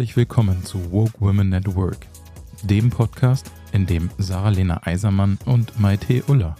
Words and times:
Herzlich 0.00 0.16
willkommen 0.16 0.64
zu 0.64 0.92
Woke 0.92 1.20
Women 1.20 1.52
at 1.52 1.76
Work, 1.76 2.06
dem 2.62 2.88
Podcast, 2.88 3.50
in 3.72 3.84
dem 3.84 4.08
Sarah-Lena 4.16 4.80
Eisermann 4.86 5.36
und 5.44 5.78
Maite 5.78 6.24
Uller 6.26 6.56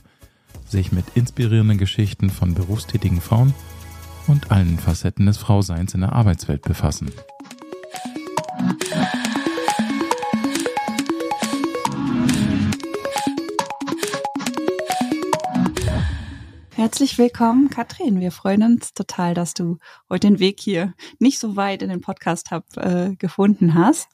sich 0.69 0.93
mit 0.93 1.07
inspirierenden 1.15 1.79
Geschichten 1.79 2.29
von 2.29 2.53
berufstätigen 2.53 3.23
Frauen 3.23 3.55
und 4.27 4.51
allen 4.51 4.79
Facetten 4.79 5.25
des 5.25 5.39
Frauseins 5.39 5.95
in 5.95 6.03
der 6.03 6.13
Arbeitswelt 6.13 6.61
befassen. 6.61 7.11
Herzlich 16.91 17.19
willkommen, 17.19 17.71
Katrin. 17.71 18.19
Wir 18.19 18.33
freuen 18.33 18.65
uns 18.65 18.93
total, 18.95 19.33
dass 19.33 19.55
du 19.55 19.79
heute 20.09 20.27
den 20.27 20.41
Weg 20.41 20.59
hier 20.59 20.93
nicht 21.21 21.39
so 21.39 21.55
weit 21.55 21.83
in 21.83 21.89
den 21.89 22.01
Podcast 22.01 22.51
Hub 22.51 22.65
äh, 22.77 23.15
gefunden 23.15 23.75
hast. 23.75 24.09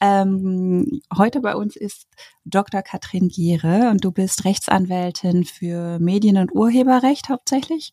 Ähm, 0.00 1.00
heute 1.16 1.40
bei 1.40 1.56
uns 1.56 1.74
ist 1.74 2.06
Dr. 2.44 2.82
Katrin 2.82 3.26
Giere 3.26 3.90
und 3.90 4.04
du 4.04 4.12
bist 4.12 4.44
Rechtsanwältin 4.44 5.42
für 5.42 5.98
Medien- 5.98 6.36
und 6.36 6.54
Urheberrecht 6.54 7.28
hauptsächlich 7.28 7.90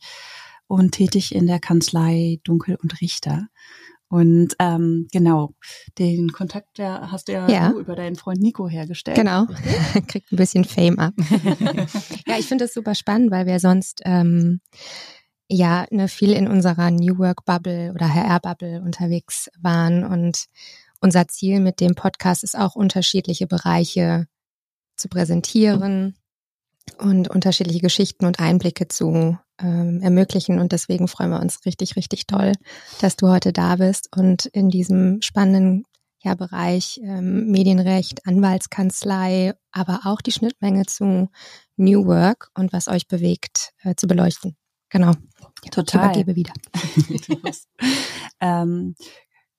und 0.67 0.91
tätig 0.91 1.33
in 1.33 1.47
der 1.47 1.59
Kanzlei 1.59 2.39
Dunkel 2.43 2.77
und 2.83 3.01
Richter. 3.01 3.47
Und 4.13 4.49
ähm, 4.59 5.07
genau, 5.11 5.55
den 5.97 6.31
Kontakt 6.31 6.77
der 6.77 7.11
hast 7.11 7.29
du 7.29 7.31
ja, 7.31 7.49
ja. 7.49 7.69
Du 7.71 7.79
über 7.79 7.95
deinen 7.95 8.15
Freund 8.15 8.39
Nico 8.39 8.69
hergestellt. 8.69 9.17
Genau, 9.17 9.47
kriegt 10.07 10.31
ein 10.31 10.35
bisschen 10.35 10.65
Fame 10.65 10.99
ab. 10.99 11.15
ja, 12.27 12.37
ich 12.37 12.45
finde 12.45 12.65
das 12.65 12.75
super 12.75 12.93
spannend, 12.93 13.31
weil 13.31 13.47
wir 13.47 13.59
sonst 13.59 14.01
ähm, 14.05 14.61
ja 15.49 15.87
ne, 15.89 16.07
viel 16.07 16.33
in 16.33 16.47
unserer 16.47 16.91
New 16.91 17.17
Work 17.17 17.43
Bubble 17.45 17.91
oder 17.95 18.13
HR 18.13 18.39
Bubble 18.39 18.83
unterwegs 18.83 19.49
waren 19.59 20.03
und 20.03 20.45
unser 21.01 21.27
Ziel 21.27 21.59
mit 21.59 21.79
dem 21.79 21.95
Podcast 21.95 22.43
ist 22.43 22.55
auch 22.55 22.75
unterschiedliche 22.75 23.47
Bereiche 23.47 24.27
zu 24.95 25.09
präsentieren 25.09 26.15
und 26.99 27.29
unterschiedliche 27.29 27.79
Geschichten 27.79 28.25
und 28.25 28.39
Einblicke 28.39 28.87
zu 28.87 29.39
ähm, 29.63 30.01
ermöglichen. 30.01 30.59
Und 30.59 30.71
deswegen 30.71 31.07
freuen 31.07 31.31
wir 31.31 31.39
uns 31.39 31.65
richtig, 31.65 31.95
richtig 31.95 32.27
toll, 32.27 32.51
dass 33.01 33.15
du 33.15 33.29
heute 33.29 33.53
da 33.53 33.77
bist 33.77 34.09
und 34.15 34.45
in 34.47 34.69
diesem 34.69 35.21
spannenden 35.21 35.85
ja, 36.21 36.35
Bereich 36.35 36.99
ähm, 37.03 37.47
Medienrecht, 37.47 38.25
Anwaltskanzlei, 38.25 39.53
aber 39.71 40.01
auch 40.05 40.21
die 40.21 40.31
Schnittmenge 40.31 40.85
zu 40.85 41.29
New 41.75 42.05
Work 42.05 42.49
und 42.53 42.71
was 42.71 42.87
euch 42.87 43.07
bewegt, 43.07 43.71
äh, 43.83 43.95
zu 43.95 44.07
beleuchten. 44.07 44.55
Genau. 44.89 45.13
Total. 45.71 46.11
Ich 46.11 46.21
übergebe 46.21 46.35
wieder. 46.35 46.53
ähm, 48.39 48.95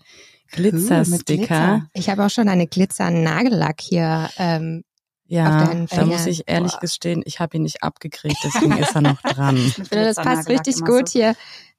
Glitzersticker. 0.52 1.34
Glitzer. 1.34 1.88
Ich 1.92 2.08
habe 2.08 2.24
auch 2.24 2.30
schon 2.30 2.48
eine 2.48 2.68
Glitzer-Nagellack 2.68 3.80
hier. 3.80 4.30
Ähm, 4.38 4.84
ja, 5.34 5.86
da 5.90 6.06
muss 6.06 6.26
ich 6.26 6.44
ehrlich 6.46 6.72
Boah. 6.72 6.80
gestehen, 6.80 7.22
ich 7.24 7.40
habe 7.40 7.56
ihn 7.56 7.62
nicht 7.62 7.82
abgekriegt, 7.82 8.36
deswegen 8.44 8.78
ist 8.78 8.94
er 8.94 9.02
noch 9.02 9.20
dran. 9.22 9.56
Ich 9.56 9.74
finde, 9.74 10.04
das 10.04 10.16
passt 10.16 10.48
richtig 10.48 10.76
gut 10.80 11.08
so. 11.08 11.18
hier. 11.18 11.34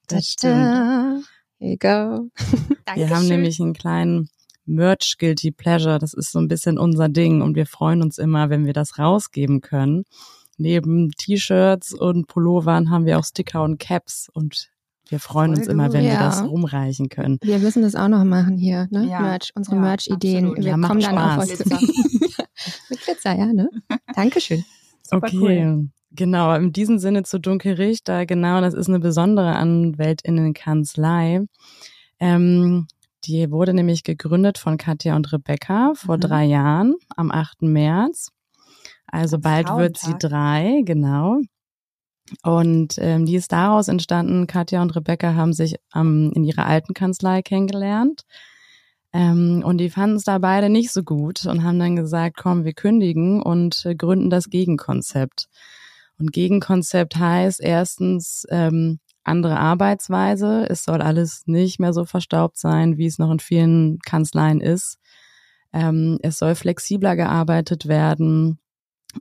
Das 0.08 0.26
stimmt. 0.26 1.24
Here 1.58 1.70
you 1.72 1.76
go. 1.78 2.30
wir 2.94 3.10
haben 3.10 3.26
nämlich 3.26 3.60
einen 3.60 3.74
kleinen 3.74 4.28
Merch 4.64 5.16
Guilty 5.18 5.50
Pleasure. 5.52 5.98
Das 5.98 6.12
ist 6.12 6.32
so 6.32 6.38
ein 6.38 6.48
bisschen 6.48 6.78
unser 6.78 7.08
Ding 7.08 7.42
und 7.42 7.56
wir 7.56 7.66
freuen 7.66 8.02
uns 8.02 8.18
immer, 8.18 8.50
wenn 8.50 8.66
wir 8.66 8.72
das 8.72 8.98
rausgeben 8.98 9.60
können 9.60 10.04
neben 10.58 11.10
T-Shirts 11.10 11.92
und 11.92 12.26
Pullovern 12.26 12.90
haben 12.90 13.06
wir 13.06 13.18
auch 13.18 13.24
Sticker 13.24 13.62
und 13.62 13.78
Caps 13.78 14.28
und 14.32 14.70
wir 15.08 15.20
freuen 15.20 15.52
Voll 15.52 15.58
uns 15.60 15.68
immer, 15.68 15.92
wenn 15.92 16.04
ja. 16.04 16.12
wir 16.12 16.18
das 16.18 16.42
rumreichen 16.42 17.08
können. 17.08 17.38
Wir 17.40 17.60
müssen 17.60 17.82
das 17.82 17.94
auch 17.94 18.08
noch 18.08 18.24
machen 18.24 18.56
hier, 18.56 18.88
ne? 18.90 19.06
Ja. 19.06 19.20
Merch, 19.20 19.52
unsere 19.54 19.76
ja, 19.76 19.82
Merch-Ideen. 19.82 20.56
Wir 20.56 20.64
ja, 20.64 20.72
kommen 20.72 21.00
dann 21.00 21.02
Spaß. 21.02 21.60
auf 21.60 21.66
euch. 21.70 22.36
Mit 22.90 23.00
Glitzer, 23.02 23.36
ja, 23.36 23.46
ne? 23.46 23.68
Dankeschön. 24.14 24.64
Super 25.02 25.28
okay. 25.28 25.36
Cool. 25.38 25.88
Genau, 26.12 26.54
in 26.54 26.72
diesem 26.72 26.98
Sinne 26.98 27.24
zu 27.24 27.38
Dunkelrichter, 27.38 28.26
genau, 28.26 28.60
das 28.60 28.74
ist 28.74 28.88
eine 28.88 29.00
besondere 29.00 29.54
Anwältinnenkanzlei. 29.56 31.42
Ähm, 32.20 32.86
die 33.24 33.50
wurde 33.50 33.74
nämlich 33.74 34.02
gegründet 34.02 34.56
von 34.56 34.78
Katja 34.78 35.16
und 35.16 35.32
Rebecca 35.32 35.92
vor 35.94 36.16
mhm. 36.16 36.20
drei 36.20 36.44
Jahren 36.44 36.94
am 37.16 37.30
8. 37.30 37.62
März. 37.62 38.30
Also 39.06 39.38
bald 39.38 39.68
wird 39.68 39.98
sie 39.98 40.14
drei, 40.18 40.82
genau. 40.84 41.40
Und 42.42 42.96
ähm, 42.98 43.24
die 43.24 43.36
ist 43.36 43.52
daraus 43.52 43.88
entstanden. 43.88 44.46
Katja 44.46 44.82
und 44.82 44.94
Rebecca 44.96 45.34
haben 45.34 45.52
sich 45.52 45.76
ähm, 45.94 46.32
in 46.34 46.44
ihrer 46.44 46.66
alten 46.66 46.94
Kanzlei 46.94 47.42
kennengelernt. 47.42 48.22
Ähm, 49.16 49.62
und 49.64 49.78
die 49.78 49.88
fanden 49.88 50.16
es 50.16 50.24
da 50.24 50.36
beide 50.36 50.68
nicht 50.68 50.92
so 50.92 51.02
gut 51.02 51.46
und 51.46 51.64
haben 51.64 51.78
dann 51.78 51.96
gesagt, 51.96 52.36
komm, 52.36 52.66
wir 52.66 52.74
kündigen 52.74 53.40
und 53.40 53.86
äh, 53.86 53.94
gründen 53.94 54.28
das 54.28 54.50
Gegenkonzept. 54.50 55.48
Und 56.18 56.32
Gegenkonzept 56.32 57.16
heißt 57.16 57.62
erstens 57.62 58.46
ähm, 58.50 58.98
andere 59.24 59.58
Arbeitsweise. 59.58 60.66
Es 60.68 60.84
soll 60.84 61.00
alles 61.00 61.44
nicht 61.46 61.80
mehr 61.80 61.94
so 61.94 62.04
verstaubt 62.04 62.58
sein, 62.58 62.98
wie 62.98 63.06
es 63.06 63.18
noch 63.18 63.30
in 63.30 63.40
vielen 63.40 64.00
Kanzleien 64.00 64.60
ist. 64.60 64.98
Ähm, 65.72 66.18
es 66.20 66.38
soll 66.38 66.54
flexibler 66.54 67.16
gearbeitet 67.16 67.88
werden. 67.88 68.58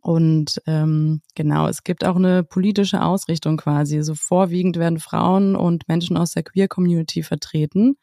Und 0.01 0.61
ähm, 0.67 1.21
genau, 1.35 1.69
es 1.69 1.85
gibt 1.85 2.03
auch 2.03 2.17
eine 2.17 2.43
politische 2.43 3.01
Ausrichtung 3.01 3.55
quasi. 3.55 4.03
So 4.03 4.13
vorwiegend 4.13 4.75
werden 4.75 4.99
Frauen 4.99 5.55
und 5.55 5.87
Menschen 5.87 6.17
aus 6.17 6.31
der 6.31 6.43
Queer-Community 6.43 7.23
vertreten. 7.23 7.95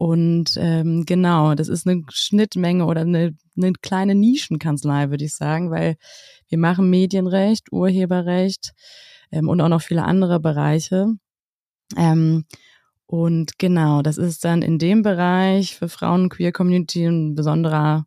Und 0.00 0.52
ähm, 0.56 1.04
genau, 1.04 1.54
das 1.54 1.68
ist 1.68 1.86
eine 1.86 2.02
Schnittmenge 2.08 2.86
oder 2.86 3.02
eine, 3.02 3.36
eine 3.54 3.72
kleine 3.82 4.14
Nischenkanzlei, 4.14 5.10
würde 5.10 5.26
ich 5.26 5.34
sagen, 5.34 5.70
weil 5.70 5.96
wir 6.48 6.56
machen 6.56 6.88
Medienrecht, 6.88 7.70
Urheberrecht 7.70 8.72
ähm, 9.30 9.46
und 9.46 9.60
auch 9.60 9.68
noch 9.68 9.82
viele 9.82 10.04
andere 10.04 10.40
Bereiche. 10.40 11.16
Ähm, 11.98 12.46
und 13.04 13.58
genau, 13.58 14.00
das 14.00 14.16
ist 14.16 14.42
dann 14.46 14.62
in 14.62 14.78
dem 14.78 15.02
Bereich 15.02 15.76
für 15.76 15.90
Frauen 15.90 16.30
Queer 16.30 16.52
Community 16.52 17.04
ein 17.04 17.34
besonderer 17.34 18.06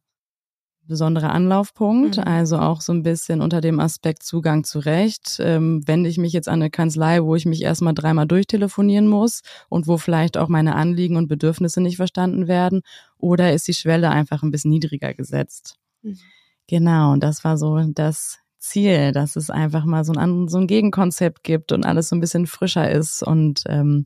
besonderer 0.88 1.32
Anlaufpunkt, 1.32 2.18
mhm. 2.18 2.24
also 2.24 2.58
auch 2.58 2.82
so 2.82 2.94
ein 2.94 3.04
bisschen 3.04 3.42
unter 3.42 3.62
dem 3.62 3.80
Aspekt 3.80 4.24
Zugang 4.24 4.64
zu 4.64 4.80
Recht. 4.80 5.38
Ähm, 5.40 5.88
wende 5.88 6.10
ich 6.10 6.18
mich 6.18 6.34
jetzt 6.34 6.50
an 6.50 6.62
eine 6.62 6.70
Kanzlei, 6.70 7.24
wo 7.24 7.36
ich 7.36 7.46
mich 7.46 7.62
erstmal 7.62 7.94
dreimal 7.94 8.28
durchtelefonieren 8.28 9.08
muss 9.08 9.42
und 9.70 9.88
wo 9.88 9.98
vielleicht 9.98 10.38
auch 10.38 10.50
meine 10.50 10.76
Anliegen 10.76 11.16
und 11.16 11.28
Bedürfnisse 11.28 11.82
nicht 11.82 11.98
verstanden 11.98 12.48
werden, 12.48 12.82
oder 13.18 13.54
ist 13.54 13.68
die 13.68 13.74
Schwelle 13.74 14.10
einfach 14.10 14.44
ein 14.44 14.52
bisschen 14.52 14.72
niedriger 14.72 15.14
gesetzt? 15.14 15.78
Mhm. 16.02 16.18
Genau, 16.68 17.14
und 17.14 17.24
das 17.24 17.44
war 17.44 17.58
so 17.58 17.80
das 17.94 18.40
Ziel, 18.60 19.12
dass 19.12 19.36
es 19.36 19.50
einfach 19.50 19.84
mal 19.84 20.06
so 20.06 20.14
ein, 20.14 20.48
so 20.48 20.58
ein 20.58 20.68
Gegenkonzept 20.68 21.44
gibt 21.44 21.72
und 21.74 21.86
alles 21.86 22.10
so 22.10 22.16
ein 22.16 22.22
bisschen 22.22 22.48
frischer 22.48 22.90
ist 22.90 23.22
und 23.22 23.64
ähm, 23.68 24.06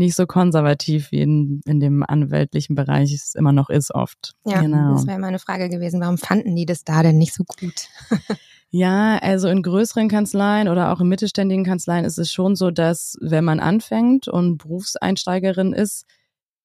nicht 0.00 0.16
so 0.16 0.26
konservativ 0.26 1.12
wie 1.12 1.20
in, 1.20 1.60
in 1.64 1.78
dem 1.78 2.02
anwältlichen 2.02 2.74
Bereich 2.74 3.14
es 3.14 3.34
immer 3.36 3.52
noch 3.52 3.70
ist 3.70 3.94
oft. 3.94 4.32
Ja, 4.44 4.60
genau. 4.60 4.94
das 4.94 5.06
wäre 5.06 5.18
meine 5.18 5.38
Frage 5.38 5.68
gewesen. 5.68 6.00
Warum 6.00 6.18
fanden 6.18 6.56
die 6.56 6.66
das 6.66 6.82
da 6.82 7.02
denn 7.02 7.18
nicht 7.18 7.34
so 7.34 7.44
gut? 7.44 7.88
Ja, 8.72 9.18
also 9.18 9.48
in 9.48 9.64
größeren 9.64 10.08
Kanzleien 10.08 10.68
oder 10.68 10.92
auch 10.92 11.00
in 11.00 11.08
mittelständigen 11.08 11.64
Kanzleien 11.64 12.04
ist 12.04 12.18
es 12.18 12.32
schon 12.32 12.54
so, 12.54 12.70
dass 12.70 13.16
wenn 13.20 13.44
man 13.44 13.58
anfängt 13.58 14.28
und 14.28 14.58
Berufseinsteigerin 14.58 15.72
ist, 15.72 16.06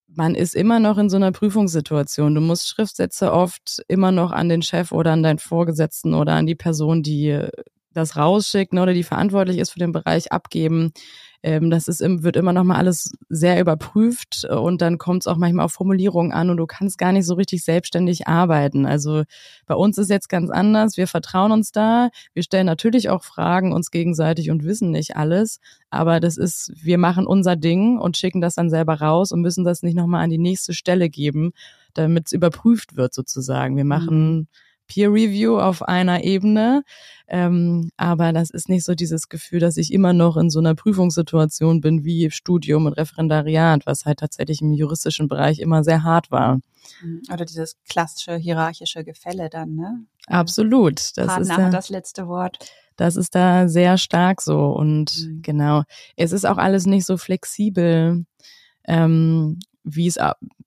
man 0.07 0.35
ist 0.35 0.53
immer 0.53 0.79
noch 0.79 0.99
in 0.99 1.09
so 1.09 1.15
einer 1.15 1.31
Prüfungssituation. 1.31 2.35
Du 2.35 2.41
musst 2.41 2.67
Schriftsätze 2.67 3.33
oft 3.33 3.81
immer 3.87 4.11
noch 4.11 4.31
an 4.31 4.49
den 4.49 4.61
Chef 4.61 4.91
oder 4.91 5.13
an 5.13 5.23
deinen 5.23 5.39
Vorgesetzten 5.39 6.13
oder 6.13 6.33
an 6.33 6.45
die 6.45 6.53
Person, 6.53 7.01
die 7.01 7.39
das 7.91 8.17
rausschickt 8.17 8.73
ne, 8.73 8.83
oder 8.83 8.93
die 8.93 9.03
verantwortlich 9.03 9.57
ist 9.57 9.71
für 9.71 9.79
den 9.79 9.91
Bereich 9.91 10.31
abgeben. 10.31 10.91
Ähm, 11.45 11.69
das 11.69 11.87
ist, 11.87 11.99
wird 12.01 12.37
immer 12.37 12.53
noch 12.53 12.63
mal 12.63 12.77
alles 12.77 13.11
sehr 13.29 13.61
überprüft 13.61 14.45
und 14.45 14.81
dann 14.81 14.97
kommt 14.97 15.21
es 15.21 15.27
auch 15.27 15.37
manchmal 15.37 15.65
auf 15.65 15.73
Formulierungen 15.73 16.31
an 16.31 16.49
und 16.49 16.57
du 16.57 16.65
kannst 16.65 16.97
gar 16.97 17.11
nicht 17.11 17.27
so 17.27 17.35
richtig 17.35 17.63
selbstständig 17.63 18.27
arbeiten. 18.27 18.87
Also 18.87 19.25
bei 19.67 19.75
uns 19.75 19.99
ist 19.99 20.09
jetzt 20.09 20.27
ganz 20.27 20.49
anders. 20.49 20.97
Wir 20.97 21.05
vertrauen 21.05 21.51
uns 21.51 21.71
da. 21.71 22.09
Wir 22.33 22.41
stellen 22.41 22.65
natürlich 22.65 23.09
auch 23.09 23.23
Fragen 23.23 23.73
uns 23.73 23.91
gegenseitig 23.91 24.49
und 24.49 24.63
wissen 24.63 24.89
nicht 24.89 25.17
alles. 25.17 25.59
Aber 25.91 26.19
das 26.19 26.37
ist, 26.37 26.73
wir 26.83 26.97
machen 26.97 27.27
unser 27.27 27.55
Ding 27.55 27.99
und 27.99 28.17
schicken 28.17 28.41
das 28.41 28.55
dann 28.55 28.71
selber 28.71 28.95
raus 28.95 29.31
und 29.31 29.41
müssen 29.41 29.63
das 29.63 29.83
nicht 29.83 29.95
nochmal 29.95 30.23
an 30.23 30.31
die 30.31 30.39
nächste 30.39 30.73
Stelle 30.73 31.11
geben, 31.11 31.51
damit 31.93 32.25
es 32.25 32.31
überprüft 32.31 32.97
wird 32.97 33.13
sozusagen. 33.13 33.77
Wir 33.77 33.85
machen 33.85 34.35
mhm. 34.35 34.47
Peer 34.87 35.11
Review 35.11 35.59
auf 35.59 35.81
einer 35.81 36.23
Ebene. 36.23 36.83
Ähm, 37.27 37.91
aber 37.97 38.33
das 38.33 38.51
ist 38.51 38.69
nicht 38.69 38.85
so 38.85 38.93
dieses 38.93 39.29
Gefühl, 39.29 39.59
dass 39.59 39.77
ich 39.77 39.91
immer 39.91 40.13
noch 40.13 40.37
in 40.37 40.49
so 40.49 40.59
einer 40.59 40.75
Prüfungssituation 40.75 41.81
bin 41.81 42.05
wie 42.05 42.29
Studium 42.29 42.85
und 42.85 42.93
Referendariat, 42.93 43.85
was 43.85 44.05
halt 44.05 44.19
tatsächlich 44.19 44.61
im 44.61 44.73
juristischen 44.73 45.27
Bereich 45.27 45.59
immer 45.59 45.83
sehr 45.83 46.03
hart 46.03 46.29
war. 46.29 46.59
Mhm. 47.01 47.21
Oder 47.33 47.45
dieses 47.45 47.77
klassische 47.89 48.35
hierarchische 48.35 49.03
Gefälle 49.03 49.49
dann, 49.49 49.75
ne? 49.75 50.05
Absolut. 50.27 51.17
Das 51.17 51.27
Partner 51.27 51.41
ist 51.41 51.49
da, 51.49 51.57
hat 51.57 51.73
das 51.73 51.89
letzte 51.89 52.27
Wort. 52.27 52.57
Das 52.95 53.15
ist 53.15 53.35
da 53.35 53.67
sehr 53.67 53.97
stark 53.97 54.41
so. 54.41 54.67
Und 54.67 55.25
mhm. 55.25 55.41
genau, 55.41 55.83
es 56.15 56.31
ist 56.31 56.45
auch 56.45 56.57
alles 56.57 56.85
nicht 56.85 57.05
so 57.05 57.17
flexibel. 57.17 58.25
Ähm, 58.87 59.59
wie 59.85 60.07
es 60.07 60.17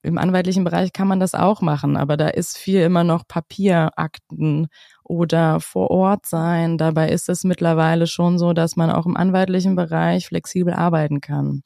im 0.02 0.16
anwaltlichen 0.16 0.62
Bereich 0.62 0.92
kann 0.92 1.08
man 1.08 1.18
das 1.18 1.34
auch 1.34 1.60
machen, 1.60 1.96
aber 1.96 2.16
da 2.16 2.28
ist 2.28 2.56
viel 2.56 2.80
immer 2.80 3.02
noch 3.02 3.26
Papierakten 3.26 4.68
oder 5.02 5.58
vor 5.58 5.90
Ort 5.90 6.24
sein. 6.26 6.78
Dabei 6.78 7.10
ist 7.10 7.28
es 7.28 7.42
mittlerweile 7.42 8.06
schon 8.06 8.38
so, 8.38 8.52
dass 8.52 8.76
man 8.76 8.90
auch 8.90 9.06
im 9.06 9.16
anwaltlichen 9.16 9.74
Bereich 9.74 10.28
flexibel 10.28 10.72
arbeiten 10.72 11.20
kann. 11.20 11.62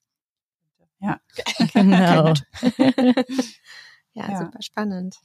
Ja, 0.99 1.21
genau. 1.75 2.29
ja, 4.15 4.31
ja, 4.31 4.39
super 4.39 4.63
spannend. 4.63 5.17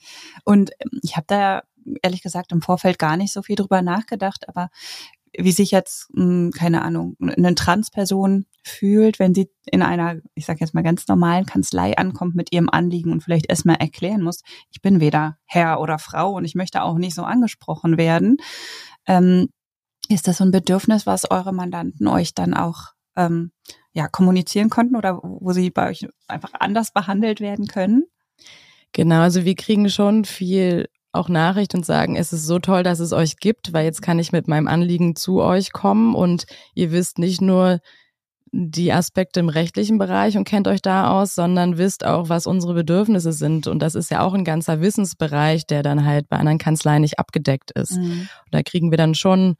Und 0.44 0.72
ähm, 0.80 1.00
ich 1.02 1.16
habe 1.16 1.28
da 1.28 1.64
ehrlich 2.02 2.22
gesagt 2.22 2.52
im 2.52 2.62
Vorfeld 2.62 3.00
gar 3.00 3.16
nicht 3.16 3.32
so 3.32 3.42
viel 3.42 3.56
drüber 3.56 3.82
nachgedacht, 3.82 4.50
aber 4.50 4.70
wie 5.38 5.52
sich 5.52 5.72
jetzt, 5.72 6.10
hm, 6.16 6.52
keine 6.52 6.82
Ahnung, 6.82 7.16
eine 7.20 7.56
Transperson 7.56 8.46
fühlt, 8.64 9.20
wenn 9.20 9.34
sie 9.34 9.50
in 9.66 9.82
einer, 9.82 10.18
ich 10.36 10.46
sage 10.46 10.60
jetzt 10.62 10.74
mal 10.74 10.84
ganz 10.84 11.08
normalen 11.08 11.46
Kanzlei 11.46 11.98
ankommt 11.98 12.36
mit 12.36 12.52
ihrem 12.52 12.70
Anliegen 12.70 13.12
und 13.12 13.22
vielleicht 13.22 13.50
erstmal 13.50 13.78
erklären 13.78 14.22
muss, 14.22 14.42
ich 14.72 14.82
bin 14.82 15.00
weder 15.00 15.38
Herr 15.46 15.80
oder 15.80 16.00
Frau 16.00 16.34
und 16.34 16.46
ich 16.46 16.56
möchte 16.56 16.82
auch 16.84 16.98
nicht 16.98 17.16
so 17.16 17.24
angesprochen 17.24 17.98
werden. 17.98 18.38
Ähm, 19.06 19.50
ist 20.10 20.28
das 20.28 20.38
so 20.38 20.46
ein 20.46 20.52
Bedürfnis, 20.52 21.06
was 21.06 21.30
eure 21.30 21.54
Mandanten 21.54 22.08
euch 22.08 22.34
dann 22.34 22.54
auch 22.54 22.94
ähm, 23.16 23.52
ja, 23.94 24.08
kommunizieren 24.08 24.70
konnten 24.70 24.96
oder 24.96 25.20
wo 25.22 25.52
sie 25.52 25.70
bei 25.70 25.90
euch 25.90 26.08
einfach 26.28 26.54
anders 26.54 26.92
behandelt 26.92 27.42
werden 27.42 27.68
können? 27.68 28.06
Genau, 28.94 29.22
also 29.22 29.44
wir 29.44 29.56
kriegen 29.56 29.90
schon 29.90 30.24
viel 30.26 30.88
auch 31.18 31.30
Nachricht 31.30 31.76
und 31.76 31.86
sagen, 31.86 32.16
es 32.16 32.34
ist 32.34 32.46
so 32.46 32.60
toll, 32.60 32.84
dass 32.84 33.00
es 33.00 33.14
euch 33.14 33.38
gibt, 33.38 33.74
weil 33.74 33.86
jetzt 33.86 34.02
kann 34.02 34.20
ich 34.20 34.32
mit 34.32 34.48
meinem 34.48 34.68
Anliegen 34.68 35.16
zu 35.16 35.42
euch 35.42 35.72
kommen 35.72 36.16
und 36.16 36.46
ihr 36.74 36.92
wisst 36.92 37.20
nicht 37.20 37.42
nur 37.42 37.80
die 38.52 38.94
Aspekte 38.94 39.40
im 39.40 39.50
rechtlichen 39.50 39.98
Bereich 39.98 40.38
und 40.38 40.46
kennt 40.46 40.68
euch 40.68 40.82
da 40.82 41.12
aus, 41.12 41.36
sondern 41.36 41.78
wisst 41.78 42.06
auch, 42.06 42.30
was 42.30 42.48
unsere 42.48 42.74
Bedürfnisse 42.74 43.34
sind. 43.34 43.68
Und 43.68 43.80
das 43.80 43.94
ist 43.94 44.10
ja 44.10 44.22
auch 44.22 44.34
ein 44.34 44.46
ganzer 44.46 44.82
Wissensbereich, 44.82 45.68
der 45.68 45.84
dann 45.84 46.06
halt 46.06 46.30
bei 46.30 46.38
anderen 46.38 46.58
Kanzleien 46.58 47.02
nicht 47.02 47.20
abgedeckt 47.20 47.72
ist. 47.72 47.98
Mhm. 47.98 48.30
da 48.52 48.64
kriegen 48.64 48.92
wir 48.92 48.98
dann 48.98 49.16
schon 49.16 49.56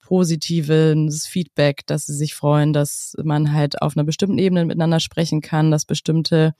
positives 0.00 1.26
Feedback, 1.26 1.86
dass 1.86 2.06
sie 2.06 2.14
sich 2.14 2.34
freuen, 2.34 2.72
dass 2.72 3.14
man 3.22 3.52
halt 3.52 3.80
auf 3.80 3.96
einer 3.96 4.04
bestimmten 4.04 4.38
Ebene 4.38 4.64
miteinander 4.64 5.00
sprechen 5.00 5.40
kann, 5.40 5.70
dass 5.70 5.84
bestimmte 5.84 6.54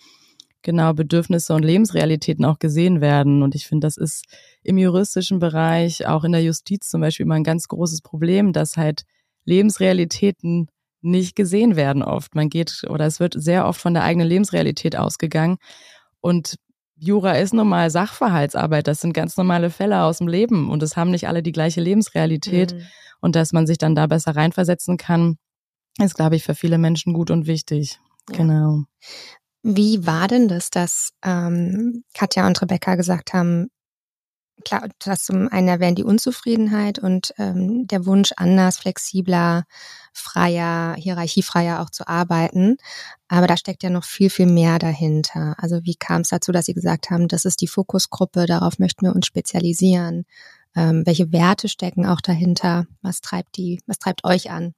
genau 0.63 0.93
Bedürfnisse 0.93 1.55
und 1.55 1.65
Lebensrealitäten 1.65 2.45
auch 2.45 2.59
gesehen 2.59 3.01
werden. 3.01 3.43
Und 3.43 3.55
ich 3.55 3.67
finde, 3.67 3.87
das 3.87 3.97
ist 3.97 4.25
im 4.63 4.79
juristischen 4.79 5.39
Bereich, 5.39 6.07
auch 6.07 6.25
in 6.25 6.33
der 6.33 6.43
Justiz 6.43 6.89
zum 6.89 7.01
Beispiel 7.01 7.25
immer 7.25 7.35
ein 7.35 7.45
ganz 7.45 7.69
großes 7.69 8.03
Problem, 8.03 8.53
dass 8.53 8.77
halt 8.77 9.03
Lebensrealitäten 9.45 10.69
nicht 11.01 11.35
gesehen 11.35 11.77
werden 11.77 12.03
oft. 12.03 12.35
Man 12.35 12.49
geht 12.49 12.85
oder 12.89 13.07
es 13.07 13.21
wird 13.21 13.35
sehr 13.37 13.67
oft 13.67 13.81
von 13.81 13.95
der 13.95 14.05
eigenen 14.05 14.29
Lebensrealität 14.29 14.97
ausgegangen. 14.97 15.57
Und 16.21 16.57
Jura 16.97 17.33
ist 17.33 17.53
nun 17.53 17.69
mal 17.69 17.91
Sachverhaltsarbeit. 17.91 18.87
Das 18.87 19.01
sind 19.01 19.13
ganz 19.13 19.37
normale 19.37 19.71
Fälle 19.71 20.03
aus 20.03 20.19
dem 20.19 20.29
Leben 20.29 20.71
und 20.71 20.83
es 20.83 20.97
haben 20.97 21.11
nicht 21.11 21.27
alle 21.27 21.43
die 21.43 21.51
gleiche 21.51 21.81
Lebensrealität. 21.81 22.75
Mhm. 22.75 22.83
Und 23.21 23.37
dass 23.37 23.53
man 23.53 23.67
sich 23.67 23.79
dann 23.79 23.95
da 23.95 24.07
besser 24.07 24.37
reinversetzen 24.37 24.97
kann, 24.97 25.37
ist, 25.99 26.15
glaube 26.15 26.37
ich, 26.37 26.45
für 26.45 26.55
viele 26.55 26.79
Menschen 26.79 27.13
gut 27.13 27.31
und 27.31 27.47
wichtig. 27.47 27.99
Ja. 28.31 28.37
Genau. 28.37 28.85
Wie 29.63 30.07
war 30.07 30.29
denn 30.29 30.49
das, 30.49 30.71
dass 30.71 31.13
ähm, 31.25 32.05
Katja 32.15 32.47
und 32.47 32.61
Rebecca 32.61 32.97
gesagt 32.97 33.33
haben, 33.33 33.69
klar, 34.65 34.89
du 34.99 35.11
hast 35.11 35.27
zum 35.27 35.49
einen 35.49 35.69
erwähnt 35.69 35.99
die 35.99 36.05
Unzufriedenheit 36.05 36.99
und 36.99 37.33
ähm, 37.39 37.87
der 37.87 38.07
Wunsch, 38.07 38.33
anders, 38.37 38.79
flexibler, 38.79 39.65
freier, 40.13 40.95
hierarchiefreier 40.99 41.81
auch 41.81 41.91
zu 41.91 42.07
arbeiten. 42.09 42.77
Aber 43.29 43.47
da 43.47 43.57
steckt 43.57 43.83
ja 43.83 43.91
noch 43.91 44.05
viel, 44.05 44.31
viel 44.31 44.47
mehr 44.47 44.79
dahinter. 44.79 45.55
Also 45.59 45.81
wie 45.85 45.95
kam 45.95 46.23
es 46.23 46.29
dazu, 46.29 46.53
dass 46.53 46.67
Sie 46.67 46.75
gesagt 46.75 47.11
haben, 47.11 47.29
das 47.29 47.45
ist 47.45 47.61
die 47.61 47.69
Fokusgruppe, 47.69 48.47
darauf 48.47 48.79
möchten 48.79 49.07
wir 49.07 49.15
uns 49.15 49.27
spezialisieren? 49.27 50.25
Ähm, 50.75 51.03
welche 51.07 51.33
Werte 51.33 51.69
stecken 51.69 52.07
auch 52.07 52.21
dahinter? 52.21 52.87
Was 53.03 53.21
treibt 53.21 53.57
die, 53.57 53.81
was 53.87 53.99
treibt 53.99 54.25
euch 54.25 54.51
an? 54.51 54.75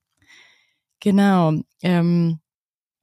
Genau. 1.00 1.52
Ähm, 1.82 2.40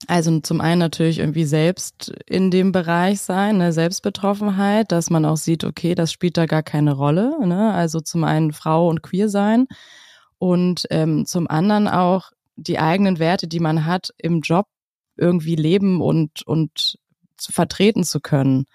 also 0.08 0.40
zum 0.40 0.62
einen 0.62 0.80
natürlich 0.80 1.20
irgendwie 1.20 1.46
selbst 1.46 2.14
in 2.26 2.52
dem 2.52 2.72
Bereich 2.72 3.22
sein, 3.22 3.58
ne, 3.58 3.74
Selbstbetroffenheit, 3.74 4.92
dass 4.92 5.10
man 5.10 5.26
auch 5.26 5.38
sieht, 5.38 5.64
okay, 5.64 5.96
das 5.96 6.12
spielt 6.12 6.38
da 6.38 6.46
gar 6.46 6.64
keine 6.64 6.94
Rolle. 6.94 7.36
Ne? 7.46 7.74
Also 7.74 8.00
zum 8.00 8.24
einen 8.24 8.54
Frau 8.54 8.88
und 8.88 9.02
queer 9.02 9.30
sein 9.30 9.68
und 10.38 10.86
ähm, 10.90 11.26
zum 11.26 11.48
anderen 11.48 11.88
auch 11.88 12.32
die 12.56 12.80
eigenen 12.80 13.20
Werte, 13.20 13.48
die 13.48 13.60
man 13.60 13.86
hat, 13.86 14.10
im 14.18 14.42
Job 14.42 14.68
irgendwie 15.18 15.56
leben 15.56 16.02
und 16.02 16.42
und 16.48 16.98
vertreten 17.38 18.04
zu 18.04 18.20
können. 18.20 18.66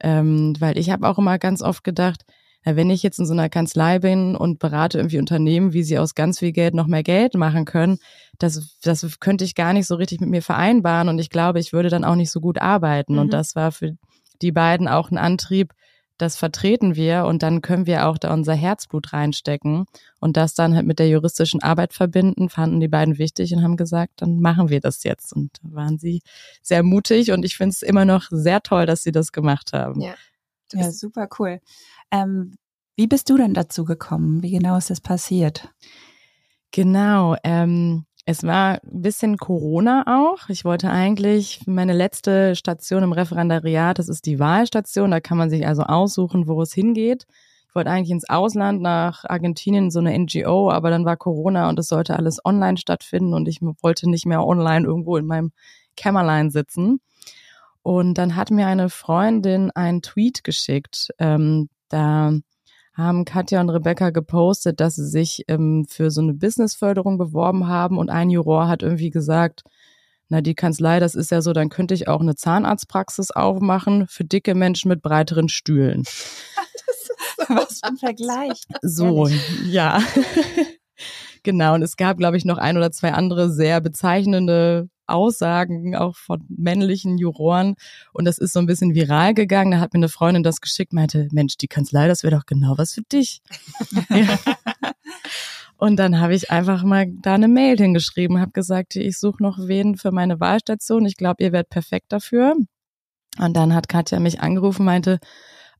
Ähm, 0.00 0.54
weil 0.58 0.78
ich 0.78 0.90
habe 0.90 1.08
auch 1.08 1.18
immer 1.18 1.38
ganz 1.38 1.62
oft 1.62 1.84
gedacht, 1.84 2.24
wenn 2.64 2.90
ich 2.90 3.02
jetzt 3.02 3.18
in 3.18 3.26
so 3.26 3.32
einer 3.32 3.48
Kanzlei 3.48 3.98
bin 3.98 4.36
und 4.36 4.58
berate 4.58 4.98
irgendwie 4.98 5.18
Unternehmen, 5.18 5.72
wie 5.72 5.82
sie 5.82 5.98
aus 5.98 6.14
ganz 6.14 6.38
viel 6.38 6.52
Geld 6.52 6.74
noch 6.74 6.86
mehr 6.86 7.02
Geld 7.02 7.34
machen 7.34 7.64
können, 7.64 7.98
das, 8.38 8.78
das 8.82 9.18
könnte 9.20 9.44
ich 9.44 9.54
gar 9.54 9.72
nicht 9.72 9.86
so 9.86 9.96
richtig 9.96 10.20
mit 10.20 10.30
mir 10.30 10.42
vereinbaren 10.42 11.08
und 11.08 11.18
ich 11.18 11.30
glaube, 11.30 11.58
ich 11.58 11.72
würde 11.72 11.88
dann 11.88 12.04
auch 12.04 12.14
nicht 12.14 12.30
so 12.30 12.40
gut 12.40 12.60
arbeiten. 12.60 13.14
Mhm. 13.14 13.18
Und 13.18 13.32
das 13.32 13.56
war 13.56 13.72
für 13.72 13.96
die 14.40 14.52
beiden 14.52 14.88
auch 14.88 15.10
ein 15.10 15.18
Antrieb, 15.18 15.72
das 16.18 16.36
vertreten 16.36 16.94
wir 16.94 17.24
und 17.24 17.42
dann 17.42 17.62
können 17.62 17.86
wir 17.86 18.06
auch 18.06 18.16
da 18.16 18.32
unser 18.32 18.54
Herzblut 18.54 19.12
reinstecken 19.12 19.86
und 20.20 20.36
das 20.36 20.54
dann 20.54 20.74
halt 20.76 20.86
mit 20.86 20.98
der 20.98 21.08
juristischen 21.08 21.62
Arbeit 21.62 21.94
verbinden, 21.94 22.48
fanden 22.48 22.78
die 22.78 22.88
beiden 22.88 23.18
wichtig 23.18 23.52
und 23.52 23.62
haben 23.62 23.76
gesagt, 23.76 24.12
dann 24.16 24.38
machen 24.38 24.68
wir 24.68 24.80
das 24.80 25.02
jetzt. 25.02 25.32
Und 25.32 25.58
da 25.62 25.74
waren 25.74 25.98
sie 25.98 26.22
sehr 26.62 26.82
mutig 26.82 27.32
und 27.32 27.44
ich 27.44 27.56
finde 27.56 27.72
es 27.74 27.82
immer 27.82 28.04
noch 28.04 28.26
sehr 28.30 28.62
toll, 28.62 28.86
dass 28.86 29.02
sie 29.02 29.10
das 29.10 29.32
gemacht 29.32 29.72
haben. 29.72 30.00
Ja, 30.00 30.14
ja 30.72 30.92
super 30.92 31.28
cool. 31.38 31.60
Ähm, 32.12 32.54
wie 32.96 33.06
bist 33.06 33.30
du 33.30 33.36
denn 33.36 33.54
dazu 33.54 33.84
gekommen? 33.84 34.42
Wie 34.42 34.50
genau 34.50 34.76
ist 34.76 34.90
das 34.90 35.00
passiert? 35.00 35.70
Genau, 36.70 37.36
ähm, 37.42 38.04
es 38.24 38.44
war 38.44 38.80
ein 38.84 39.02
bisschen 39.02 39.36
Corona 39.38 40.04
auch. 40.06 40.48
Ich 40.48 40.64
wollte 40.64 40.90
eigentlich 40.90 41.66
meine 41.66 41.92
letzte 41.94 42.54
Station 42.54 43.02
im 43.02 43.12
Referendariat, 43.12 43.98
das 43.98 44.08
ist 44.08 44.26
die 44.26 44.38
Wahlstation, 44.38 45.10
da 45.10 45.20
kann 45.20 45.38
man 45.38 45.50
sich 45.50 45.66
also 45.66 45.82
aussuchen, 45.82 46.46
wo 46.46 46.62
es 46.62 46.72
hingeht. 46.72 47.26
Ich 47.68 47.74
wollte 47.74 47.90
eigentlich 47.90 48.10
ins 48.10 48.28
Ausland 48.28 48.82
nach 48.82 49.24
Argentinien, 49.24 49.90
so 49.90 49.98
eine 49.98 50.16
NGO, 50.16 50.70
aber 50.70 50.90
dann 50.90 51.06
war 51.06 51.16
Corona 51.16 51.70
und 51.70 51.78
es 51.78 51.88
sollte 51.88 52.16
alles 52.16 52.44
online 52.44 52.76
stattfinden 52.76 53.32
und 53.32 53.48
ich 53.48 53.60
wollte 53.62 54.08
nicht 54.08 54.26
mehr 54.26 54.46
online 54.46 54.86
irgendwo 54.86 55.16
in 55.16 55.26
meinem 55.26 55.52
Kämmerlein 55.96 56.50
sitzen. 56.50 57.00
Und 57.82 58.18
dann 58.18 58.36
hat 58.36 58.50
mir 58.50 58.66
eine 58.66 58.90
Freundin 58.90 59.70
einen 59.70 60.02
Tweet 60.02 60.44
geschickt, 60.44 61.08
ähm, 61.18 61.70
da 61.92 62.32
haben 62.94 63.24
Katja 63.24 63.60
und 63.60 63.70
Rebecca 63.70 64.10
gepostet, 64.10 64.80
dass 64.80 64.96
sie 64.96 65.06
sich 65.06 65.44
ähm, 65.48 65.86
für 65.88 66.10
so 66.10 66.20
eine 66.20 66.34
Businessförderung 66.34 67.18
beworben 67.18 67.66
haben 67.66 67.98
und 67.98 68.10
ein 68.10 68.30
Juror 68.30 68.68
hat 68.68 68.82
irgendwie 68.82 69.10
gesagt, 69.10 69.62
na, 70.28 70.40
die 70.40 70.54
Kanzlei, 70.54 70.98
das 70.98 71.14
ist 71.14 71.30
ja 71.30 71.42
so, 71.42 71.52
dann 71.52 71.68
könnte 71.68 71.94
ich 71.94 72.08
auch 72.08 72.20
eine 72.20 72.34
Zahnarztpraxis 72.34 73.30
aufmachen 73.30 74.06
für 74.08 74.24
dicke 74.24 74.54
Menschen 74.54 74.88
mit 74.88 75.02
breiteren 75.02 75.48
Stühlen. 75.48 76.04
Was 77.48 77.80
für 77.80 77.88
ein 77.88 77.96
Vergleich. 77.96 78.62
So, 78.80 79.28
ja. 79.66 80.02
genau. 81.42 81.74
Und 81.74 81.82
es 81.82 81.96
gab, 81.96 82.16
glaube 82.16 82.36
ich, 82.36 82.44
noch 82.44 82.58
ein 82.58 82.76
oder 82.76 82.90
zwei 82.92 83.12
andere 83.12 83.50
sehr 83.50 83.80
bezeichnende 83.80 84.88
Aussagen 85.12 85.94
auch 85.94 86.16
von 86.16 86.44
männlichen 86.48 87.18
Juroren 87.18 87.76
und 88.12 88.24
das 88.24 88.38
ist 88.38 88.52
so 88.52 88.58
ein 88.58 88.66
bisschen 88.66 88.94
viral 88.94 89.34
gegangen. 89.34 89.72
Da 89.72 89.80
hat 89.80 89.92
mir 89.92 89.98
eine 89.98 90.08
Freundin 90.08 90.42
das 90.42 90.60
geschickt, 90.60 90.92
meinte, 90.92 91.28
Mensch, 91.32 91.56
die 91.56 91.68
Kanzlei, 91.68 92.08
das 92.08 92.22
wäre 92.22 92.36
doch 92.36 92.46
genau 92.46 92.78
was 92.78 92.92
für 92.94 93.02
dich. 93.02 93.42
Und 95.82 95.96
dann 95.96 96.20
habe 96.20 96.32
ich 96.32 96.52
einfach 96.52 96.84
mal 96.84 97.06
da 97.08 97.34
eine 97.34 97.48
Mail 97.48 97.76
hingeschrieben, 97.76 98.40
habe 98.40 98.52
gesagt, 98.52 98.94
ich 98.94 99.18
suche 99.18 99.42
noch 99.42 99.58
wen 99.66 99.96
für 99.96 100.12
meine 100.12 100.38
Wahlstation. 100.38 101.04
Ich 101.06 101.16
glaube, 101.16 101.42
ihr 101.42 101.50
werdet 101.50 101.70
perfekt 101.70 102.12
dafür. 102.12 102.54
Und 103.38 103.56
dann 103.56 103.74
hat 103.74 103.88
Katja 103.88 104.20
mich 104.20 104.40
angerufen, 104.40 104.84
meinte, 104.84 105.18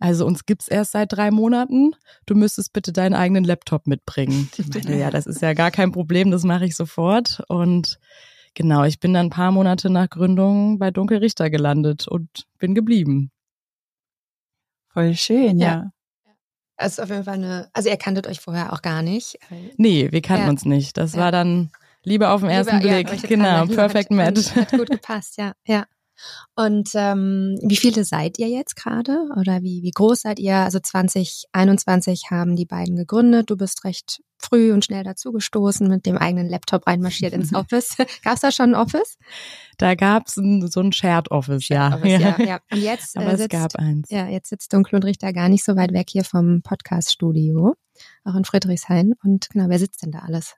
also 0.01 0.27
uns 0.27 0.45
gibt's 0.45 0.67
erst 0.67 0.91
seit 0.91 1.13
drei 1.13 1.31
Monaten. 1.31 1.93
Du 2.27 2.35
müsstest 2.35 2.73
bitte 2.73 2.93
deinen 2.93 3.15
eigenen 3.15 3.45
Laptop 3.45 3.87
mitbringen. 3.87 4.51
Ich 4.57 4.67
meine, 4.75 4.99
ja, 4.99 5.13
das 5.13 5.27
ist 5.27 5.41
ja 5.41 5.55
gar 5.55 5.71
kein 5.71 5.93
Problem, 5.93 6.33
das 6.33 6.43
mache 6.43 6.65
ich 6.65 6.75
sofort. 6.75 7.41
Und 7.47 8.01
genau, 8.55 8.85
ich 8.85 9.01
bin 9.01 9.13
dann 9.13 9.27
ein 9.27 9.31
paar 9.31 9.53
Monate 9.53 9.91
nach 9.91 10.09
Gründung 10.09 10.79
bei 10.79 10.91
Dunkel 10.91 11.19
Richter 11.19 11.51
gelandet 11.51 12.09
und 12.09 12.47
bin 12.59 12.75
geblieben. 12.75 13.31
Voll 14.93 15.15
schön, 15.15 15.59
ja. 15.59 15.91
ja. 16.79 16.87
Ist 16.87 17.01
auf 17.01 17.11
jeden 17.11 17.25
Fall 17.25 17.35
eine, 17.35 17.69
also 17.73 17.89
ihr 17.89 17.97
kanntet 17.97 18.27
euch 18.27 18.41
vorher 18.41 18.73
auch 18.73 18.83
gar 18.83 19.03
nicht. 19.03 19.39
Nee, 19.77 20.11
wir 20.11 20.23
kannten 20.23 20.45
ja. 20.45 20.51
uns 20.51 20.65
nicht. 20.65 20.97
Das 20.97 21.15
ja. 21.15 21.21
war 21.21 21.33
dann 21.33 21.71
Liebe 22.03 22.31
auf 22.31 22.41
den 22.41 22.51
ersten 22.51 22.81
Blick. 22.81 23.23
genau, 23.29 23.67
perfect 23.67 24.11
match. 24.11 24.51
Hat, 24.51 24.73
hat 24.73 24.79
gut 24.79 24.91
gepasst, 24.91 25.37
ja, 25.39 25.53
ja. 25.67 25.85
Und 26.55 26.91
ähm, 26.95 27.59
wie 27.63 27.77
viele 27.77 28.05
seid 28.05 28.39
ihr 28.39 28.49
jetzt 28.49 28.77
gerade? 28.77 29.29
Oder 29.37 29.63
wie, 29.63 29.83
wie 29.83 29.91
groß 29.91 30.23
seid 30.23 30.39
ihr? 30.39 30.57
Also 30.57 30.79
2021 30.79 32.31
haben 32.31 32.57
die 32.57 32.67
beiden 32.67 32.97
gegründet. 32.97 33.51
Du 33.51 33.57
bist 33.57 33.85
recht 33.85 34.23
früh 34.45 34.73
und 34.73 34.85
schnell 34.85 35.05
dazugestoßen, 35.05 35.89
mit 35.89 36.07
dem 36.07 36.17
eigenen 36.17 36.49
Laptop 36.49 36.87
reinmarschiert 36.87 37.33
ins 37.33 37.55
Office. 37.55 37.97
Gab 38.25 38.35
es 38.35 38.41
da 38.41 38.53
schon 38.53 38.75
ein 38.75 38.75
Office? 38.75 39.19
Da 39.79 39.95
gab 39.95 40.27
es 40.29 40.35
so 40.35 40.81
ein 40.81 40.93
Shared 40.93 41.31
Office, 41.31 41.65
Shared 41.65 42.05
ja. 42.05 42.19
Office, 42.19 42.39
ja. 42.39 42.45
ja. 42.45 42.61
Und 42.71 42.79
jetzt, 42.83 43.17
Aber 43.17 43.33
äh, 43.33 43.37
sitzt, 43.37 43.55
es 43.55 43.61
gab 43.61 43.77
eins. 43.77 44.11
Ja, 44.11 44.29
jetzt 44.29 44.51
sitzt 44.51 44.73
Dunkel 44.73 44.97
und 44.97 45.05
Richter 45.05 45.33
gar 45.33 45.49
nicht 45.49 45.65
so 45.65 45.77
weit 45.77 45.93
weg 45.93 46.09
hier 46.11 46.25
vom 46.25 46.63
Podcast-Studio, 46.63 47.75
auch 48.25 48.35
in 48.35 48.45
Friedrichshain. 48.45 49.15
Und 49.23 49.49
genau, 49.51 49.69
wer 49.69 49.79
sitzt 49.79 50.03
denn 50.03 50.13
da 50.13 50.21
alles? 50.21 50.55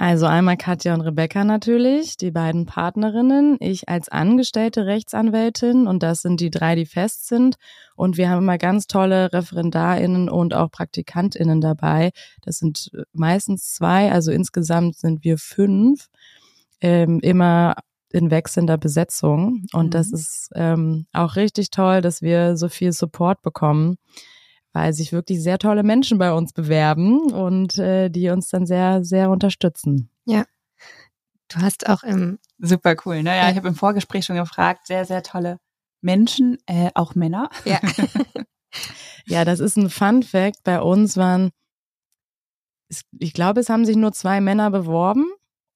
Also 0.00 0.24
einmal 0.24 0.56
Katja 0.56 0.94
und 0.94 1.02
Rebecca 1.02 1.44
natürlich, 1.44 2.16
die 2.16 2.30
beiden 2.30 2.64
Partnerinnen, 2.64 3.58
ich 3.60 3.90
als 3.90 4.08
angestellte 4.08 4.86
Rechtsanwältin 4.86 5.86
und 5.86 6.02
das 6.02 6.22
sind 6.22 6.40
die 6.40 6.48
drei, 6.48 6.74
die 6.74 6.86
fest 6.86 7.28
sind. 7.28 7.56
Und 7.96 8.16
wir 8.16 8.30
haben 8.30 8.38
immer 8.38 8.56
ganz 8.56 8.86
tolle 8.86 9.30
Referendarinnen 9.30 10.30
und 10.30 10.54
auch 10.54 10.70
Praktikantinnen 10.70 11.60
dabei. 11.60 12.12
Das 12.40 12.56
sind 12.56 12.90
meistens 13.12 13.74
zwei, 13.74 14.10
also 14.10 14.32
insgesamt 14.32 14.96
sind 14.96 15.22
wir 15.22 15.36
fünf, 15.36 16.06
ähm, 16.80 17.20
immer 17.20 17.74
in 18.10 18.30
wechselnder 18.30 18.78
Besetzung. 18.78 19.66
Und 19.74 19.88
mhm. 19.88 19.90
das 19.90 20.12
ist 20.12 20.48
ähm, 20.54 21.08
auch 21.12 21.36
richtig 21.36 21.68
toll, 21.68 22.00
dass 22.00 22.22
wir 22.22 22.56
so 22.56 22.70
viel 22.70 22.92
Support 22.92 23.42
bekommen 23.42 23.98
weil 24.72 24.92
sich 24.92 25.12
wirklich 25.12 25.42
sehr 25.42 25.58
tolle 25.58 25.82
Menschen 25.82 26.18
bei 26.18 26.32
uns 26.32 26.52
bewerben 26.52 27.32
und 27.32 27.78
äh, 27.78 28.08
die 28.08 28.30
uns 28.30 28.48
dann 28.48 28.66
sehr, 28.66 29.04
sehr 29.04 29.30
unterstützen. 29.30 30.10
Ja. 30.24 30.44
Du 31.48 31.60
hast 31.60 31.88
auch 31.88 32.04
im 32.04 32.38
super 32.58 32.94
cool. 33.04 33.22
Ne? 33.22 33.36
Ja, 33.36 33.50
ich 33.50 33.56
habe 33.56 33.68
im 33.68 33.74
Vorgespräch 33.74 34.24
schon 34.24 34.36
gefragt, 34.36 34.86
sehr, 34.86 35.04
sehr 35.04 35.22
tolle 35.22 35.58
Menschen, 36.00 36.58
äh, 36.66 36.90
auch 36.94 37.14
Männer. 37.14 37.50
Ja. 37.64 37.80
ja, 39.26 39.44
das 39.44 39.60
ist 39.60 39.76
ein 39.76 39.90
Fun 39.90 40.22
Fact. 40.22 40.62
Bei 40.62 40.80
uns 40.80 41.16
waren, 41.16 41.50
ich 43.18 43.32
glaube, 43.32 43.60
es 43.60 43.68
haben 43.68 43.84
sich 43.84 43.96
nur 43.96 44.12
zwei 44.12 44.40
Männer 44.40 44.70
beworben 44.70 45.26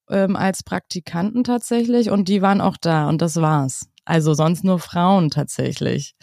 ähm, 0.09 0.35
als 0.35 0.63
Praktikanten 0.63 1.43
tatsächlich 1.43 2.09
und 2.09 2.29
die 2.29 2.41
waren 2.41 2.61
auch 2.61 2.77
da 2.77 3.09
und 3.09 3.21
das 3.21 3.35
war's. 3.37 3.89
Also 4.05 4.33
sonst 4.33 4.63
nur 4.63 4.79
Frauen 4.79 5.29
tatsächlich. 5.29 6.15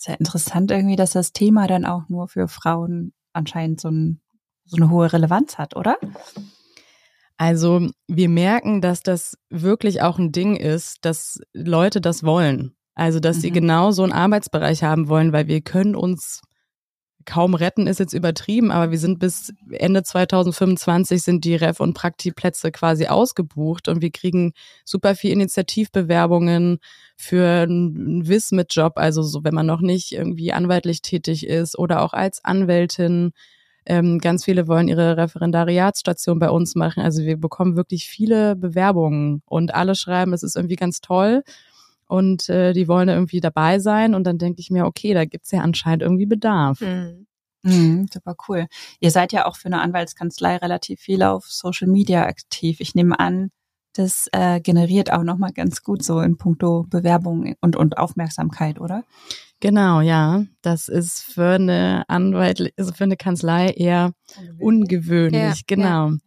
Sehr 0.00 0.18
interessant 0.18 0.70
irgendwie, 0.70 0.96
dass 0.96 1.10
das 1.10 1.34
Thema 1.34 1.66
dann 1.66 1.84
auch 1.84 2.08
nur 2.08 2.26
für 2.26 2.48
Frauen 2.48 3.12
anscheinend 3.34 3.82
so, 3.82 3.90
ein, 3.90 4.22
so 4.64 4.78
eine 4.78 4.88
hohe 4.88 5.12
Relevanz 5.12 5.58
hat, 5.58 5.76
oder? 5.76 5.98
Also 7.36 7.86
wir 8.08 8.30
merken, 8.30 8.80
dass 8.80 9.02
das 9.02 9.36
wirklich 9.50 10.00
auch 10.00 10.18
ein 10.18 10.32
Ding 10.32 10.56
ist, 10.56 11.04
dass 11.04 11.38
Leute 11.52 12.00
das 12.00 12.24
wollen. 12.24 12.74
Also 12.94 13.20
dass 13.20 13.36
mhm. 13.36 13.40
sie 13.42 13.50
genau 13.50 13.90
so 13.90 14.02
einen 14.02 14.12
Arbeitsbereich 14.12 14.82
haben 14.82 15.08
wollen, 15.08 15.34
weil 15.34 15.48
wir 15.48 15.60
können 15.60 15.94
uns 15.94 16.40
kaum 17.26 17.54
retten 17.54 17.86
ist 17.86 18.00
jetzt 18.00 18.12
übertrieben, 18.12 18.70
aber 18.70 18.90
wir 18.90 18.98
sind 18.98 19.18
bis 19.18 19.52
Ende 19.70 20.02
2025 20.02 21.22
sind 21.22 21.44
die 21.44 21.54
Ref- 21.54 21.80
und 21.80 21.94
Praktiplätze 21.94 22.72
quasi 22.72 23.06
ausgebucht 23.06 23.88
und 23.88 24.02
wir 24.02 24.10
kriegen 24.10 24.52
super 24.84 25.14
viel 25.14 25.32
Initiativbewerbungen 25.32 26.78
für 27.16 27.46
einen 27.46 28.26
Wiss-mit-Job, 28.26 28.94
also 28.96 29.22
so, 29.22 29.44
wenn 29.44 29.54
man 29.54 29.66
noch 29.66 29.80
nicht 29.80 30.12
irgendwie 30.12 30.52
anwaltlich 30.52 31.02
tätig 31.02 31.46
ist 31.46 31.78
oder 31.78 32.02
auch 32.02 32.12
als 32.12 32.44
Anwältin. 32.44 33.32
Ähm, 33.86 34.18
ganz 34.18 34.44
viele 34.44 34.68
wollen 34.68 34.88
ihre 34.88 35.16
Referendariatsstation 35.16 36.38
bei 36.38 36.50
uns 36.50 36.74
machen. 36.74 37.02
Also 37.02 37.22
wir 37.24 37.38
bekommen 37.38 37.76
wirklich 37.76 38.06
viele 38.08 38.56
Bewerbungen 38.56 39.42
und 39.46 39.74
alle 39.74 39.94
schreiben, 39.94 40.32
es 40.32 40.42
ist 40.42 40.56
irgendwie 40.56 40.76
ganz 40.76 41.00
toll 41.00 41.42
und 42.10 42.48
äh, 42.48 42.72
die 42.72 42.88
wollen 42.88 43.08
irgendwie 43.08 43.40
dabei 43.40 43.78
sein 43.78 44.14
und 44.14 44.24
dann 44.24 44.36
denke 44.36 44.60
ich 44.60 44.70
mir, 44.70 44.84
okay, 44.84 45.14
da 45.14 45.24
gibt's 45.24 45.52
ja 45.52 45.60
anscheinend 45.60 46.02
irgendwie 46.02 46.26
Bedarf. 46.26 46.80
Mhm. 46.80 47.26
Mhm, 47.62 48.06
super 48.12 48.34
cool. 48.48 48.66
Ihr 49.00 49.10
seid 49.10 49.32
ja 49.32 49.46
auch 49.46 49.56
für 49.56 49.66
eine 49.66 49.80
Anwaltskanzlei 49.80 50.56
relativ 50.56 51.00
viel 51.00 51.22
auf 51.22 51.44
Social 51.46 51.88
Media 51.88 52.24
aktiv. 52.24 52.80
Ich 52.80 52.94
nehme 52.94 53.20
an, 53.20 53.50
das 53.92 54.28
äh, 54.32 54.60
generiert 54.60 55.12
auch 55.12 55.22
nochmal 55.22 55.52
ganz 55.52 55.82
gut 55.82 56.02
so 56.02 56.20
in 56.20 56.36
puncto 56.36 56.86
Bewerbung 56.88 57.54
und, 57.60 57.76
und 57.76 57.98
Aufmerksamkeit, 57.98 58.80
oder? 58.80 59.04
Genau, 59.60 60.00
ja. 60.00 60.44
Das 60.62 60.88
ist 60.88 61.22
für 61.22 61.50
eine 61.50 62.04
Anwalt, 62.08 62.72
also 62.78 62.92
für 62.92 63.04
eine 63.04 63.16
Kanzlei 63.16 63.68
eher 63.68 64.14
ungewöhnlich. 64.36 64.60
ungewöhnlich 64.60 65.58
ja, 65.58 65.62
genau. 65.66 66.08
Ja 66.08 66.18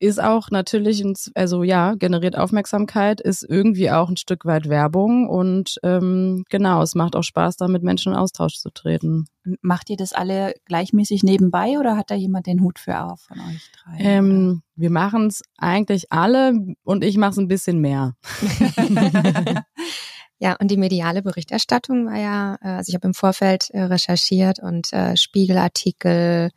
ist 0.00 0.22
auch 0.22 0.50
natürlich, 0.50 1.02
ein, 1.02 1.14
also 1.34 1.62
ja, 1.62 1.94
generiert 1.94 2.36
Aufmerksamkeit, 2.36 3.20
ist 3.20 3.42
irgendwie 3.42 3.90
auch 3.90 4.08
ein 4.08 4.16
Stück 4.16 4.44
weit 4.44 4.68
Werbung 4.68 5.28
und 5.28 5.78
ähm, 5.82 6.44
genau, 6.48 6.82
es 6.82 6.94
macht 6.94 7.16
auch 7.16 7.22
Spaß, 7.22 7.56
da 7.56 7.68
mit 7.68 7.82
Menschen 7.82 8.12
in 8.12 8.18
Austausch 8.18 8.58
zu 8.58 8.70
treten. 8.70 9.26
Macht 9.62 9.90
ihr 9.90 9.96
das 9.96 10.12
alle 10.12 10.54
gleichmäßig 10.66 11.22
nebenbei 11.22 11.78
oder 11.78 11.96
hat 11.96 12.10
da 12.10 12.14
jemand 12.14 12.46
den 12.46 12.60
Hut 12.60 12.78
für 12.78 13.00
auf 13.00 13.22
von 13.22 13.38
euch 13.40 13.70
drei? 13.72 13.98
Ähm, 13.98 14.62
wir 14.76 14.90
machen 14.90 15.28
es 15.28 15.42
eigentlich 15.56 16.12
alle 16.12 16.52
und 16.84 17.02
ich 17.02 17.16
mache 17.16 17.32
es 17.32 17.38
ein 17.38 17.48
bisschen 17.48 17.80
mehr. 17.80 18.14
Ja, 20.40 20.54
und 20.60 20.70
die 20.70 20.76
mediale 20.76 21.22
Berichterstattung 21.22 22.06
war 22.06 22.18
ja, 22.18 22.58
äh, 22.62 22.76
also 22.76 22.90
ich 22.90 22.94
habe 22.94 23.08
im 23.08 23.14
Vorfeld 23.14 23.70
äh, 23.70 23.82
recherchiert 23.82 24.60
und 24.60 24.92
äh, 24.92 25.16
Spiegelartikel, 25.16 26.50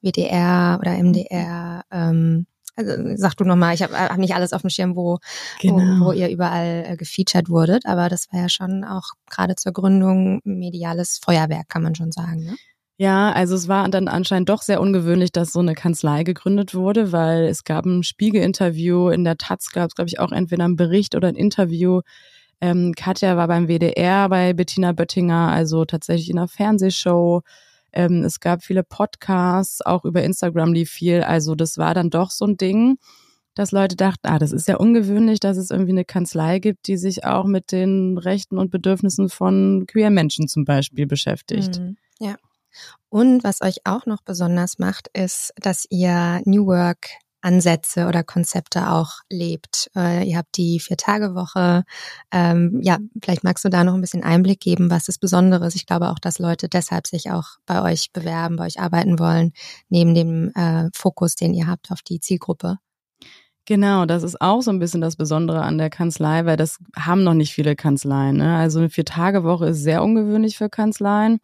WDR 0.00 0.78
oder 0.80 0.96
MDR, 0.96 1.84
ähm, 1.90 2.46
also, 2.76 2.92
sag 3.16 3.34
du 3.34 3.44
nochmal, 3.44 3.74
ich 3.74 3.82
habe 3.82 3.98
hab 3.98 4.18
nicht 4.18 4.34
alles 4.34 4.52
auf 4.52 4.60
dem 4.60 4.70
Schirm, 4.70 4.96
wo, 4.96 5.18
genau. 5.60 5.76
wo, 5.76 6.06
wo 6.06 6.12
ihr 6.12 6.28
überall 6.28 6.84
äh, 6.86 6.96
gefeatured 6.96 7.48
wurdet, 7.48 7.86
aber 7.86 8.08
das 8.08 8.30
war 8.32 8.40
ja 8.40 8.48
schon 8.48 8.84
auch 8.84 9.12
gerade 9.30 9.56
zur 9.56 9.72
Gründung 9.72 10.40
mediales 10.44 11.18
Feuerwerk, 11.24 11.68
kann 11.68 11.82
man 11.82 11.94
schon 11.94 12.12
sagen. 12.12 12.44
Ne? 12.44 12.56
Ja, 12.98 13.32
also 13.32 13.54
es 13.54 13.68
war 13.68 13.88
dann 13.90 14.08
anscheinend 14.08 14.48
doch 14.48 14.62
sehr 14.62 14.80
ungewöhnlich, 14.80 15.30
dass 15.30 15.52
so 15.52 15.60
eine 15.60 15.74
Kanzlei 15.74 16.22
gegründet 16.22 16.74
wurde, 16.74 17.12
weil 17.12 17.44
es 17.44 17.64
gab 17.64 17.84
ein 17.84 18.02
Spiegel-Interview, 18.02 19.10
in 19.10 19.24
der 19.24 19.36
Taz 19.36 19.70
gab 19.70 19.90
es, 19.90 19.94
glaube 19.94 20.08
ich, 20.08 20.18
auch 20.18 20.32
entweder 20.32 20.64
ein 20.64 20.76
Bericht 20.76 21.14
oder 21.14 21.28
ein 21.28 21.34
Interview. 21.34 22.00
Ähm, 22.62 22.94
Katja 22.96 23.36
war 23.36 23.48
beim 23.48 23.68
WDR 23.68 24.30
bei 24.30 24.54
Bettina 24.54 24.92
Böttinger, 24.92 25.50
also 25.52 25.84
tatsächlich 25.84 26.30
in 26.30 26.38
einer 26.38 26.48
Fernsehshow. 26.48 27.42
Ähm, 27.96 28.22
es 28.24 28.40
gab 28.40 28.62
viele 28.62 28.82
Podcasts, 28.82 29.80
auch 29.80 30.04
über 30.04 30.22
Instagram 30.22 30.74
lief 30.74 30.90
viel. 30.90 31.22
Also 31.22 31.54
das 31.54 31.78
war 31.78 31.94
dann 31.94 32.10
doch 32.10 32.30
so 32.30 32.44
ein 32.44 32.58
Ding, 32.58 32.98
dass 33.54 33.72
Leute 33.72 33.96
dachten, 33.96 34.26
ah, 34.26 34.38
das 34.38 34.52
ist 34.52 34.68
ja 34.68 34.76
ungewöhnlich, 34.76 35.40
dass 35.40 35.56
es 35.56 35.70
irgendwie 35.70 35.92
eine 35.92 36.04
Kanzlei 36.04 36.58
gibt, 36.58 36.88
die 36.88 36.98
sich 36.98 37.24
auch 37.24 37.46
mit 37.46 37.72
den 37.72 38.18
Rechten 38.18 38.58
und 38.58 38.70
Bedürfnissen 38.70 39.30
von 39.30 39.84
queer 39.88 40.10
Menschen 40.10 40.46
zum 40.46 40.66
Beispiel 40.66 41.06
beschäftigt. 41.06 41.80
Mhm. 41.80 41.96
Ja. 42.20 42.36
Und 43.08 43.42
was 43.44 43.62
euch 43.62 43.78
auch 43.84 44.04
noch 44.04 44.20
besonders 44.20 44.78
macht, 44.78 45.08
ist, 45.14 45.54
dass 45.56 45.86
ihr 45.88 46.42
New 46.44 46.66
Work 46.66 47.08
Ansätze 47.46 48.08
oder 48.08 48.24
Konzepte 48.24 48.90
auch 48.90 49.20
lebt. 49.30 49.88
Äh, 49.94 50.28
ihr 50.28 50.36
habt 50.36 50.56
die 50.56 50.80
Vier-Tage-Woche. 50.80 51.84
Ähm, 52.32 52.80
ja, 52.82 52.98
vielleicht 53.22 53.44
magst 53.44 53.64
du 53.64 53.68
da 53.68 53.84
noch 53.84 53.94
ein 53.94 54.00
bisschen 54.00 54.24
Einblick 54.24 54.58
geben, 54.58 54.90
was 54.90 55.04
das 55.04 55.18
Besondere 55.18 55.64
ist. 55.66 55.76
Ich 55.76 55.86
glaube 55.86 56.10
auch, 56.10 56.18
dass 56.18 56.40
Leute 56.40 56.68
deshalb 56.68 57.06
sich 57.06 57.30
auch 57.30 57.58
bei 57.64 57.82
euch 57.82 58.12
bewerben, 58.12 58.56
bei 58.56 58.66
euch 58.66 58.80
arbeiten 58.80 59.20
wollen, 59.20 59.52
neben 59.88 60.14
dem 60.14 60.50
äh, 60.54 60.88
Fokus, 60.92 61.36
den 61.36 61.54
ihr 61.54 61.68
habt 61.68 61.92
auf 61.92 62.02
die 62.02 62.18
Zielgruppe. 62.18 62.78
Genau, 63.64 64.06
das 64.06 64.24
ist 64.24 64.40
auch 64.40 64.62
so 64.62 64.70
ein 64.70 64.78
bisschen 64.80 65.00
das 65.00 65.16
Besondere 65.16 65.62
an 65.62 65.78
der 65.78 65.90
Kanzlei, 65.90 66.46
weil 66.46 66.56
das 66.56 66.78
haben 66.96 67.22
noch 67.22 67.34
nicht 67.34 67.52
viele 67.52 67.76
Kanzleien. 67.76 68.36
Ne? 68.36 68.56
Also 68.56 68.80
eine 68.80 68.90
Vier-Tage-Woche 68.90 69.68
ist 69.68 69.82
sehr 69.82 70.02
ungewöhnlich 70.02 70.58
für 70.58 70.68
Kanzleien 70.68 71.38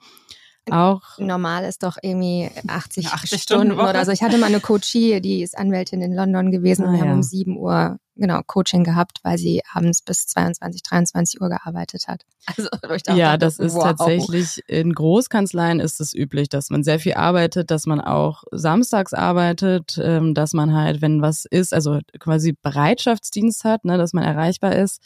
auch 0.71 1.19
normal 1.19 1.65
ist 1.65 1.83
doch 1.83 1.97
irgendwie 2.01 2.51
80, 2.67 3.09
80 3.09 3.43
Stunden, 3.43 3.73
Stunden 3.73 3.89
oder 3.89 4.05
so. 4.05 4.13
Ich 4.13 4.23
hatte 4.23 4.39
mal 4.39 4.47
eine 4.47 4.61
Coachie, 4.61 5.21
die 5.21 5.43
ist 5.43 5.59
Anwältin 5.59 6.01
in 6.01 6.15
London 6.15 6.51
gewesen 6.51 6.85
ah, 6.85 6.89
und 6.89 6.93
wir 6.93 7.01
ja. 7.01 7.07
haben 7.07 7.17
um 7.17 7.23
7 7.23 7.57
Uhr 7.57 7.99
genau 8.15 8.41
Coaching 8.47 8.85
gehabt, 8.85 9.19
weil 9.23 9.39
sie 9.39 9.63
abends 9.73 10.03
bis 10.03 10.27
22, 10.27 10.83
23 10.83 11.41
Uhr 11.41 11.49
gearbeitet 11.49 12.09
hat. 12.09 12.25
Also 12.47 12.69
ich 12.95 13.03
dachte, 13.03 13.19
ja, 13.19 13.37
das 13.37 13.59
ist 13.59 13.75
wow. 13.75 13.85
tatsächlich 13.85 14.61
in 14.67 14.93
Großkanzleien 14.93 15.81
ist 15.81 16.01
es 16.01 16.15
üblich, 16.15 16.49
dass 16.49 16.71
man 16.71 16.83
sehr 16.85 16.99
viel 16.99 17.15
arbeitet, 17.15 17.71
dass 17.71 17.87
man 17.87 18.01
auch 18.01 18.45
samstags 18.51 19.15
arbeitet, 19.15 19.99
ähm, 20.03 20.35
dass 20.35 20.53
man 20.53 20.75
halt, 20.75 21.01
wenn 21.03 21.23
was 21.23 21.45
ist, 21.45 21.73
also 21.73 22.01
quasi 22.19 22.53
Bereitschaftsdienst 22.61 23.65
hat, 23.65 23.85
ne, 23.85 23.97
dass 23.97 24.13
man 24.13 24.25
erreichbar 24.25 24.77
ist. 24.77 25.03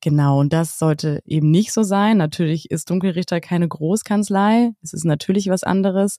Genau, 0.00 0.38
und 0.40 0.52
das 0.52 0.78
sollte 0.78 1.22
eben 1.24 1.50
nicht 1.50 1.72
so 1.72 1.82
sein. 1.82 2.18
Natürlich 2.18 2.70
ist 2.70 2.90
Dunkelrichter 2.90 3.40
keine 3.40 3.66
Großkanzlei. 3.66 4.70
Es 4.82 4.92
ist 4.92 5.04
natürlich 5.04 5.48
was 5.48 5.64
anderes. 5.64 6.18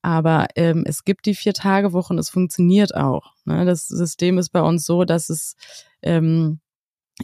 Aber 0.00 0.48
ähm, 0.56 0.84
es 0.86 1.04
gibt 1.04 1.26
die 1.26 1.34
Vier-Tage-Woche 1.34 2.12
und 2.12 2.18
es 2.18 2.30
funktioniert 2.30 2.94
auch. 2.94 3.32
Ne? 3.44 3.64
Das 3.64 3.88
System 3.88 4.38
ist 4.38 4.50
bei 4.50 4.60
uns 4.62 4.84
so, 4.84 5.04
dass 5.04 5.30
es, 5.30 5.56
ähm, 6.02 6.60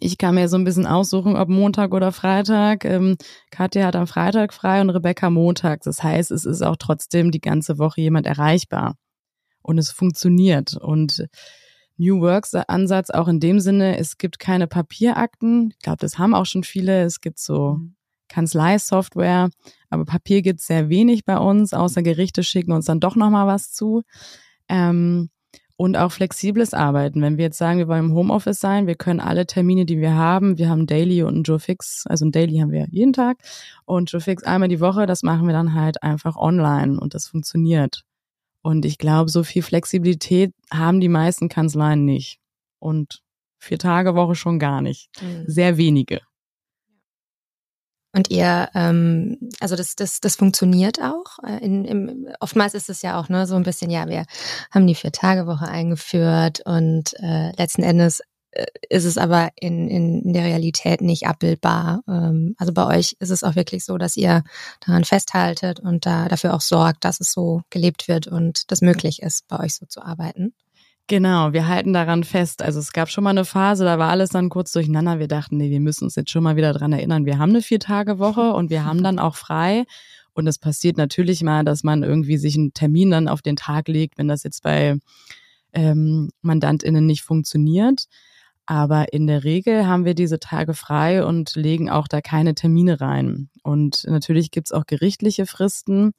ich 0.01 0.19
kann 0.19 0.35
mir 0.35 0.49
so 0.49 0.57
ein 0.57 0.65
bisschen 0.65 0.87
aussuchen, 0.87 1.37
ob 1.37 1.49
Montag 1.49 1.93
oder 1.93 2.13
Freitag. 2.13 2.85
Ähm, 2.85 3.17
Katja 3.51 3.87
hat 3.87 3.97
am 3.97 4.07
Freitag 4.07 4.55
frei 4.55 4.81
und 4.81 4.91
Rebecca 4.91 5.31
montags. 5.31 5.85
Das 5.85 6.03
heißt, 6.03 6.31
es 6.31 6.47
ist 6.47 6.63
auch 6.63 6.77
trotzdem 6.77 7.31
die 7.31 7.41
ganze 7.41 7.79
Woche 7.79 8.01
jemand 8.01 8.27
erreichbar. 8.27 8.97
Und 9.63 9.79
es 9.79 9.91
funktioniert. 9.91 10.75
Und 10.75 11.27
New 12.01 12.23
Works 12.23 12.55
Ansatz 12.55 13.11
auch 13.11 13.29
in 13.29 13.41
dem 13.41 13.61
Sinne, 13.61 13.99
es 13.99 14.17
gibt 14.17 14.39
keine 14.39 14.67
Papierakten. 14.67 15.75
Ich 15.77 15.81
glaube, 15.81 15.99
das 15.99 16.19
haben 16.19 16.35
auch 16.35 16.47
schon 16.47 16.65
viele. 16.65 17.03
Es 17.03 17.21
gibt 17.21 17.39
so 17.39 17.75
mhm. 17.75 17.95
Kanzleisoftware, 18.29 19.51
aber 19.91 20.05
Papier 20.07 20.41
gibt 20.41 20.61
es 20.61 20.67
sehr 20.67 20.89
wenig 20.89 21.25
bei 21.27 21.37
uns, 21.37 21.75
außer 21.75 22.03
Gerichte 22.03 22.43
schicken 22.43 22.73
uns 22.73 22.87
dann 22.87 23.01
doch 23.01 23.17
nochmal 23.17 23.47
was 23.47 23.73
zu. 23.73 24.03
Ähm, 24.69 25.29
und 25.77 25.97
auch 25.97 26.13
flexibles 26.13 26.75
Arbeiten. 26.75 27.23
Wenn 27.23 27.39
wir 27.39 27.47
jetzt 27.47 27.59
sagen, 27.59 27.79
wir 27.79 27.89
wollen 27.89 28.07
im 28.07 28.15
Homeoffice 28.15 28.61
sein, 28.61 28.87
wir 28.87 28.97
können 28.97 29.21
alle 29.21 29.47
Termine, 29.47 29.87
die 29.87 29.99
wir 29.99 30.15
haben, 30.15 30.59
wir 30.59 30.69
haben 30.69 30.87
Daily 30.87 31.23
und 31.23 31.39
ein 31.39 31.43
Joe 31.43 31.59
Fix, 31.59 32.05
also 32.07 32.27
ein 32.27 32.33
Daily 32.33 32.59
haben 32.59 32.71
wir 32.71 32.87
jeden 32.91 33.15
Tag 33.15 33.39
und 33.85 34.13
Joe 34.13 34.21
Fix 34.21 34.43
einmal 34.45 34.69
die 34.69 34.81
Woche, 34.81 35.07
das 35.07 35.23
machen 35.23 35.47
wir 35.47 35.55
dann 35.55 35.75
halt 35.75 36.03
einfach 36.03 36.37
online 36.37 37.01
und 37.01 37.15
das 37.15 37.27
funktioniert. 37.27 38.05
Und 38.63 38.85
ich 38.85 38.99
glaube, 38.99 39.31
so 39.31 39.43
viel 39.43 39.63
Flexibilität 39.63 40.53
haben 40.73 41.01
die 41.01 41.09
meisten 41.09 41.49
Kanzleien 41.49 42.05
nicht. 42.05 42.39
Und 42.79 43.23
vier 43.59 43.79
Tage 43.79 44.15
Woche 44.15 44.35
schon 44.35 44.59
gar 44.59 44.81
nicht. 44.81 45.11
Mhm. 45.21 45.45
Sehr 45.47 45.77
wenige. 45.77 46.21
Und 48.13 48.29
ihr, 48.29 48.69
ähm, 48.75 49.39
also 49.61 49.77
das, 49.77 49.95
das, 49.95 50.19
das 50.21 50.35
funktioniert 50.35 51.01
auch. 51.01 51.39
Äh, 51.47 51.65
in, 51.65 51.85
im, 51.85 52.29
oftmals 52.41 52.75
ist 52.75 52.91
es 52.91 53.03
ja 53.03 53.21
auch 53.21 53.29
ne, 53.29 53.47
so 53.47 53.55
ein 53.55 53.63
bisschen, 53.63 53.89
ja, 53.89 54.09
wir 54.09 54.25
haben 54.73 54.87
die 54.87 54.97
Vier-Tage-Woche 54.97 55.69
eingeführt 55.69 56.61
und 56.65 57.15
äh, 57.21 57.53
letzten 57.57 57.83
Endes 57.83 58.21
ist 58.89 59.05
es 59.05 59.17
aber 59.17 59.51
in, 59.57 59.89
in, 59.89 60.33
der 60.33 60.45
Realität 60.45 61.01
nicht 61.01 61.27
abbildbar. 61.27 62.03
Ähm, 62.09 62.55
also 62.59 62.73
bei 62.73 62.87
euch 62.87 63.17
ist 63.21 63.31
es 63.31 63.45
auch 63.45 63.55
wirklich 63.55 63.85
so, 63.85 63.97
dass 63.97 64.17
ihr 64.17 64.43
daran 64.85 65.05
festhaltet 65.05 65.81
und 65.81 66.05
da 66.07 66.29
dafür 66.29 66.55
auch 66.55 66.61
sorgt, 66.61 67.05
dass 67.05 67.21
es 67.21 67.33
so 67.33 67.63
gelebt 67.71 68.09
wird 68.09 68.27
und 68.27 68.71
das 68.71 68.81
möglich 68.81 69.23
ist, 69.23 69.47
bei 69.49 69.61
euch 69.61 69.77
so 69.77 69.87
zu 69.87 70.03
arbeiten. 70.03 70.53
Genau, 71.07 71.53
wir 71.53 71.67
halten 71.67 71.93
daran 71.93 72.23
fest. 72.23 72.63
Also 72.63 72.79
es 72.79 72.93
gab 72.93 73.09
schon 73.09 73.25
mal 73.25 73.31
eine 73.31 73.45
Phase, 73.45 73.85
da 73.85 73.99
war 73.99 74.11
alles 74.11 74.31
dann 74.31 74.49
kurz 74.49 74.71
durcheinander. 74.73 75.19
Wir 75.19 75.27
dachten, 75.27 75.57
nee, 75.57 75.71
wir 75.71 75.81
müssen 75.81 76.05
uns 76.05 76.15
jetzt 76.15 76.31
schon 76.31 76.45
mal 76.45 76.57
wieder 76.57 76.73
dran 76.73 76.93
erinnern. 76.93 77.27
Wir 77.27 77.39
haben 77.39 77.51
eine 77.51 77.63
Vier-Tage-Woche 77.63 78.53
und 78.53 78.71
wir 78.71 78.85
haben 78.85 79.03
dann 79.03 79.19
auch 79.19 79.35
frei. 79.35 79.87
Und 80.35 80.47
es 80.47 80.59
passiert 80.59 80.97
natürlich 80.97 81.43
mal, 81.43 81.65
dass 81.65 81.83
man 81.83 82.05
irgendwie 82.05 82.37
sich 82.37 82.57
einen 82.57 82.75
Termin 82.75 83.11
dann 83.11 83.27
auf 83.27 83.43
den 83.43 83.57
Tag 83.57 83.89
legt, 83.89 84.19
wenn 84.19 84.29
das 84.29 84.45
jetzt 84.45 84.63
bei 84.63 84.99
ähm, 85.73 86.31
MandantInnen 86.43 87.07
nicht 87.07 87.23
funktioniert. 87.23 88.07
Aber 88.71 89.13
in 89.13 89.27
der 89.27 89.43
Regel 89.43 89.87
haben 89.87 90.05
wir 90.05 90.15
diese 90.15 90.39
Tage 90.39 90.75
frei 90.75 91.25
und 91.25 91.57
legen 91.57 91.91
auch 91.91 92.07
da 92.07 92.21
keine 92.21 92.55
Termine 92.55 93.01
rein. 93.01 93.51
Und 93.65 94.05
natürlich 94.07 94.53
gibt's 94.53 94.71
auch 94.71 94.87
gerichtliche 94.87 95.45
Fristen 95.45 96.13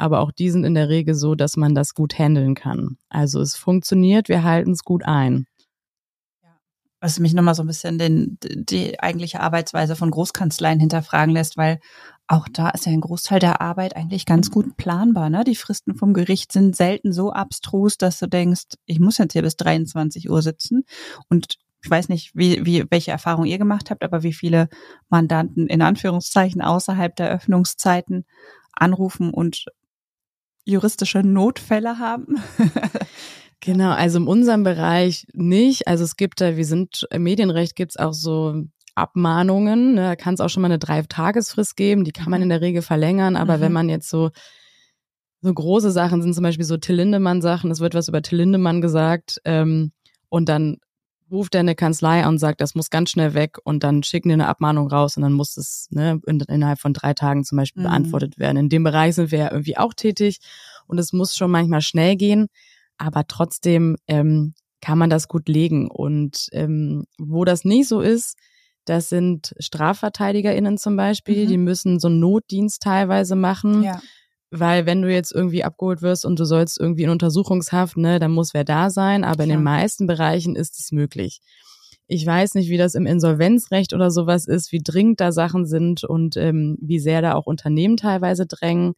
aber 0.00 0.20
auch 0.20 0.32
die 0.32 0.50
sind 0.50 0.64
in 0.64 0.74
der 0.74 0.88
Regel 0.88 1.14
so, 1.14 1.34
dass 1.34 1.58
man 1.58 1.74
das 1.74 1.94
gut 1.94 2.18
handeln 2.18 2.54
kann. 2.54 2.96
Also 3.10 3.40
es 3.42 3.54
funktioniert, 3.54 4.30
wir 4.30 4.44
halten 4.44 4.72
es 4.72 4.82
gut 4.82 5.04
ein. 5.04 5.46
Was 7.02 7.18
mich 7.18 7.34
nochmal 7.34 7.54
so 7.54 7.62
ein 7.62 7.66
bisschen 7.66 7.98
den, 7.98 8.38
die 8.42 8.98
eigentliche 8.98 9.40
Arbeitsweise 9.40 9.96
von 9.96 10.10
Großkanzleien 10.10 10.80
hinterfragen 10.80 11.34
lässt, 11.34 11.58
weil 11.58 11.80
auch 12.26 12.48
da 12.50 12.70
ist 12.70 12.86
ja 12.86 12.92
ein 12.92 13.02
Großteil 13.02 13.40
der 13.40 13.60
Arbeit 13.60 13.94
eigentlich 13.94 14.24
ganz 14.24 14.50
gut 14.50 14.78
planbar. 14.78 15.28
Ne? 15.28 15.44
Die 15.44 15.56
Fristen 15.56 15.94
vom 15.94 16.14
Gericht 16.14 16.50
sind 16.52 16.76
selten 16.76 17.12
so 17.12 17.30
abstrus, 17.32 17.98
dass 17.98 18.18
du 18.18 18.26
denkst, 18.26 18.76
ich 18.86 19.00
muss 19.00 19.18
jetzt 19.18 19.32
hier 19.34 19.42
bis 19.42 19.56
23 19.56 20.30
Uhr 20.30 20.40
sitzen. 20.40 20.84
Und 21.28 21.58
ich 21.82 21.90
weiß 21.90 22.08
nicht, 22.08 22.32
wie, 22.34 22.64
wie, 22.66 22.84
welche 22.90 23.10
Erfahrung 23.10 23.46
ihr 23.46 23.58
gemacht 23.58 23.90
habt, 23.90 24.02
aber 24.02 24.22
wie 24.22 24.32
viele 24.32 24.68
Mandanten 25.08 25.66
in 25.66 25.82
Anführungszeichen 25.82 26.60
außerhalb 26.60 27.16
der 27.16 27.30
Öffnungszeiten 27.30 28.26
anrufen 28.72 29.32
und 29.32 29.64
juristische 30.64 31.20
Notfälle 31.20 31.98
haben? 31.98 32.36
genau, 33.60 33.90
also 33.90 34.18
in 34.18 34.26
unserem 34.26 34.62
Bereich 34.62 35.26
nicht. 35.32 35.88
Also 35.88 36.04
es 36.04 36.16
gibt 36.16 36.40
da, 36.40 36.56
wir 36.56 36.66
sind 36.66 37.06
im 37.10 37.22
Medienrecht 37.22 37.76
gibt's 37.76 37.96
auch 37.96 38.12
so 38.12 38.64
Abmahnungen. 38.94 39.94
Ne? 39.94 40.02
Da 40.02 40.16
kann 40.16 40.34
es 40.34 40.40
auch 40.40 40.50
schon 40.50 40.60
mal 40.60 40.68
eine 40.68 40.78
Drei-Tagesfrist 40.78 41.76
geben, 41.76 42.04
die 42.04 42.12
kann 42.12 42.30
man 42.30 42.40
mhm. 42.40 42.44
in 42.44 42.48
der 42.50 42.60
Regel 42.60 42.82
verlängern, 42.82 43.36
aber 43.36 43.56
mhm. 43.56 43.60
wenn 43.62 43.72
man 43.72 43.88
jetzt 43.88 44.10
so 44.10 44.30
so 45.42 45.54
große 45.54 45.90
Sachen 45.90 46.20
sind 46.20 46.34
zum 46.34 46.42
Beispiel 46.42 46.66
so 46.66 46.76
Till 46.76 46.96
Lindemann-Sachen, 46.96 47.70
es 47.70 47.80
wird 47.80 47.94
was 47.94 48.08
über 48.08 48.20
Till 48.20 48.36
Lindemann 48.36 48.82
gesagt 48.82 49.40
ähm, 49.46 49.92
und 50.28 50.50
dann 50.50 50.76
ruft 51.30 51.54
er 51.54 51.60
eine 51.60 51.74
Kanzlei 51.74 52.22
an 52.22 52.30
und 52.30 52.38
sagt, 52.38 52.60
das 52.60 52.74
muss 52.74 52.90
ganz 52.90 53.10
schnell 53.10 53.34
weg 53.34 53.58
und 53.64 53.84
dann 53.84 54.02
schicken 54.02 54.28
die 54.28 54.34
eine 54.34 54.48
Abmahnung 54.48 54.88
raus 54.88 55.16
und 55.16 55.22
dann 55.22 55.32
muss 55.32 55.56
es 55.56 55.86
ne, 55.90 56.20
in, 56.26 56.40
innerhalb 56.40 56.80
von 56.80 56.92
drei 56.92 57.14
Tagen 57.14 57.44
zum 57.44 57.56
Beispiel 57.56 57.82
mhm. 57.82 57.88
beantwortet 57.88 58.38
werden. 58.38 58.56
In 58.56 58.68
dem 58.68 58.84
Bereich 58.84 59.14
sind 59.14 59.30
wir 59.30 59.38
ja 59.38 59.50
irgendwie 59.52 59.76
auch 59.76 59.94
tätig 59.94 60.38
und 60.86 60.98
es 60.98 61.12
muss 61.12 61.36
schon 61.36 61.50
manchmal 61.50 61.82
schnell 61.82 62.16
gehen, 62.16 62.48
aber 62.98 63.26
trotzdem 63.26 63.96
ähm, 64.06 64.54
kann 64.80 64.98
man 64.98 65.10
das 65.10 65.28
gut 65.28 65.48
legen. 65.48 65.90
Und 65.90 66.48
ähm, 66.52 67.04
wo 67.18 67.44
das 67.44 67.64
nicht 67.64 67.88
so 67.88 68.00
ist, 68.00 68.36
das 68.84 69.08
sind 69.08 69.54
StrafverteidigerInnen 69.58 70.78
zum 70.78 70.96
Beispiel, 70.96 71.44
mhm. 71.44 71.48
die 71.48 71.58
müssen 71.58 72.00
so 72.00 72.08
einen 72.08 72.18
Notdienst 72.18 72.82
teilweise 72.82 73.36
machen. 73.36 73.82
Ja 73.82 74.00
weil 74.50 74.86
wenn 74.86 75.02
du 75.02 75.12
jetzt 75.12 75.32
irgendwie 75.32 75.64
abgeholt 75.64 76.02
wirst 76.02 76.24
und 76.24 76.38
du 76.38 76.44
sollst 76.44 76.78
irgendwie 76.78 77.04
in 77.04 77.10
Untersuchungshaft, 77.10 77.96
ne, 77.96 78.18
dann 78.18 78.32
muss 78.32 78.54
wer 78.54 78.64
da 78.64 78.90
sein. 78.90 79.24
Aber 79.24 79.44
in 79.44 79.50
den 79.50 79.62
meisten 79.62 80.06
Bereichen 80.06 80.56
ist 80.56 80.78
es 80.78 80.92
möglich. 80.92 81.40
Ich 82.06 82.26
weiß 82.26 82.54
nicht, 82.54 82.68
wie 82.68 82.76
das 82.76 82.96
im 82.96 83.06
Insolvenzrecht 83.06 83.92
oder 83.92 84.10
sowas 84.10 84.46
ist, 84.46 84.72
wie 84.72 84.82
dringend 84.82 85.20
da 85.20 85.30
Sachen 85.30 85.64
sind 85.66 86.02
und 86.02 86.36
ähm, 86.36 86.76
wie 86.80 86.98
sehr 86.98 87.22
da 87.22 87.34
auch 87.34 87.46
Unternehmen 87.46 87.96
teilweise 87.96 88.46
drängen. 88.46 88.94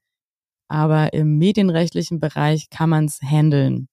Aber 0.69 1.13
im 1.13 1.37
medienrechtlichen 1.37 2.21
Bereich 2.21 2.71
kann 2.71 2.89
man 2.89 3.05
es 3.05 3.21
handeln. 3.21 3.89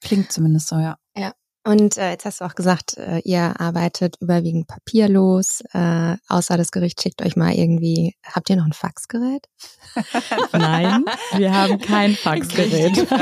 Klingt 0.00 0.32
zumindest 0.32 0.68
so, 0.68 0.76
ja. 0.76 0.96
Ja. 1.14 1.32
Und 1.66 1.98
äh, 1.98 2.10
jetzt 2.10 2.24
hast 2.24 2.40
du 2.40 2.44
auch 2.44 2.54
gesagt, 2.54 2.96
äh, 2.96 3.18
ihr 3.24 3.60
arbeitet 3.60 4.18
überwiegend 4.20 4.68
papierlos, 4.68 5.64
äh, 5.72 6.16
außer 6.28 6.56
das 6.56 6.70
Gericht 6.70 7.02
schickt 7.02 7.22
euch 7.22 7.34
mal 7.34 7.54
irgendwie, 7.54 8.14
habt 8.22 8.48
ihr 8.48 8.54
noch 8.54 8.66
ein 8.66 8.72
Faxgerät? 8.72 9.48
Nein, 10.52 11.04
wir 11.36 11.52
haben 11.52 11.80
kein 11.80 12.14
Faxgerät. 12.14 13.06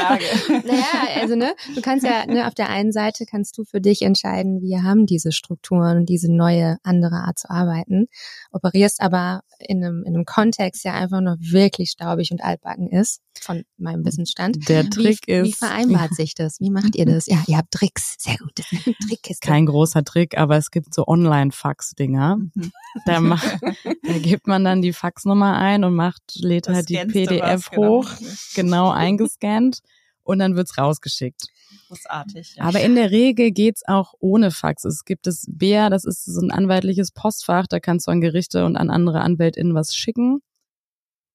Naja, 0.65 1.21
also 1.21 1.37
ne, 1.37 1.55
du 1.75 1.81
kannst 1.81 2.05
ja, 2.05 2.27
ne, 2.27 2.47
auf 2.47 2.55
der 2.55 2.69
einen 2.69 2.93
Seite 2.93 3.25
kannst 3.25 3.57
du 3.57 3.65
für 3.65 3.81
dich 3.81 4.03
entscheiden, 4.03 4.61
wir 4.61 4.83
haben 4.83 5.07
diese 5.07 5.33
Strukturen 5.33 6.05
diese 6.05 6.31
neue, 6.31 6.77
andere 6.83 7.17
Art 7.17 7.39
zu 7.39 7.51
arbeiten, 7.51 8.07
operierst 8.53 9.01
aber 9.01 9.41
in 9.59 9.85
einem, 9.85 10.03
in 10.05 10.15
einem 10.15 10.25
Kontext, 10.25 10.85
der 10.85 10.95
einfach 10.95 11.21
noch 11.21 11.37
wirklich 11.39 11.91
staubig 11.91 12.31
und 12.31 12.43
altbacken 12.43 12.91
ist, 12.91 13.21
von 13.41 13.65
meinem 13.77 14.05
Wissensstand. 14.05 14.69
Der 14.69 14.89
Trick 14.89 15.19
wie, 15.27 15.33
ist. 15.33 15.47
Wie 15.47 15.53
vereinbart 15.53 16.11
ja. 16.11 16.17
sich 16.17 16.35
das? 16.35 16.61
Wie 16.61 16.71
macht 16.71 16.97
ihr 16.97 17.07
das? 17.07 17.27
Ja, 17.27 17.43
ihr 17.47 17.57
habt 17.57 17.71
Tricks. 17.71 18.17
Sehr 18.19 18.34
gut. 18.39 18.53
Das 18.57 18.73
ist 18.73 18.85
Trickkiste. 19.09 19.47
Kein 19.47 19.67
großer 19.67 20.05
Trick, 20.05 20.39
aber 20.39 20.57
es 20.57 20.71
gibt 20.71 20.95
so 20.95 21.07
Online-Fax-Dinger. 21.07 22.37
Mhm. 22.37 22.73
Da, 23.07 23.21
macht, 23.21 23.59
da 24.03 24.19
gibt 24.19 24.47
man 24.47 24.65
dann 24.65 24.83
die 24.83 24.93
Faxnummer 24.93 25.57
ein 25.59 25.85
und 25.85 25.95
macht, 25.95 26.23
lädt 26.37 26.69
das 26.69 26.77
halt 26.77 26.89
die 26.89 26.97
PDF 26.97 27.71
was, 27.71 27.77
hoch, 27.77 28.11
genau, 28.55 28.87
genau 28.87 28.91
eingescannt 28.91 29.81
und 30.23 30.39
dann 30.39 30.57
wird's 30.57 30.79
rausgeschickt. 30.79 31.47
Großartig. 31.89 32.57
Ja. 32.57 32.65
Aber 32.65 32.81
in 32.81 32.95
der 32.95 33.11
Regel 33.11 33.51
geht's 33.51 33.83
auch 33.87 34.15
ohne 34.19 34.51
Fax. 34.51 34.85
Es 34.85 35.05
gibt 35.05 35.27
das 35.27 35.45
BEA, 35.49 35.91
das 35.91 36.05
ist 36.05 36.25
so 36.25 36.41
ein 36.41 36.51
anwaltliches 36.51 37.13
Postfach, 37.13 37.67
da 37.67 37.81
kannst 37.81 38.07
du 38.07 38.11
an 38.11 38.21
Gerichte 38.21 38.65
und 38.65 38.77
an 38.77 38.91
andere 38.91 39.21
AnwältInnen 39.21 39.75
was 39.75 39.95
schicken. 39.95 40.41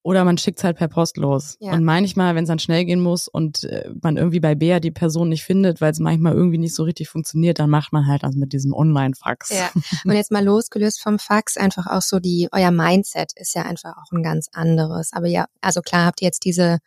Oder 0.02 0.24
man 0.24 0.38
schickt's 0.38 0.64
halt 0.64 0.78
per 0.78 0.88
Post 0.88 1.18
los. 1.18 1.58
Ja. 1.60 1.74
Und 1.74 1.84
manchmal, 1.84 2.34
wenn 2.34 2.46
es 2.46 2.48
dann 2.48 2.60
schnell 2.60 2.86
gehen 2.86 3.02
muss 3.02 3.28
und 3.28 3.66
äh, 3.66 3.90
man 4.02 4.16
irgendwie 4.16 4.40
bei 4.40 4.56
BEA 4.56 4.80
die 4.80 4.92
Person 4.92 5.30
nicht 5.30 5.44
findet, 5.44 5.82
weil 5.82 5.92
es 5.92 6.00
manchmal 6.00 6.34
irgendwie 6.34 6.58
nicht 6.58 6.74
so 6.74 6.84
richtig 6.84 7.10
funktioniert, 7.10 7.60
dann 7.60 7.70
macht 7.70 7.92
man 7.92 8.08
halt 8.08 8.24
das 8.24 8.36
mit 8.36 8.54
diesem 8.54 8.74
Online-Fax. 8.74 9.50
Ja. 9.50 9.70
Und 10.06 10.14
jetzt 10.14 10.32
mal 10.32 10.44
losgelöst 10.44 11.02
vom 11.02 11.20
Fax, 11.20 11.58
einfach 11.58 11.88
auch 11.88 12.02
so 12.02 12.20
die, 12.20 12.48
euer 12.52 12.72
Mindset 12.72 13.34
ist 13.36 13.54
ja 13.56 13.64
einfach 13.64 13.98
auch 13.98 14.12
ein 14.14 14.24
ganz 14.24 14.48
anderes. 14.54 15.12
Aber 15.12 15.28
ja, 15.28 15.48
also 15.60 15.82
klar 15.82 16.06
habt 16.06 16.22
ihr 16.22 16.28
jetzt 16.28 16.46
diese 16.46 16.80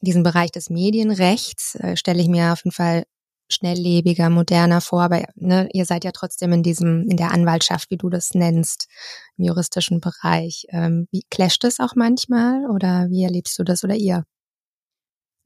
diesen 0.00 0.22
Bereich 0.22 0.52
des 0.52 0.70
Medienrechts 0.70 1.74
äh, 1.76 1.96
stelle 1.96 2.20
ich 2.20 2.28
mir 2.28 2.52
auf 2.52 2.64
jeden 2.64 2.74
Fall 2.74 3.04
schnelllebiger, 3.48 4.30
moderner 4.30 4.80
vor, 4.80 5.02
aber 5.02 5.24
ne, 5.34 5.68
ihr 5.72 5.84
seid 5.84 6.04
ja 6.04 6.12
trotzdem 6.12 6.52
in 6.52 6.62
diesem, 6.62 7.08
in 7.08 7.16
der 7.16 7.32
Anwaltschaft, 7.32 7.90
wie 7.90 7.96
du 7.96 8.08
das 8.10 8.34
nennst, 8.34 8.88
im 9.36 9.44
juristischen 9.44 10.00
Bereich. 10.00 10.66
Ähm, 10.70 11.08
wie 11.10 11.22
clasht 11.30 11.64
es 11.64 11.80
auch 11.80 11.94
manchmal 11.94 12.66
oder 12.70 13.06
wie 13.10 13.24
erlebst 13.24 13.58
du 13.58 13.64
das 13.64 13.84
oder 13.84 13.94
ihr? 13.94 14.24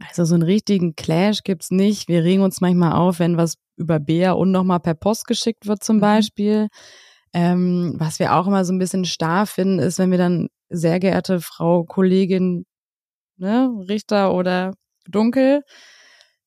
Also 0.08 0.24
so 0.24 0.34
einen 0.34 0.42
richtigen 0.42 0.96
Clash 0.96 1.42
gibt's 1.44 1.70
nicht. 1.70 2.08
Wir 2.08 2.24
regen 2.24 2.42
uns 2.42 2.60
manchmal 2.60 2.92
auf, 2.92 3.18
wenn 3.18 3.36
was 3.36 3.54
über 3.76 4.00
Bär 4.00 4.36
und 4.36 4.50
nochmal 4.50 4.80
per 4.80 4.94
Post 4.94 5.26
geschickt 5.26 5.66
wird 5.66 5.82
zum 5.84 5.96
mhm. 5.96 6.00
Beispiel. 6.00 6.68
Ähm, 7.32 7.94
was 7.96 8.18
wir 8.18 8.34
auch 8.34 8.46
immer 8.46 8.64
so 8.64 8.72
ein 8.72 8.78
bisschen 8.78 9.04
starr 9.04 9.46
finden, 9.46 9.78
ist, 9.78 9.98
wenn 9.98 10.10
wir 10.10 10.18
dann 10.18 10.48
sehr 10.68 11.00
geehrte 11.00 11.40
Frau 11.40 11.84
Kollegin, 11.84 12.66
ne, 13.36 13.70
Richter 13.88 14.34
oder 14.34 14.74
Dunkel, 15.06 15.62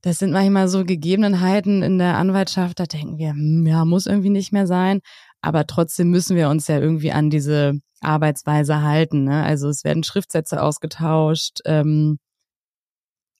das 0.06 0.20
sind 0.20 0.32
manchmal 0.32 0.68
so 0.68 0.86
Gegebenheiten 0.86 1.82
in 1.82 1.98
der 1.98 2.18
Anwaltschaft, 2.18 2.80
da 2.80 2.86
denken 2.86 3.18
wir, 3.18 3.32
hm, 3.32 3.65
ja, 3.65 3.86
muss 3.86 4.06
irgendwie 4.06 4.30
nicht 4.30 4.52
mehr 4.52 4.68
sein. 4.68 5.00
Aber 5.41 5.65
trotzdem 5.65 6.12
müssen 6.12 6.36
wir 6.36 6.50
uns 6.50 6.68
ja 6.68 6.78
irgendwie 6.78 7.12
an 7.12 7.32
diese 7.32 7.80
Arbeitsweise 8.02 8.84
halten. 8.84 9.24
Ne? 9.24 9.44
Also 9.44 9.68
es 9.68 9.84
werden 9.84 10.04
Schriftsätze 10.04 10.62
ausgetauscht. 10.62 11.62
Ähm, 11.65 12.20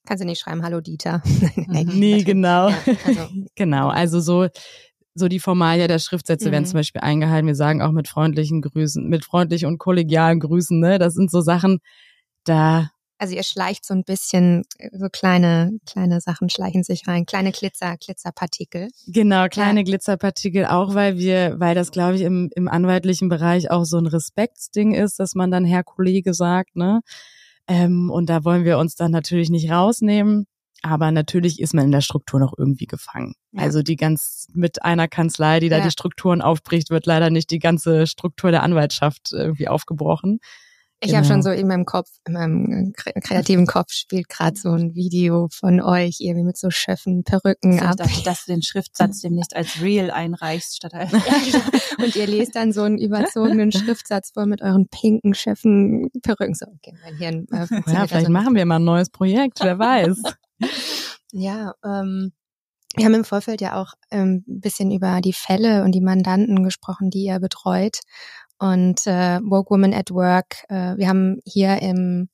Kannst 0.08 0.24
du 0.24 0.26
nicht 0.26 0.40
schreiben, 0.40 0.64
hallo 0.64 0.82
Dieter. 0.82 1.22
nee, 1.68 2.24
genau. 2.24 2.70
Ja, 2.70 2.78
also. 3.06 3.28
genau, 3.56 3.90
also 3.90 4.20
so, 4.20 4.48
so 5.14 5.28
die 5.28 5.40
Formalia 5.40 5.88
der 5.88 6.00
Schriftsätze 6.00 6.48
mhm. 6.48 6.52
werden 6.54 6.66
zum 6.66 6.80
Beispiel 6.80 7.02
eingehalten. 7.02 7.46
Wir 7.46 7.54
sagen 7.54 7.84
auch 7.84 7.92
mit 7.92 8.08
freundlichen 8.08 8.64
Grüßen, 8.64 9.08
mit 9.08 9.24
freundlichen 9.24 9.68
und 9.68 9.78
kollegialen 9.78 10.40
Grüßen, 10.40 10.80
ne? 10.80 10.98
Das 10.98 11.14
sind 11.14 11.30
so 11.30 11.42
Sachen, 11.42 11.78
da 12.44 12.90
also 13.18 13.36
ihr 13.36 13.44
schleicht 13.44 13.86
so 13.86 13.94
ein 13.94 14.04
bisschen, 14.04 14.64
so 14.92 15.08
kleine, 15.12 15.78
kleine 15.86 16.22
Sachen 16.22 16.50
schleichen 16.50 16.84
sich 16.84 17.08
rein, 17.08 17.26
kleine 17.26 17.52
Glitzer, 17.52 17.96
Glitzerpartikel. 17.98 18.90
Genau, 19.08 19.48
kleine 19.48 19.82
ja. 19.82 19.84
Glitzerpartikel, 19.86 20.66
auch 20.66 20.96
weil 20.96 21.18
wir, 21.18 21.56
weil 21.60 21.76
das, 21.76 21.92
glaube 21.92 22.16
ich, 22.16 22.22
im, 22.22 22.50
im 22.56 22.68
anwaltlichen 22.68 23.30
Bereich 23.30 23.72
auch 23.72 23.86
so 23.86 23.98
ein 23.98 24.08
Respektsding 24.08 24.94
ist, 24.94 25.20
dass 25.20 25.36
man 25.36 25.52
dann 25.52 25.66
Herr 25.66 25.84
Kollege 25.84 26.34
sagt, 26.34 26.76
ne? 26.76 27.02
Ähm, 27.68 28.12
und 28.12 28.30
da 28.30 28.44
wollen 28.44 28.64
wir 28.64 28.78
uns 28.78 28.96
dann 28.96 29.12
natürlich 29.12 29.50
nicht 29.50 29.72
rausnehmen. 29.72 30.46
Aber 30.82 31.10
natürlich 31.12 31.60
ist 31.60 31.74
man 31.74 31.86
in 31.86 31.92
der 31.92 32.02
Struktur 32.02 32.40
noch 32.40 32.54
irgendwie 32.56 32.86
gefangen. 32.86 33.34
Ja. 33.54 33.64
Also 33.64 33.82
die 33.82 33.96
ganz 33.96 34.48
mit 34.54 34.84
einer 34.84 35.08
Kanzlei, 35.08 35.60
die 35.60 35.70
da 35.70 35.80
ja. 35.80 35.84
die 35.84 35.90
Strukturen 35.90 36.42
aufbricht, 36.42 36.92
wird 36.92 37.08
leider 37.08 37.32
nicht 37.32 37.50
die 37.50 37.58
ganze 37.58 38.06
Struktur 38.06 38.52
der 38.52 38.62
Anwaltschaft 38.62 39.32
irgendwie 39.32 39.68
aufgebrochen. 39.68 40.40
Ich 41.02 41.10
genau. 41.10 41.18
habe 41.18 41.28
schon 41.28 41.44
so 41.44 41.50
in 41.52 41.68
meinem 41.68 41.86
Kopf, 41.86 42.10
in 42.26 42.34
meinem 42.34 42.94
kreativen 42.94 43.68
Kopf 43.68 43.92
spielt 43.92 44.30
gerade 44.30 44.58
so 44.58 44.72
ein 44.72 44.96
Video 44.96 45.50
von 45.52 45.82
euch 45.82 46.18
irgendwie 46.20 46.46
mit 46.46 46.58
so 46.58 46.70
Schöffen, 46.70 47.24
Perücken 47.24 47.80
so, 47.80 47.86
ab. 47.86 47.98
Dass, 47.98 48.24
dass 48.24 48.46
du 48.46 48.54
den 48.54 48.62
Schriftsatz 48.62 49.20
demnächst 49.20 49.56
als 49.56 49.82
Real 49.82 50.10
einreichst 50.10 50.78
statt 50.78 50.94
als. 50.94 51.12
ja, 51.12 51.20
genau. 51.20 52.06
Und 52.06 52.16
ihr 52.16 52.28
lest 52.28 52.56
dann 52.56 52.72
so 52.72 52.84
einen 52.84 52.98
überzogenen 52.98 53.72
Schriftsatz 53.72 54.32
vor 54.32 54.46
mit 54.46 54.62
euren 54.62 54.88
pinken 54.88 55.34
Schöffen, 55.34 56.10
Perücken. 56.24 56.56
So, 56.56 56.66
okay, 56.68 56.98
mein 57.04 57.18
Hirn. 57.18 57.46
Äh, 57.52 57.68
ja, 57.92 58.08
vielleicht 58.08 58.30
machen 58.30 58.56
wir 58.56 58.66
mal 58.66 58.78
ein 58.78 58.86
neues 58.86 59.10
Projekt, 59.10 59.60
wer 59.62 59.78
weiß. 59.78 60.22
ja, 61.34 61.74
ähm, 61.84 62.32
wir 62.96 63.06
haben 63.06 63.14
im 63.14 63.26
Vorfeld 63.26 63.60
ja 63.60 63.82
auch 63.82 63.94
ein 64.10 64.44
ähm, 64.48 64.62
bisschen 64.62 64.90
über 64.92 65.20
die 65.20 65.34
Fälle 65.34 65.84
und 65.84 65.92
die 65.92 66.02
Mandanten 66.02 66.64
gesprochen, 66.64 67.10
die 67.10 67.26
ihr 67.26 67.40
betreut 67.40 68.00
und 68.60 69.06
äh, 69.08 69.40
Woke 69.42 69.72
Women 69.72 69.94
at 69.94 70.12
Work. 70.12 70.64
Äh, 70.70 70.98
wir 70.98 71.08
haben 71.08 71.40
hier 71.46 71.82
im 71.82 72.30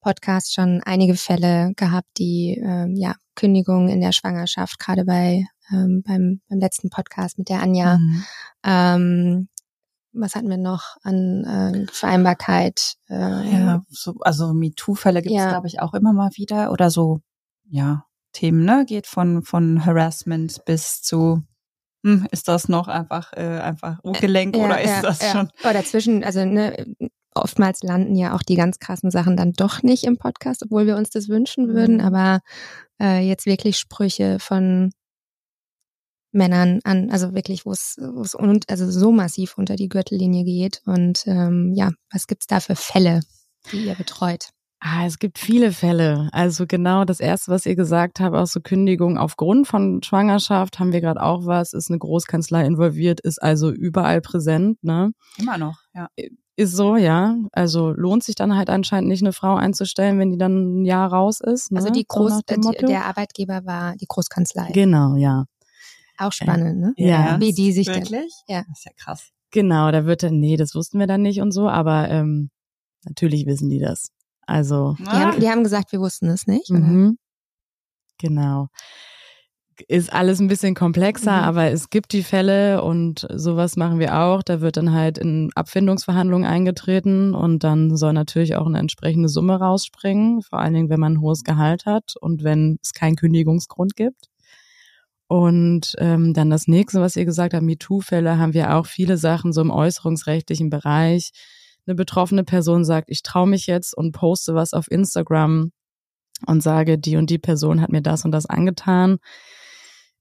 Podcast 0.00 0.54
schon 0.54 0.82
einige 0.84 1.14
Fälle 1.16 1.72
gehabt, 1.76 2.08
die 2.18 2.60
ähm, 2.62 2.94
ja 2.96 3.14
Kündigungen 3.34 3.88
in 3.88 4.00
der 4.00 4.12
Schwangerschaft, 4.12 4.78
gerade 4.78 5.04
bei 5.04 5.46
ähm, 5.72 6.02
beim, 6.06 6.40
beim 6.48 6.58
letzten 6.58 6.90
Podcast 6.90 7.38
mit 7.38 7.48
der 7.48 7.62
Anja. 7.62 7.98
Mhm. 7.98 8.24
Ähm, 8.64 9.48
was 10.12 10.34
hatten 10.34 10.48
wir 10.48 10.56
noch 10.56 10.96
an 11.02 11.44
äh, 11.44 11.86
Vereinbarkeit? 11.92 12.94
Äh, 13.08 13.52
ja, 13.52 13.82
so, 13.88 14.14
also 14.20 14.52
MeToo-Fälle 14.54 15.22
gibt 15.22 15.34
es, 15.34 15.42
ja. 15.42 15.50
glaube 15.50 15.66
ich, 15.66 15.80
auch 15.80 15.94
immer 15.94 16.12
mal 16.12 16.30
wieder. 16.34 16.72
Oder 16.72 16.90
so, 16.90 17.20
ja, 17.68 18.04
Themen, 18.32 18.64
ne? 18.64 18.84
Geht 18.86 19.06
von, 19.06 19.42
von 19.42 19.84
Harassment 19.84 20.64
bis 20.64 21.02
zu 21.02 21.42
hm, 22.08 22.26
ist 22.30 22.48
das 22.48 22.68
noch 22.68 22.88
einfach 22.88 23.32
äh, 23.34 23.60
einfach 23.60 23.98
Ungelenk 24.02 24.56
ja, 24.56 24.64
oder 24.64 24.80
ist 24.80 24.90
ja, 24.90 25.02
das 25.02 25.20
ja. 25.20 25.30
schon? 25.30 25.50
Oder 25.68 25.84
zwischen, 25.84 26.24
also 26.24 26.44
ne, 26.44 26.86
oftmals 27.34 27.82
landen 27.82 28.16
ja 28.16 28.34
auch 28.34 28.42
die 28.42 28.56
ganz 28.56 28.78
krassen 28.78 29.10
Sachen 29.10 29.36
dann 29.36 29.52
doch 29.52 29.82
nicht 29.82 30.04
im 30.04 30.16
Podcast, 30.16 30.62
obwohl 30.64 30.86
wir 30.86 30.96
uns 30.96 31.10
das 31.10 31.28
wünschen 31.28 31.68
würden, 31.68 31.96
mhm. 31.96 32.04
aber 32.04 32.40
äh, 33.00 33.20
jetzt 33.20 33.46
wirklich 33.46 33.78
Sprüche 33.78 34.38
von 34.38 34.90
Männern 36.32 36.80
an, 36.84 37.10
also 37.10 37.34
wirklich, 37.34 37.66
wo 37.66 37.72
es 37.72 37.96
wo 37.98 38.22
es 38.22 38.34
also 38.68 38.90
so 38.90 39.12
massiv 39.12 39.56
unter 39.56 39.76
die 39.76 39.88
Gürtellinie 39.88 40.44
geht. 40.44 40.82
Und 40.84 41.26
ähm, 41.26 41.72
ja, 41.74 41.90
was 42.12 42.26
gibt's 42.26 42.46
da 42.46 42.60
für 42.60 42.76
Fälle, 42.76 43.20
die 43.72 43.86
ihr 43.86 43.94
betreut? 43.94 44.50
Ah, 44.80 45.06
es 45.06 45.18
gibt 45.18 45.38
viele 45.38 45.72
Fälle. 45.72 46.28
Also 46.30 46.64
genau 46.66 47.04
das 47.04 47.18
erste, 47.18 47.50
was 47.50 47.66
ihr 47.66 47.74
gesagt 47.74 48.20
habt, 48.20 48.36
auch 48.36 48.46
so 48.46 48.60
Kündigung 48.60 49.18
aufgrund 49.18 49.66
von 49.66 50.02
Schwangerschaft, 50.04 50.78
haben 50.78 50.92
wir 50.92 51.00
gerade 51.00 51.20
auch 51.20 51.46
was, 51.46 51.72
ist 51.72 51.90
eine 51.90 51.98
Großkanzlei 51.98 52.64
involviert, 52.64 53.20
ist 53.20 53.42
also 53.42 53.70
überall 53.72 54.20
präsent, 54.20 54.82
ne? 54.84 55.10
Immer 55.36 55.58
noch, 55.58 55.80
ja. 55.94 56.08
Ist 56.54 56.76
so, 56.76 56.96
ja. 56.96 57.36
Also 57.52 57.90
lohnt 57.90 58.22
sich 58.22 58.36
dann 58.36 58.56
halt 58.56 58.70
anscheinend 58.70 59.08
nicht, 59.08 59.22
eine 59.22 59.32
Frau 59.32 59.56
einzustellen, 59.56 60.18
wenn 60.20 60.30
die 60.30 60.38
dann 60.38 60.82
ein 60.82 60.84
Jahr 60.84 61.12
raus 61.12 61.40
ist. 61.40 61.72
Ne? 61.72 61.78
Also 61.78 61.90
die 61.90 62.04
Groß, 62.06 62.40
so 62.60 62.70
der 62.72 63.04
Arbeitgeber 63.04 63.64
war 63.64 63.96
die 63.96 64.06
Großkanzlei. 64.06 64.70
Genau, 64.72 65.16
ja. 65.16 65.44
Auch 66.18 66.32
spannend, 66.32 66.80
ne? 66.80 66.92
Ja. 66.96 67.40
Wie 67.40 67.52
die 67.52 67.72
sich 67.72 67.88
Wirklich? 67.88 68.32
dann. 68.46 68.56
Ja. 68.56 68.64
Das 68.68 68.78
ist 68.78 68.84
ja 68.84 68.92
krass. 68.96 69.30
Genau, 69.50 69.90
da 69.90 70.04
wird 70.04 70.22
dann, 70.22 70.38
nee, 70.38 70.56
das 70.56 70.74
wussten 70.74 70.98
wir 70.98 71.06
dann 71.06 71.22
nicht 71.22 71.40
und 71.40 71.52
so, 71.52 71.68
aber 71.68 72.08
ähm, 72.10 72.50
natürlich 73.04 73.46
wissen 73.46 73.70
die 73.70 73.78
das. 73.78 74.10
Also. 74.48 74.96
Die 74.98 75.04
haben, 75.04 75.40
die 75.40 75.48
haben 75.48 75.62
gesagt, 75.62 75.92
wir 75.92 76.00
wussten 76.00 76.28
es 76.28 76.46
nicht. 76.46 76.70
Mhm. 76.70 77.18
Genau. 78.18 78.68
Ist 79.86 80.12
alles 80.12 80.40
ein 80.40 80.48
bisschen 80.48 80.74
komplexer, 80.74 81.36
mhm. 81.36 81.44
aber 81.44 81.70
es 81.70 81.90
gibt 81.90 82.12
die 82.12 82.22
Fälle 82.22 82.82
und 82.82 83.28
sowas 83.32 83.76
machen 83.76 83.98
wir 84.00 84.18
auch. 84.18 84.42
Da 84.42 84.60
wird 84.60 84.78
dann 84.78 84.92
halt 84.92 85.18
in 85.18 85.50
Abfindungsverhandlungen 85.54 86.48
eingetreten 86.48 87.34
und 87.34 87.62
dann 87.62 87.96
soll 87.96 88.14
natürlich 88.14 88.56
auch 88.56 88.66
eine 88.66 88.78
entsprechende 88.78 89.28
Summe 89.28 89.60
rausspringen, 89.60 90.42
vor 90.42 90.58
allen 90.58 90.74
Dingen, 90.74 90.88
wenn 90.88 90.98
man 90.98 91.14
ein 91.14 91.20
hohes 91.20 91.44
Gehalt 91.44 91.84
hat 91.84 92.14
und 92.18 92.42
wenn 92.42 92.78
es 92.82 92.94
keinen 92.94 93.16
Kündigungsgrund 93.16 93.94
gibt. 93.96 94.30
Und 95.28 95.94
ähm, 95.98 96.32
dann 96.32 96.48
das 96.48 96.68
nächste, 96.68 97.02
was 97.02 97.14
ihr 97.14 97.26
gesagt 97.26 97.52
habt, 97.52 97.62
MeToo-Fälle, 97.62 98.38
haben 98.38 98.54
wir 98.54 98.74
auch 98.74 98.86
viele 98.86 99.18
Sachen 99.18 99.52
so 99.52 99.60
im 99.60 99.70
äußerungsrechtlichen 99.70 100.70
Bereich 100.70 101.32
eine 101.88 101.94
betroffene 101.94 102.44
Person 102.44 102.84
sagt, 102.84 103.10
ich 103.10 103.22
traue 103.22 103.48
mich 103.48 103.66
jetzt 103.66 103.96
und 103.96 104.12
poste 104.12 104.54
was 104.54 104.74
auf 104.74 104.90
Instagram 104.90 105.72
und 106.46 106.62
sage, 106.62 106.98
die 106.98 107.16
und 107.16 107.30
die 107.30 107.38
Person 107.38 107.80
hat 107.80 107.90
mir 107.90 108.02
das 108.02 108.24
und 108.24 108.30
das 108.30 108.46
angetan, 108.46 109.18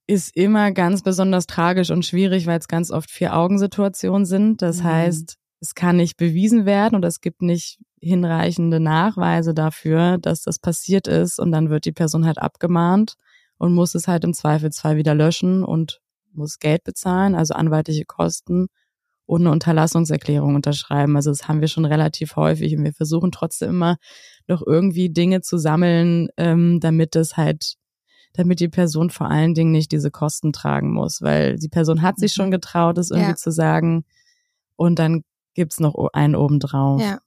ist 0.08 0.36
immer 0.36 0.72
ganz 0.72 1.04
besonders 1.04 1.46
tragisch 1.46 1.92
und 1.92 2.06
schwierig, 2.06 2.48
weil 2.48 2.60
es 2.60 2.70
ganz 2.70 2.92
oft 2.92 3.12
Vier-Augen-Situationen 3.12 4.26
sind. 4.26 4.62
Das 4.62 4.80
mhm. 4.80 4.84
heißt, 4.86 5.36
es 5.60 5.76
kann 5.76 5.98
nicht 5.98 6.16
bewiesen 6.16 6.66
werden 6.66 6.96
und 6.96 7.04
es 7.04 7.20
gibt 7.20 7.42
nicht 7.42 7.80
hinreichende 8.00 8.80
Nachweise 8.80 9.54
dafür, 9.54 10.18
dass 10.20 10.44
das 10.44 10.60
passiert 10.60 11.08
ist 11.08 11.40
und 11.40 11.52
dann 11.52 11.70
wird 11.70 11.86
die 11.86 11.92
Person 11.92 12.26
halt 12.26 12.38
abgemahnt 12.38 13.16
und 13.58 13.74
muss 13.74 13.96
es 13.96 14.08
halt 14.08 14.24
im 14.24 14.34
Zweifelsfall 14.34 14.96
wieder 14.96 15.16
löschen 15.16 15.64
und 15.64 16.00
muss 16.32 16.60
Geld 16.60 16.84
bezahlen, 16.84 17.36
also 17.36 17.56
anwaltliche 17.56 18.06
Kosten 18.06 18.68
und 19.28 19.42
eine 19.42 19.52
Unterlassungserklärung 19.52 20.56
unterschreiben. 20.56 21.16
Also 21.16 21.30
das 21.30 21.48
haben 21.48 21.62
wir 21.62 21.68
schon 21.68 21.86
relativ 21.86 22.36
häufig 22.36 22.76
und 22.76 22.84
wir 22.84 22.94
versuchen 22.94 23.32
trotzdem 23.32 23.70
immer 23.70 23.98
noch 24.48 24.64
irgendwie 24.66 25.10
Dinge 25.10 25.42
zu 25.42 25.58
sammeln, 25.58 26.30
ähm, 26.38 26.80
damit 26.80 27.16
es 27.16 27.38
halt, 27.38 27.76
damit 28.34 28.62
die 28.62 28.70
Person 28.70 29.10
vor 29.10 29.30
allen 29.30 29.54
Dingen 29.54 29.72
nicht 29.72 29.92
diese 29.92 30.10
Kosten 30.10 30.54
tragen 30.54 30.92
muss, 30.94 31.22
weil 31.22 31.58
die 31.58 31.68
Person 31.68 32.02
hat 32.02 32.18
sich 32.18 32.34
schon 32.34 32.48
mhm. 32.48 32.52
getraut, 32.52 32.98
es 32.98 33.12
irgendwie 33.12 33.32
ja. 33.32 33.36
zu 33.36 33.52
sagen 33.52 34.06
und 34.78 34.98
dann 34.98 35.24
gibt's 35.54 35.80
noch 35.80 35.96
einen 36.14 36.36
obendrauf. 36.36 37.02
Ja. 37.02 37.20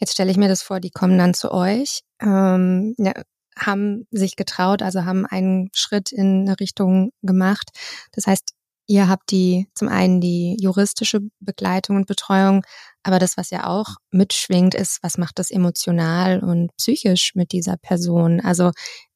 Jetzt 0.00 0.12
stelle 0.12 0.30
ich 0.30 0.36
mir 0.36 0.48
das 0.48 0.62
vor, 0.62 0.80
die 0.80 0.90
kommen 0.90 1.16
dann 1.16 1.32
zu 1.32 1.52
euch, 1.52 2.02
ähm, 2.20 2.94
ja, 2.98 3.12
haben 3.56 4.06
sich 4.10 4.36
getraut, 4.36 4.82
also 4.82 5.04
haben 5.04 5.24
einen 5.24 5.70
Schritt 5.72 6.12
in 6.12 6.42
eine 6.42 6.60
Richtung 6.60 7.10
gemacht. 7.22 7.70
Das 8.12 8.26
heißt, 8.26 8.52
Ihr 8.90 9.06
habt 9.06 9.30
die 9.30 9.68
zum 9.74 9.88
einen 9.88 10.18
die 10.20 10.56
juristische 10.58 11.20
Begleitung 11.40 11.96
und 11.96 12.06
Betreuung, 12.06 12.64
aber 13.02 13.18
das, 13.18 13.36
was 13.36 13.50
ja 13.50 13.66
auch 13.66 13.96
mitschwingt, 14.10 14.74
ist, 14.74 15.02
was 15.02 15.18
macht 15.18 15.38
das 15.38 15.50
emotional 15.50 16.40
und 16.40 16.74
psychisch 16.78 17.34
mit 17.34 17.52
dieser 17.52 17.76
Person? 17.76 18.40
Also 18.40 18.72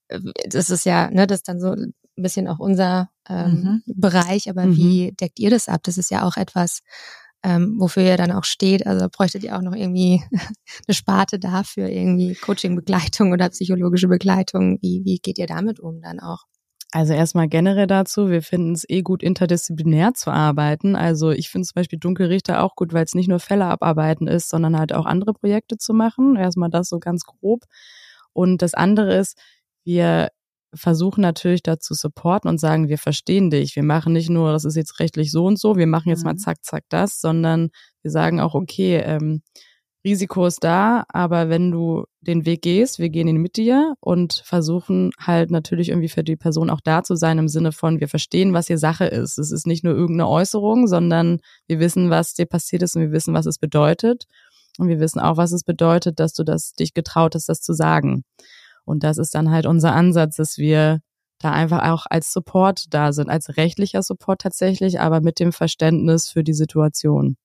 äh, 0.09 0.21
das 0.47 0.69
ist 0.69 0.85
ja, 0.85 1.11
ne, 1.11 1.27
das 1.27 1.39
ist 1.39 1.49
dann 1.49 1.59
so 1.59 1.71
ein 1.71 1.95
bisschen 2.17 2.49
auch 2.49 2.59
unser 2.59 3.09
ähm, 3.27 3.51
mhm. 3.51 3.83
Bereich, 3.87 4.51
aber 4.51 4.67
mhm. 4.67 4.77
wie 4.77 5.13
deckt 5.13 5.41
ihr 5.41 5.49
das 5.49 5.69
ab? 5.69 5.81
Das 5.85 5.97
ist 5.97 6.11
ja 6.11 6.27
auch 6.27 6.37
etwas, 6.37 6.81
ähm, 7.43 7.77
wofür 7.79 8.03
ihr 8.03 8.19
dann 8.19 8.33
auch 8.33 8.45
steht. 8.45 8.87
Also 8.87 9.09
bräuchtet 9.11 9.43
ihr 9.43 9.57
auch 9.57 9.63
noch 9.63 9.75
irgendwie 9.75 10.23
eine 10.87 10.95
Sparte 10.95 11.39
dafür, 11.39 11.89
irgendwie 11.89 12.35
Coaching-Begleitung 12.35 13.33
oder 13.33 13.49
psychologische 13.49 14.09
Begleitung. 14.09 14.79
Wie, 14.83 15.01
wie 15.07 15.19
geht 15.19 15.39
ihr 15.39 15.47
damit 15.47 15.81
um 15.81 16.03
dann 16.03 16.21
auch? 16.21 16.45
Also 16.95 17.15
erstmal 17.15 17.49
generell 17.49 17.87
dazu, 17.87 18.29
wir 18.29 18.43
finden 18.43 18.73
es 18.73 18.85
eh 18.87 19.01
gut, 19.01 19.23
interdisziplinär 19.23 20.13
zu 20.13 20.31
arbeiten. 20.31 20.95
Also 20.95 21.31
ich 21.31 21.49
finde 21.49 21.67
zum 21.67 21.75
Beispiel 21.77 21.99
Dunkelrichter 21.99 22.63
auch 22.63 22.77
gut, 22.77 22.93
weil 22.93 23.05
es 23.05 23.15
nicht 23.15 23.29
nur 23.29 23.41
Fälle 23.41 23.65
abarbeiten 23.65 24.29
ist, 24.29 24.51
sondern 24.51 24.79
halt 24.79 24.93
auch 24.93 25.07
andere 25.07 25.33
Projekte 25.33 25.79
zu 25.79 25.95
machen. 25.95 26.37
Erstmal 26.37 26.69
das 26.69 26.91
so 26.91 26.99
ganz 26.99 27.25
grob. 27.25 27.63
Und 28.35 28.61
das 28.61 28.75
andere 28.75 29.15
ist, 29.17 29.39
wir 29.85 30.29
versuchen 30.75 31.23
natürlich 31.23 31.63
dazu 31.63 31.95
supporten 31.95 32.51
und 32.51 32.59
sagen, 32.59 32.89
wir 32.89 32.99
verstehen 32.99 33.49
dich. 33.49 33.75
Wir 33.75 33.83
machen 33.83 34.13
nicht 34.13 34.29
nur, 34.29 34.53
das 34.53 34.67
ist 34.67 34.77
jetzt 34.77 35.01
rechtlich 35.01 35.31
so 35.33 35.47
und 35.47 35.59
so, 35.59 35.77
wir 35.77 35.87
machen 35.87 36.11
jetzt 36.11 36.25
mal 36.25 36.35
mhm. 36.35 36.39
zack, 36.39 36.63
zack 36.63 36.85
das, 36.91 37.23
sondern 37.23 37.71
wir 38.03 38.11
sagen 38.11 38.39
auch, 38.39 38.55
okay, 38.55 38.99
ähm, 38.99 39.43
Risiko 40.05 40.47
ist 40.47 40.65
da, 40.65 41.05
aber 41.09 41.49
wenn 41.49 41.71
du 41.71 42.05
den 42.21 42.45
Weg 42.45 42.63
gehst, 42.63 42.99
wir 42.99 43.09
gehen 43.09 43.29
ihn 43.29 43.37
mit 43.37 43.57
dir 43.57 43.95
und 44.01 44.43
versuchen 44.45 45.11
halt 45.19 45.51
natürlich 45.53 45.91
irgendwie 45.91 46.09
für 46.09 46.25
die 46.25 46.37
Person 46.37 46.71
auch 46.71 46.81
da 46.81 47.05
zu 47.05 47.15
sein 47.15 47.39
im 47.39 47.49
Sinne 47.49 47.71
von, 47.71 48.01
wir 48.01 48.09
verstehen, 48.09 48.53
was 48.53 48.67
hier 48.67 48.79
Sache 48.79 49.05
ist. 49.07 49.39
Es 49.39 49.53
ist 49.53 49.67
nicht 49.67 49.85
nur 49.85 49.95
irgendeine 49.95 50.29
Äußerung, 50.29 50.89
sondern 50.89 51.39
wir 51.69 51.79
wissen, 51.79 52.11
was 52.11 52.35
dir 52.35 52.47
passiert 52.47 52.83
ist 52.83 52.97
und 52.97 53.03
wir 53.03 53.13
wissen, 53.13 53.33
was 53.33 53.47
es 53.47 53.59
bedeutet. 53.59 54.25
Und 54.79 54.89
wir 54.89 54.99
wissen 54.99 55.21
auch, 55.21 55.37
was 55.37 55.53
es 55.53 55.63
bedeutet, 55.63 56.19
dass 56.19 56.33
du 56.33 56.45
das 56.45 56.73
dich 56.73 56.95
getraut 56.95 57.35
hast, 57.35 57.49
das 57.49 57.61
zu 57.61 57.73
sagen. 57.73 58.25
Und 58.85 59.05
das 59.05 59.19
ist 59.19 59.35
dann 59.35 59.51
halt 59.51 59.67
unser 59.67 59.93
Ansatz, 59.95 60.37
dass 60.37 60.59
wir 60.59 61.01
da 61.39 61.53
einfach 61.53 61.83
auch 61.89 62.07
als 62.09 62.33
Support 62.33 62.87
da 62.91 63.13
sind, 63.13 63.29
als 63.29 63.57
rechtlicher 63.57 64.03
Support 64.03 64.41
tatsächlich, 64.41 65.01
aber 65.01 65.21
mit 65.21 65.39
dem 65.41 65.53
Verständnis 65.53 66.29
für 66.29 66.43
die 66.43 66.55
Situation. 66.55 67.37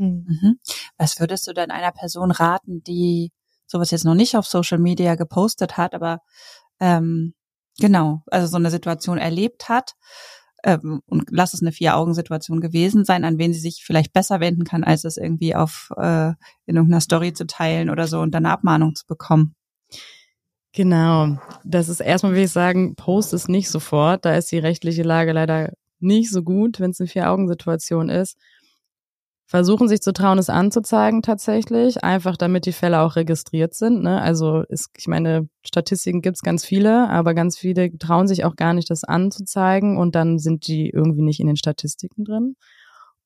Hm. 0.00 0.24
Mhm. 0.26 0.58
Was 0.96 1.20
würdest 1.20 1.46
du 1.46 1.52
denn 1.52 1.70
einer 1.70 1.92
Person 1.92 2.30
raten, 2.30 2.82
die 2.82 3.32
sowas 3.66 3.90
jetzt 3.90 4.06
noch 4.06 4.14
nicht 4.14 4.34
auf 4.36 4.46
Social 4.46 4.78
Media 4.78 5.14
gepostet 5.14 5.76
hat, 5.76 5.94
aber 5.94 6.22
ähm, 6.80 7.34
genau, 7.78 8.22
also 8.30 8.46
so 8.46 8.56
eine 8.56 8.70
Situation 8.70 9.18
erlebt 9.18 9.68
hat 9.68 9.92
ähm, 10.64 11.02
und 11.04 11.28
lass 11.30 11.52
es 11.52 11.60
eine 11.60 11.72
Vier-Augen-Situation 11.72 12.62
gewesen 12.62 13.04
sein, 13.04 13.24
an 13.24 13.38
wen 13.38 13.52
sie 13.52 13.60
sich 13.60 13.84
vielleicht 13.84 14.14
besser 14.14 14.40
wenden 14.40 14.64
kann, 14.64 14.84
als 14.84 15.04
es 15.04 15.18
irgendwie 15.18 15.54
auf 15.54 15.90
äh, 15.98 16.30
in 16.64 16.76
irgendeiner 16.76 17.02
Story 17.02 17.34
zu 17.34 17.46
teilen 17.46 17.90
oder 17.90 18.06
so 18.06 18.20
und 18.20 18.32
dann 18.32 18.46
eine 18.46 18.54
Abmahnung 18.54 18.94
zu 18.94 19.06
bekommen. 19.06 19.54
Genau, 20.72 21.36
das 21.62 21.90
ist 21.90 22.00
erstmal, 22.00 22.32
will 22.32 22.44
ich 22.44 22.52
sagen, 22.52 22.96
post 22.96 23.34
es 23.34 23.48
nicht 23.48 23.68
sofort. 23.68 24.24
Da 24.24 24.34
ist 24.34 24.50
die 24.50 24.58
rechtliche 24.58 25.02
Lage 25.02 25.32
leider 25.32 25.74
nicht 25.98 26.30
so 26.30 26.42
gut, 26.42 26.80
wenn 26.80 26.92
es 26.92 27.00
eine 27.00 27.08
Vier-Augen-Situation 27.08 28.08
ist 28.08 28.38
versuchen 29.50 29.88
sich 29.88 30.00
zu 30.00 30.12
trauen, 30.12 30.38
es 30.38 30.48
anzuzeigen 30.48 31.22
tatsächlich, 31.22 32.04
einfach 32.04 32.36
damit 32.36 32.66
die 32.66 32.72
Fälle 32.72 33.00
auch 33.00 33.16
registriert 33.16 33.74
sind. 33.74 34.00
Ne? 34.00 34.22
Also 34.22 34.62
ist, 34.68 34.90
ich 34.96 35.08
meine, 35.08 35.48
Statistiken 35.66 36.22
gibt's 36.22 36.42
ganz 36.42 36.64
viele, 36.64 37.08
aber 37.08 37.34
ganz 37.34 37.58
viele 37.58 37.98
trauen 37.98 38.28
sich 38.28 38.44
auch 38.44 38.54
gar 38.54 38.74
nicht, 38.74 38.88
das 38.90 39.02
anzuzeigen 39.02 39.98
und 39.98 40.14
dann 40.14 40.38
sind 40.38 40.68
die 40.68 40.90
irgendwie 40.90 41.22
nicht 41.22 41.40
in 41.40 41.48
den 41.48 41.56
Statistiken 41.56 42.24
drin. 42.24 42.54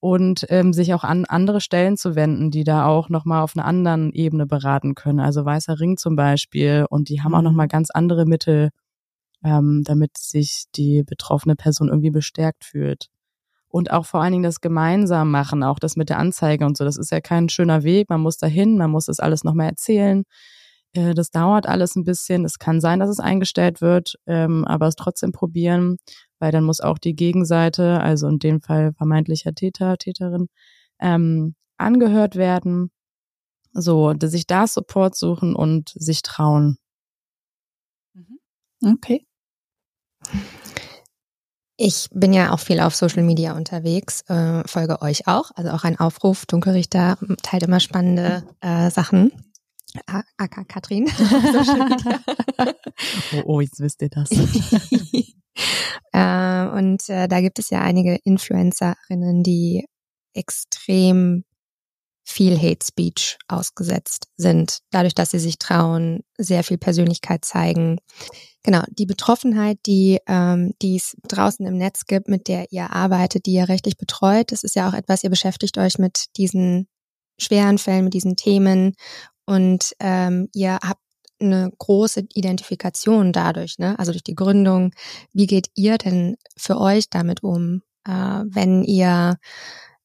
Und 0.01 0.47
ähm, 0.49 0.73
sich 0.73 0.95
auch 0.95 1.05
an 1.05 1.27
andere 1.27 1.61
Stellen 1.61 1.99
zu 1.99 2.15
wenden, 2.15 2.51
die 2.51 2.65
da 2.65 2.87
auch 2.87 3.11
nochmal 3.11 3.43
auf 3.43 3.55
einer 3.55 3.67
anderen 3.67 4.11
Ebene 4.13 4.47
beraten 4.47 4.95
können. 4.95 5.21
Also 5.21 5.45
Weißer 5.45 5.79
Ring 5.79 5.99
zum 5.99 6.17
Beispiel. 6.17 6.87
Und 6.89 7.09
die 7.09 7.23
haben 7.23 7.35
auch 7.35 7.43
nochmal 7.43 7.67
mhm. 7.67 7.71
ganz 7.71 7.91
andere 7.91 8.27
Mittel, 8.27 8.71
ähm, 9.43 9.83
damit 9.85 10.17
sich 10.19 10.65
die 10.75 11.03
betroffene 11.05 11.57
Person 11.57 11.89
irgendwie 11.89 12.11
bestärkt 12.11 12.65
fühlt 12.65 13.11
und 13.75 13.91
auch 13.91 14.07
vor 14.07 14.23
allen 14.23 14.31
Dingen 14.31 14.45
das 14.45 14.61
gemeinsam 14.61 15.33
machen, 15.33 15.65
auch 15.65 15.81
das 15.81 15.97
mit 15.97 16.09
der 16.09 16.19
Anzeige 16.19 16.65
und 16.65 16.77
so. 16.77 16.85
Das 16.85 16.97
ist 16.97 17.11
ja 17.11 17.21
kein 17.21 17.49
schöner 17.49 17.83
Weg. 17.83 18.09
Man 18.09 18.21
muss 18.21 18.37
dahin, 18.39 18.79
man 18.79 18.89
muss 18.93 19.07
das 19.07 19.19
alles 19.19 19.43
nochmal 19.43 19.67
erzählen. 19.71 20.23
Äh, 20.93 21.13
das 21.15 21.33
dauert 21.33 21.67
alles 21.67 21.97
ein 21.97 22.05
bisschen. 22.05 22.45
Es 22.45 22.61
kann 22.61 22.81
sein, 22.81 23.01
dass 23.01 23.11
es 23.11 23.19
eingestellt 23.19 23.81
wird, 23.81 24.15
ähm, 24.27 24.65
aber 24.65 24.87
es 24.87 24.95
trotzdem 24.95 25.33
probieren, 25.33 25.97
weil 26.39 26.53
dann 26.53 26.63
muss 26.63 26.81
auch 26.81 26.99
die 26.99 27.17
Gegenseite, 27.17 28.01
also 28.01 28.29
in 28.29 28.39
dem 28.39 28.61
Fall 28.61 28.93
vermeintlicher 28.93 29.55
Täter, 29.55 29.99
Täterin, 29.99 30.47
ähm, 31.01 31.57
angehört 31.77 32.37
werden. 32.37 32.93
So, 33.73 34.15
sich 34.23 34.47
da 34.47 34.69
Support 34.69 35.17
suchen 35.17 35.57
und 35.57 35.93
sich 35.97 36.23
trauen. 36.23 36.79
Mhm. 38.15 38.39
Okay. 38.85 39.27
Ich 41.77 42.09
bin 42.13 42.33
ja 42.33 42.53
auch 42.53 42.61
viel 42.61 42.79
auf 42.79 42.95
Social 42.95 43.25
Media 43.25 43.57
unterwegs, 43.57 44.23
äh, 44.29 44.67
folge 44.67 45.03
euch 45.03 45.27
auch. 45.27 45.51
Also 45.57 45.71
auch 45.71 45.83
ein 45.85 45.99
Aufruf. 45.99 46.47
Dunkelrichter 46.47 47.19
teilt 47.43 47.65
immer 47.65 47.81
spannende 47.81 48.45
äh, 48.61 48.91
Sachen. 48.91 49.33
Aka 50.07 50.65
Katrin. 50.65 51.09
oh, 53.33 53.43
oh, 53.45 53.61
jetzt 53.61 53.81
wisst 53.81 54.03
ihr 54.03 54.09
das. 54.09 54.31
äh, 56.13 56.67
und 56.79 57.09
äh, 57.09 57.29
da 57.29 57.41
gibt 57.41 57.59
es 57.59 57.71
ja 57.71 57.81
einige 57.81 58.19
Influencerinnen, 58.25 59.43
die 59.43 59.87
extrem 60.33 61.45
viel 62.25 62.59
Hate 62.59 62.85
Speech 62.85 63.39
ausgesetzt 63.49 64.29
sind, 64.37 64.79
dadurch, 64.91 65.15
dass 65.15 65.31
sie 65.31 65.39
sich 65.39 65.59
trauen, 65.59 66.25
sehr 66.39 66.65
viel 66.65 66.79
Persönlichkeit 66.79 67.45
zeigen. 67.45 67.99
Genau, 68.65 68.83
die 68.89 69.05
Betroffenheit, 69.05 69.79
die, 69.85 70.19
ähm, 70.27 70.73
es 70.83 71.17
draußen 71.29 71.67
im 71.67 71.77
Netz 71.77 72.07
gibt, 72.07 72.29
mit 72.29 72.49
der 72.49 72.73
ihr 72.73 72.91
arbeitet, 72.91 73.45
die 73.45 73.53
ihr 73.53 73.69
rechtlich 73.69 73.99
betreut, 73.99 74.53
das 74.53 74.65
ist 74.65 74.75
ja 74.75 74.89
auch 74.89 74.95
etwas, 74.95 75.23
ihr 75.23 75.29
beschäftigt 75.29 75.77
euch 75.77 75.99
mit 75.99 76.25
diesen 76.39 76.89
schweren 77.39 77.77
Fällen, 77.77 78.05
mit 78.05 78.15
diesen 78.15 78.37
Themen 78.37 78.95
und 79.45 79.93
ähm, 80.01 80.49
ihr 80.55 80.79
habt 80.83 81.01
eine 81.41 81.71
große 81.77 82.27
Identifikation 82.33 83.33
dadurch, 83.33 83.79
ne? 83.79 83.99
also 83.99 84.13
durch 84.13 84.25
die 84.25 84.35
Gründung. 84.35 84.93
Wie 85.35 85.47
geht 85.47 85.69
ihr 85.75 85.99
denn 85.99 86.37
für 86.57 86.81
euch 86.81 87.11
damit 87.11 87.43
um, 87.43 87.83
äh, 88.07 88.11
wenn 88.11 88.83
ihr 88.83 89.37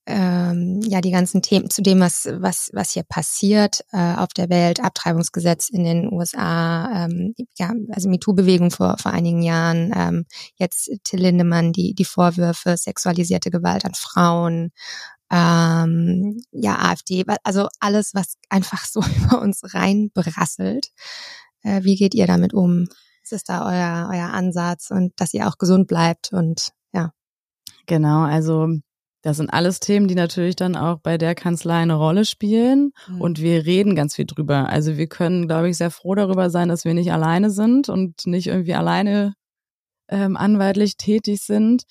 ähm, 0.09 0.81
ja 0.81 1.01
die 1.01 1.11
ganzen 1.11 1.41
Themen 1.43 1.69
zu 1.69 1.83
dem, 1.83 1.99
was 1.99 2.27
was 2.31 2.71
was 2.73 2.91
hier 2.91 3.03
passiert 3.03 3.85
äh, 3.91 4.15
auf 4.15 4.29
der 4.29 4.49
Welt, 4.49 4.83
Abtreibungsgesetz 4.83 5.69
in 5.69 5.83
den 5.83 6.11
USA, 6.11 7.05
ähm, 7.05 7.35
ja 7.57 7.71
also 7.91 8.09
MeToo-Bewegung 8.09 8.71
vor 8.71 8.97
vor 8.97 9.11
einigen 9.11 9.43
Jahren, 9.43 9.93
ähm, 9.95 10.25
jetzt 10.55 10.89
Till 11.03 11.21
Lindemann 11.21 11.73
die 11.73 11.93
die 11.93 12.05
Vorwürfe 12.05 12.75
sexualisierte 12.75 13.51
Gewalt 13.51 13.85
an 13.85 13.93
Frauen, 13.93 14.71
ähm, 15.31 16.41
ja 16.51 16.79
AfD, 16.79 17.23
also 17.43 17.67
alles 17.79 18.15
was 18.15 18.37
einfach 18.49 18.85
so 18.85 19.01
über 19.17 19.41
uns 19.41 19.61
reinbrasselt. 19.63 20.87
Äh, 21.61 21.83
wie 21.83 21.95
geht 21.95 22.15
ihr 22.15 22.25
damit 22.25 22.53
um? 22.53 22.87
Was 23.23 23.31
ist 23.33 23.49
da 23.49 23.67
euer 23.67 24.09
euer 24.11 24.33
Ansatz 24.33 24.89
und 24.89 25.13
dass 25.21 25.35
ihr 25.35 25.47
auch 25.47 25.59
gesund 25.59 25.87
bleibt 25.87 26.33
und 26.33 26.71
ja. 26.93 27.11
Genau, 27.85 28.23
also 28.23 28.79
das 29.21 29.37
sind 29.37 29.49
alles 29.49 29.79
Themen, 29.79 30.07
die 30.07 30.15
natürlich 30.15 30.55
dann 30.55 30.75
auch 30.75 30.99
bei 30.99 31.17
der 31.17 31.35
Kanzlei 31.35 31.75
eine 31.81 31.95
Rolle 31.95 32.25
spielen. 32.25 32.91
Mhm. 33.07 33.21
Und 33.21 33.41
wir 33.41 33.65
reden 33.65 33.95
ganz 33.95 34.15
viel 34.15 34.25
drüber. 34.25 34.69
Also 34.69 34.97
wir 34.97 35.07
können, 35.07 35.47
glaube 35.47 35.69
ich, 35.69 35.77
sehr 35.77 35.91
froh 35.91 36.15
darüber 36.15 36.49
sein, 36.49 36.69
dass 36.69 36.85
wir 36.85 36.93
nicht 36.93 37.11
alleine 37.11 37.49
sind 37.49 37.89
und 37.89 38.25
nicht 38.25 38.47
irgendwie 38.47 38.75
alleine 38.75 39.33
ähm, 40.07 40.37
anwaltlich 40.37 40.95
tätig 40.95 41.41
sind. 41.41 41.83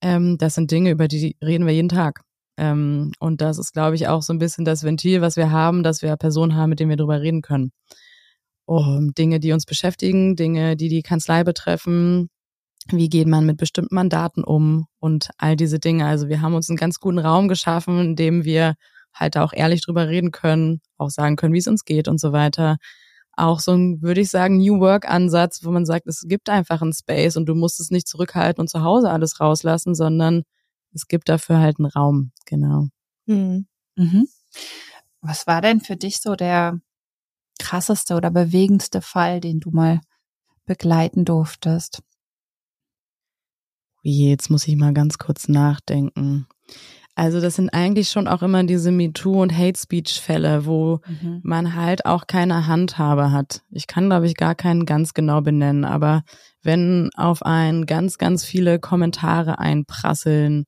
Ähm, 0.00 0.38
das 0.38 0.54
sind 0.54 0.70
Dinge, 0.70 0.90
über 0.90 1.06
die 1.06 1.36
reden 1.42 1.66
wir 1.66 1.72
jeden 1.72 1.88
Tag. 1.88 2.22
Ähm, 2.56 3.12
und 3.20 3.40
das 3.40 3.58
ist, 3.58 3.72
glaube 3.72 3.94
ich, 3.94 4.08
auch 4.08 4.22
so 4.22 4.32
ein 4.32 4.38
bisschen 4.38 4.64
das 4.64 4.82
Ventil, 4.82 5.20
was 5.20 5.36
wir 5.36 5.50
haben, 5.50 5.82
dass 5.82 6.02
wir 6.02 6.16
Personen 6.16 6.56
haben, 6.56 6.70
mit 6.70 6.80
denen 6.80 6.90
wir 6.90 6.96
drüber 6.96 7.20
reden 7.20 7.42
können. 7.42 7.70
Um, 8.64 9.12
Dinge, 9.14 9.40
die 9.40 9.52
uns 9.52 9.64
beschäftigen, 9.64 10.36
Dinge, 10.36 10.76
die 10.76 10.88
die 10.88 11.02
Kanzlei 11.02 11.44
betreffen, 11.44 12.28
wie 12.88 13.08
geht 13.08 13.28
man 13.28 13.46
mit 13.46 13.56
bestimmten 13.56 13.94
Mandaten 13.94 14.44
um 14.44 14.86
und 14.98 15.30
all 15.38 15.56
diese 15.56 15.78
Dinge. 15.78 16.06
Also 16.06 16.28
wir 16.28 16.40
haben 16.40 16.54
uns 16.54 16.68
einen 16.68 16.76
ganz 16.76 16.98
guten 16.98 17.18
Raum 17.18 17.48
geschaffen, 17.48 17.98
in 18.00 18.16
dem 18.16 18.44
wir 18.44 18.74
halt 19.14 19.36
auch 19.36 19.52
ehrlich 19.52 19.82
drüber 19.82 20.08
reden 20.08 20.30
können, 20.30 20.80
auch 20.96 21.10
sagen 21.10 21.36
können, 21.36 21.54
wie 21.54 21.58
es 21.58 21.66
uns 21.66 21.84
geht 21.84 22.08
und 22.08 22.18
so 22.18 22.32
weiter. 22.32 22.76
Auch 23.34 23.60
so 23.60 23.72
ein, 23.72 24.02
würde 24.02 24.20
ich 24.20 24.30
sagen, 24.30 24.58
New 24.58 24.80
Work 24.80 25.08
Ansatz, 25.08 25.64
wo 25.64 25.70
man 25.70 25.86
sagt, 25.86 26.06
es 26.06 26.24
gibt 26.26 26.48
einfach 26.48 26.82
einen 26.82 26.92
Space 26.92 27.36
und 27.36 27.46
du 27.46 27.54
musst 27.54 27.80
es 27.80 27.90
nicht 27.90 28.08
zurückhalten 28.08 28.60
und 28.60 28.68
zu 28.68 28.82
Hause 28.82 29.10
alles 29.10 29.40
rauslassen, 29.40 29.94
sondern 29.94 30.42
es 30.94 31.06
gibt 31.06 31.28
dafür 31.28 31.58
halt 31.58 31.78
einen 31.78 31.86
Raum, 31.86 32.32
genau. 32.46 32.88
Mhm. 33.26 33.66
Mhm. 33.96 34.26
Was 35.20 35.46
war 35.46 35.62
denn 35.62 35.80
für 35.80 35.96
dich 35.96 36.20
so 36.20 36.34
der 36.34 36.78
krasseste 37.58 38.14
oder 38.14 38.30
bewegendste 38.30 39.00
Fall, 39.00 39.40
den 39.40 39.60
du 39.60 39.70
mal 39.70 40.00
begleiten 40.66 41.24
durftest? 41.24 42.02
Jetzt 44.02 44.50
muss 44.50 44.66
ich 44.66 44.76
mal 44.76 44.92
ganz 44.92 45.18
kurz 45.18 45.48
nachdenken. 45.48 46.46
Also 47.14 47.40
das 47.40 47.56
sind 47.56 47.70
eigentlich 47.70 48.08
schon 48.08 48.26
auch 48.26 48.42
immer 48.42 48.64
diese 48.64 48.90
MeToo 48.90 49.42
und 49.42 49.56
Hate 49.56 49.78
Speech 49.78 50.20
Fälle, 50.20 50.64
wo 50.64 51.00
mhm. 51.06 51.40
man 51.42 51.74
halt 51.76 52.06
auch 52.06 52.26
keine 52.26 52.66
Handhabe 52.66 53.30
hat. 53.30 53.62
Ich 53.70 53.86
kann 53.86 54.08
glaube 54.08 54.26
ich 54.26 54.34
gar 54.34 54.54
keinen 54.54 54.86
ganz 54.86 55.12
genau 55.12 55.42
benennen, 55.42 55.84
aber 55.84 56.22
wenn 56.62 57.10
auf 57.14 57.42
einen 57.42 57.84
ganz 57.84 58.16
ganz 58.16 58.44
viele 58.44 58.78
Kommentare 58.78 59.58
einprasseln, 59.58 60.64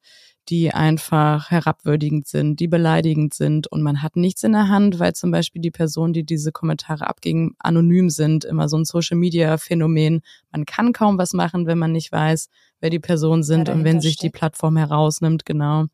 die 0.48 0.72
einfach 0.72 1.50
herabwürdigend 1.50 2.26
sind, 2.26 2.60
die 2.60 2.68
beleidigend 2.68 3.32
sind 3.32 3.66
und 3.66 3.82
man 3.82 4.02
hat 4.02 4.16
nichts 4.16 4.42
in 4.42 4.52
der 4.52 4.68
Hand, 4.68 4.98
weil 4.98 5.14
zum 5.14 5.30
Beispiel 5.30 5.62
die 5.62 5.70
Personen, 5.70 6.12
die 6.12 6.24
diese 6.24 6.52
Kommentare 6.52 7.06
abgingen, 7.06 7.54
anonym 7.58 8.10
sind, 8.10 8.44
immer 8.44 8.68
so 8.68 8.76
ein 8.76 8.84
Social-Media-Phänomen. 8.84 10.20
Man 10.52 10.66
kann 10.66 10.92
kaum 10.92 11.16
was 11.16 11.32
machen, 11.32 11.66
wenn 11.66 11.78
man 11.78 11.92
nicht 11.92 12.12
weiß, 12.12 12.48
wer 12.80 12.90
die 12.90 13.00
Personen 13.00 13.42
sind 13.42 13.68
und 13.70 13.84
wenn 13.84 14.00
sich 14.00 14.16
die 14.16 14.30
Plattform 14.30 14.76
herausnimmt, 14.76 15.46
genau. 15.46 15.86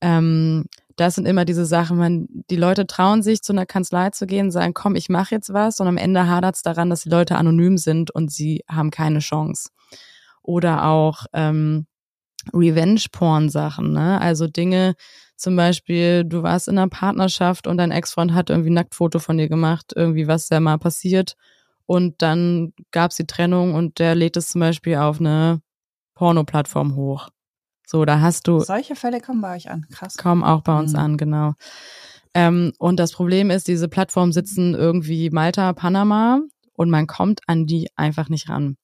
Ähm, 0.00 0.66
das 0.96 1.14
sind 1.14 1.26
immer 1.26 1.44
diese 1.44 1.64
Sachen, 1.64 1.96
man, 1.96 2.26
die 2.50 2.56
Leute 2.56 2.86
trauen 2.86 3.22
sich 3.22 3.42
zu 3.42 3.52
einer 3.52 3.66
Kanzlei 3.66 4.10
zu 4.10 4.26
gehen, 4.26 4.50
sagen, 4.50 4.74
komm, 4.74 4.96
ich 4.96 5.08
mache 5.08 5.34
jetzt 5.34 5.52
was 5.52 5.80
und 5.80 5.86
am 5.86 5.96
Ende 5.96 6.26
hadert 6.26 6.56
es 6.56 6.62
daran, 6.62 6.90
dass 6.90 7.02
die 7.02 7.08
Leute 7.08 7.36
anonym 7.36 7.78
sind 7.78 8.10
und 8.10 8.30
sie 8.30 8.64
haben 8.68 8.90
keine 8.90 9.20
Chance. 9.20 9.70
Oder 10.42 10.86
auch 10.86 11.26
ähm, 11.32 11.86
Revenge-Porn-Sachen, 12.52 13.92
ne? 13.92 14.20
Also 14.20 14.46
Dinge, 14.46 14.94
zum 15.36 15.56
Beispiel, 15.56 16.24
du 16.24 16.42
warst 16.42 16.68
in 16.68 16.78
einer 16.78 16.88
Partnerschaft 16.88 17.66
und 17.66 17.76
dein 17.78 17.90
Ex-Freund 17.90 18.32
hat 18.32 18.50
irgendwie 18.50 18.70
ein 18.70 18.74
Nacktfoto 18.74 19.18
von 19.18 19.38
dir 19.38 19.48
gemacht, 19.48 19.92
irgendwie 19.94 20.28
was 20.28 20.48
da 20.48 20.60
mal 20.60 20.78
passiert. 20.78 21.34
Und 21.86 22.22
dann 22.22 22.72
gab's 22.92 23.16
die 23.16 23.26
Trennung 23.26 23.74
und 23.74 23.98
der 23.98 24.14
lädt 24.14 24.36
es 24.36 24.48
zum 24.48 24.60
Beispiel 24.60 24.96
auf 24.96 25.20
eine 25.20 25.60
Porno-Plattform 26.14 26.94
hoch. 26.94 27.28
So, 27.86 28.04
da 28.04 28.20
hast 28.20 28.46
du. 28.46 28.60
Solche 28.60 28.94
Fälle 28.94 29.20
kommen 29.20 29.40
bei 29.40 29.56
euch 29.56 29.70
an, 29.70 29.86
krass. 29.92 30.16
Kommen 30.16 30.44
auch 30.44 30.62
bei 30.62 30.78
uns 30.78 30.92
mhm. 30.92 30.98
an, 30.98 31.16
genau. 31.16 31.54
Ähm, 32.34 32.72
und 32.78 32.98
das 32.98 33.12
Problem 33.12 33.50
ist, 33.50 33.68
diese 33.68 33.88
Plattformen 33.88 34.32
sitzen 34.32 34.74
irgendwie 34.74 35.30
Malta, 35.30 35.72
Panama 35.72 36.40
und 36.74 36.88
man 36.88 37.06
kommt 37.06 37.40
an 37.46 37.66
die 37.66 37.88
einfach 37.96 38.28
nicht 38.28 38.48
ran. 38.48 38.76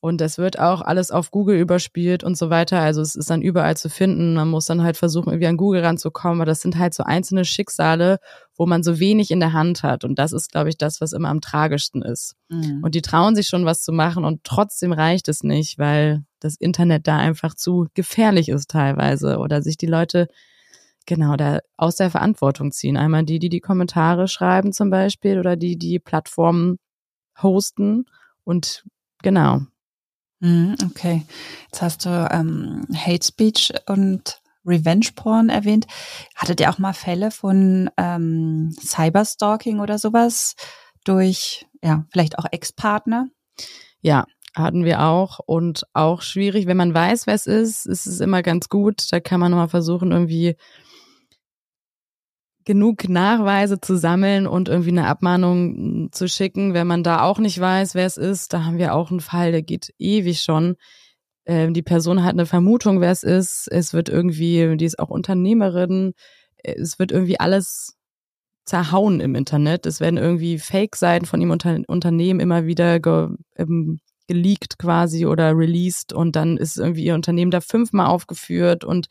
Und 0.00 0.20
es 0.20 0.38
wird 0.38 0.58
auch 0.58 0.82
alles 0.82 1.10
auf 1.10 1.30
Google 1.30 1.58
überspielt 1.58 2.22
und 2.22 2.36
so 2.36 2.50
weiter. 2.50 2.80
Also 2.80 3.00
es 3.00 3.16
ist 3.16 3.30
dann 3.30 3.42
überall 3.42 3.76
zu 3.76 3.88
finden. 3.88 4.34
Man 4.34 4.48
muss 4.48 4.66
dann 4.66 4.82
halt 4.82 4.96
versuchen, 4.96 5.30
irgendwie 5.30 5.48
an 5.48 5.56
Google 5.56 5.84
ranzukommen. 5.84 6.40
Aber 6.40 6.46
das 6.46 6.60
sind 6.60 6.78
halt 6.78 6.94
so 6.94 7.02
einzelne 7.02 7.44
Schicksale, 7.44 8.18
wo 8.54 8.66
man 8.66 8.82
so 8.82 9.00
wenig 9.00 9.30
in 9.30 9.40
der 9.40 9.52
Hand 9.52 9.82
hat. 9.82 10.04
Und 10.04 10.18
das 10.18 10.32
ist, 10.32 10.52
glaube 10.52 10.68
ich, 10.68 10.76
das, 10.76 11.00
was 11.00 11.12
immer 11.12 11.28
am 11.28 11.40
tragischsten 11.40 12.02
ist. 12.02 12.36
Mhm. 12.48 12.82
Und 12.84 12.94
die 12.94 13.02
trauen 13.02 13.34
sich 13.34 13.48
schon 13.48 13.64
was 13.64 13.82
zu 13.82 13.92
machen 13.92 14.24
und 14.24 14.44
trotzdem 14.44 14.92
reicht 14.92 15.28
es 15.28 15.42
nicht, 15.42 15.78
weil 15.78 16.24
das 16.40 16.56
Internet 16.56 17.08
da 17.08 17.16
einfach 17.16 17.54
zu 17.54 17.88
gefährlich 17.94 18.48
ist 18.50 18.70
teilweise 18.70 19.38
oder 19.38 19.62
sich 19.62 19.76
die 19.76 19.86
Leute 19.86 20.28
genau 21.06 21.36
da 21.36 21.60
aus 21.76 21.96
der 21.96 22.10
Verantwortung 22.10 22.70
ziehen. 22.70 22.96
Einmal 22.96 23.24
die, 23.24 23.38
die 23.38 23.48
die 23.48 23.60
Kommentare 23.60 24.28
schreiben 24.28 24.72
zum 24.72 24.90
Beispiel 24.90 25.38
oder 25.38 25.56
die, 25.56 25.78
die 25.78 25.98
Plattformen 25.98 26.78
hosten 27.42 28.06
und 28.44 28.84
genau, 29.22 29.62
okay, 30.42 31.24
jetzt 31.64 31.82
hast 31.82 32.04
du 32.04 32.28
ähm, 32.30 32.86
Hate 32.94 33.24
Speech 33.24 33.72
und 33.86 34.40
Revenge 34.66 35.08
Porn 35.14 35.48
erwähnt. 35.48 35.86
Hattet 36.34 36.60
ihr 36.60 36.70
auch 36.70 36.78
mal 36.78 36.92
Fälle 36.92 37.30
von 37.30 37.88
ähm, 37.96 38.74
Cyberstalking 38.78 39.80
oder 39.80 39.98
sowas 39.98 40.56
durch, 41.04 41.66
ja, 41.82 42.04
vielleicht 42.10 42.38
auch 42.38 42.46
Ex-Partner? 42.50 43.28
Ja, 44.00 44.26
hatten 44.54 44.84
wir 44.84 45.02
auch 45.02 45.38
und 45.44 45.84
auch 45.92 46.22
schwierig, 46.22 46.66
wenn 46.66 46.76
man 46.76 46.94
weiß, 46.94 47.26
wer 47.26 47.34
es 47.34 47.46
ist, 47.46 47.86
ist 47.86 48.06
es 48.06 48.20
immer 48.20 48.42
ganz 48.42 48.68
gut. 48.68 49.06
Da 49.10 49.20
kann 49.20 49.38
man 49.38 49.50
nochmal 49.50 49.68
versuchen, 49.68 50.12
irgendwie 50.12 50.56
genug 52.66 53.08
Nachweise 53.08 53.80
zu 53.80 53.96
sammeln 53.96 54.46
und 54.46 54.68
irgendwie 54.68 54.90
eine 54.90 55.06
Abmahnung 55.06 56.08
zu 56.12 56.28
schicken, 56.28 56.74
wenn 56.74 56.86
man 56.86 57.04
da 57.04 57.22
auch 57.22 57.38
nicht 57.38 57.58
weiß, 57.58 57.94
wer 57.94 58.04
es 58.04 58.16
ist. 58.16 58.52
Da 58.52 58.64
haben 58.64 58.78
wir 58.78 58.94
auch 58.94 59.10
einen 59.10 59.20
Fall, 59.20 59.52
der 59.52 59.62
geht 59.62 59.94
ewig 59.98 60.42
schon. 60.42 60.74
Ähm, 61.46 61.72
die 61.72 61.82
Person 61.82 62.24
hat 62.24 62.32
eine 62.32 62.44
Vermutung, 62.44 63.00
wer 63.00 63.12
es 63.12 63.22
ist. 63.22 63.68
Es 63.70 63.94
wird 63.94 64.08
irgendwie, 64.08 64.76
die 64.76 64.84
ist 64.84 64.98
auch 64.98 65.10
Unternehmerin. 65.10 66.12
Es 66.62 66.98
wird 66.98 67.12
irgendwie 67.12 67.38
alles 67.38 67.94
zerhauen 68.64 69.20
im 69.20 69.36
Internet. 69.36 69.86
Es 69.86 70.00
werden 70.00 70.18
irgendwie 70.18 70.58
Fake-Seiten 70.58 71.24
von 71.24 71.40
ihm 71.40 71.52
unter, 71.52 71.78
Unternehmen 71.86 72.40
immer 72.40 72.66
wieder 72.66 72.98
ge, 72.98 73.28
ähm, 73.56 74.00
geleakt 74.26 74.76
quasi 74.78 75.24
oder 75.24 75.56
released 75.56 76.12
und 76.12 76.34
dann 76.34 76.56
ist 76.56 76.78
irgendwie 76.78 77.04
ihr 77.04 77.14
Unternehmen 77.14 77.52
da 77.52 77.60
fünfmal 77.60 78.06
aufgeführt 78.06 78.82
und 78.82 79.06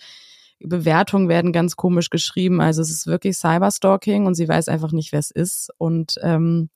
Bewertungen 0.59 1.29
werden 1.29 1.51
ganz 1.51 1.75
komisch 1.75 2.09
geschrieben. 2.09 2.61
Also 2.61 2.81
es 2.81 2.89
ist 2.89 3.07
wirklich 3.07 3.37
Cyberstalking 3.37 4.25
und 4.25 4.35
sie 4.35 4.47
weiß 4.47 4.67
einfach 4.69 4.91
nicht, 4.91 5.11
wer 5.11 5.19
es 5.19 5.31
ist 5.31 5.69
und 5.77 6.15
ähm, 6.21 6.69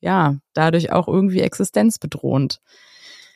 ja, 0.00 0.36
dadurch 0.52 0.92
auch 0.92 1.08
irgendwie 1.08 1.40
existenzbedrohend. 1.40 2.60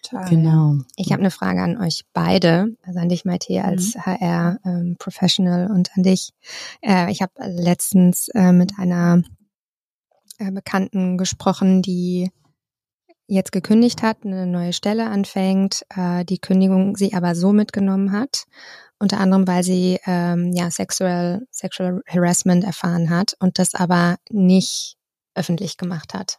Total. 0.03 0.29
Genau. 0.31 0.79
Ich 0.97 1.13
habe 1.13 1.21
eine 1.21 1.31
Frage 1.31 1.63
an 1.63 1.77
euch 1.77 2.05
beide, 2.13 2.75
also 2.83 3.01
an 3.01 3.09
dich, 3.09 3.25
Maite, 3.25 3.63
als 3.63 3.95
mhm. 3.95 4.01
HR-Professional 4.07 5.67
ähm, 5.67 5.77
und 5.77 5.91
an 5.95 6.03
dich. 6.03 6.31
Äh, 6.81 7.11
ich 7.11 7.21
habe 7.21 7.33
letztens 7.39 8.29
äh, 8.29 8.53
mit 8.53 8.79
einer 8.79 9.23
äh, 10.39 10.51
Bekannten 10.51 11.19
gesprochen, 11.19 11.83
die 11.83 12.31
jetzt 13.27 13.53
gekündigt 13.53 14.03
hat, 14.03 14.25
eine 14.25 14.47
neue 14.47 14.73
Stelle 14.73 15.09
anfängt, 15.09 15.85
äh, 15.95 16.25
die 16.25 16.39
Kündigung 16.39 16.97
sie 16.97 17.13
aber 17.13 17.35
so 17.35 17.53
mitgenommen 17.53 18.13
hat 18.13 18.47
unter 19.01 19.19
anderem, 19.19 19.49
weil 19.49 19.65
sie 19.65 19.99
ähm, 20.07 20.53
ja 20.53 20.71
sexual, 20.71 21.43
sexual 21.51 22.03
harassment 22.07 22.65
erfahren 22.65 23.11
hat 23.11 23.35
und 23.41 23.59
das 23.59 23.75
aber 23.75 24.17
nicht 24.31 24.97
öffentlich 25.35 25.77
gemacht 25.77 26.15
hat. 26.15 26.39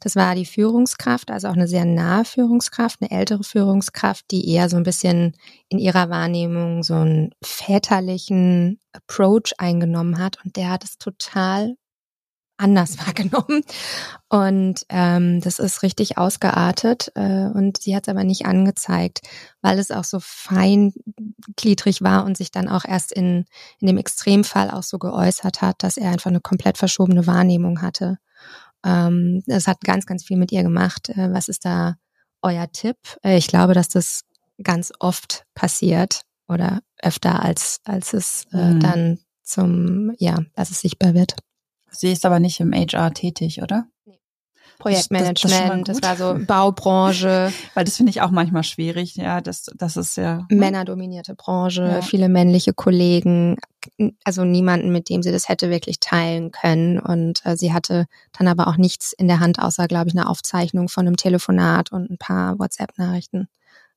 Das 0.00 0.14
war 0.16 0.34
die 0.34 0.46
Führungskraft, 0.46 1.30
also 1.30 1.48
auch 1.48 1.54
eine 1.54 1.66
sehr 1.66 1.84
nahe 1.84 2.24
Führungskraft, 2.24 2.98
eine 3.00 3.10
ältere 3.10 3.42
Führungskraft, 3.42 4.24
die 4.30 4.48
eher 4.50 4.68
so 4.68 4.76
ein 4.76 4.82
bisschen 4.82 5.36
in 5.68 5.78
ihrer 5.78 6.10
Wahrnehmung 6.10 6.82
so 6.82 6.94
einen 6.94 7.30
väterlichen 7.42 8.80
Approach 8.92 9.54
eingenommen 9.58 10.18
hat 10.18 10.38
und 10.44 10.56
der 10.56 10.70
hat 10.70 10.84
es 10.84 10.98
total 10.98 11.74
anders 12.58 12.98
wahrgenommen. 13.06 13.62
Und 14.28 14.84
ähm, 14.90 15.40
das 15.40 15.58
ist 15.58 15.82
richtig 15.82 16.18
ausgeartet 16.18 17.12
äh, 17.14 17.46
und 17.46 17.80
sie 17.80 17.96
hat 17.96 18.06
es 18.06 18.10
aber 18.10 18.24
nicht 18.24 18.44
angezeigt, 18.44 19.20
weil 19.62 19.78
es 19.78 19.90
auch 19.90 20.04
so 20.04 20.18
feingliedrig 20.20 22.02
war 22.02 22.24
und 22.24 22.36
sich 22.36 22.50
dann 22.50 22.68
auch 22.68 22.84
erst 22.84 23.12
in, 23.12 23.46
in 23.80 23.86
dem 23.86 23.96
Extremfall 23.96 24.70
auch 24.70 24.82
so 24.82 24.98
geäußert 24.98 25.62
hat, 25.62 25.82
dass 25.82 25.96
er 25.96 26.10
einfach 26.10 26.30
eine 26.30 26.40
komplett 26.40 26.76
verschobene 26.76 27.26
Wahrnehmung 27.26 27.80
hatte. 27.80 28.18
Ähm, 28.84 29.42
das 29.46 29.66
hat 29.66 29.80
ganz, 29.80 30.06
ganz 30.06 30.24
viel 30.24 30.36
mit 30.36 30.52
ihr 30.52 30.62
gemacht. 30.62 31.08
Äh, 31.08 31.32
was 31.32 31.48
ist 31.48 31.64
da 31.64 31.96
euer 32.42 32.70
Tipp? 32.70 32.96
Äh, 33.22 33.38
ich 33.38 33.48
glaube, 33.48 33.74
dass 33.74 33.88
das 33.88 34.24
ganz 34.62 34.92
oft 34.98 35.44
passiert 35.54 36.22
oder 36.48 36.80
öfter 37.02 37.42
als, 37.42 37.80
als 37.84 38.12
es 38.12 38.46
äh, 38.52 38.74
mhm. 38.74 38.80
dann 38.80 39.18
zum, 39.42 40.12
ja, 40.18 40.38
dass 40.54 40.70
es 40.70 40.80
sichtbar 40.80 41.14
wird. 41.14 41.36
Sie 41.90 42.12
ist 42.12 42.26
aber 42.26 42.40
nicht 42.40 42.60
im 42.60 42.72
HR 42.72 43.12
tätig, 43.12 43.62
oder? 43.62 43.86
Nee. 44.04 44.18
Projektmanagement, 44.78 45.88
das, 45.88 45.98
das, 45.98 46.00
das, 46.00 46.20
war 46.20 46.38
so 46.38 46.44
Baubranche. 46.46 47.52
Weil 47.74 47.84
das 47.84 47.96
finde 47.96 48.10
ich 48.10 48.20
auch 48.20 48.30
manchmal 48.30 48.62
schwierig, 48.62 49.16
ja, 49.16 49.40
das, 49.40 49.66
das 49.74 49.96
ist 49.96 50.16
ja. 50.16 50.46
Ne? 50.50 50.56
Männerdominierte 50.56 51.34
Branche, 51.34 51.82
ja. 51.82 52.02
viele 52.02 52.28
männliche 52.28 52.72
Kollegen, 52.72 53.56
also 54.24 54.44
niemanden, 54.44 54.92
mit 54.92 55.08
dem 55.08 55.22
sie 55.22 55.32
das 55.32 55.48
hätte 55.48 55.70
wirklich 55.70 55.98
teilen 56.00 56.52
können. 56.52 57.00
Und 57.00 57.44
äh, 57.44 57.56
sie 57.56 57.72
hatte 57.72 58.06
dann 58.38 58.46
aber 58.46 58.68
auch 58.68 58.76
nichts 58.76 59.12
in 59.12 59.26
der 59.26 59.40
Hand, 59.40 59.58
außer, 59.58 59.88
glaube 59.88 60.08
ich, 60.08 60.14
eine 60.16 60.28
Aufzeichnung 60.28 60.88
von 60.88 61.06
einem 61.06 61.16
Telefonat 61.16 61.90
und 61.90 62.10
ein 62.10 62.18
paar 62.18 62.58
WhatsApp-Nachrichten. 62.58 63.48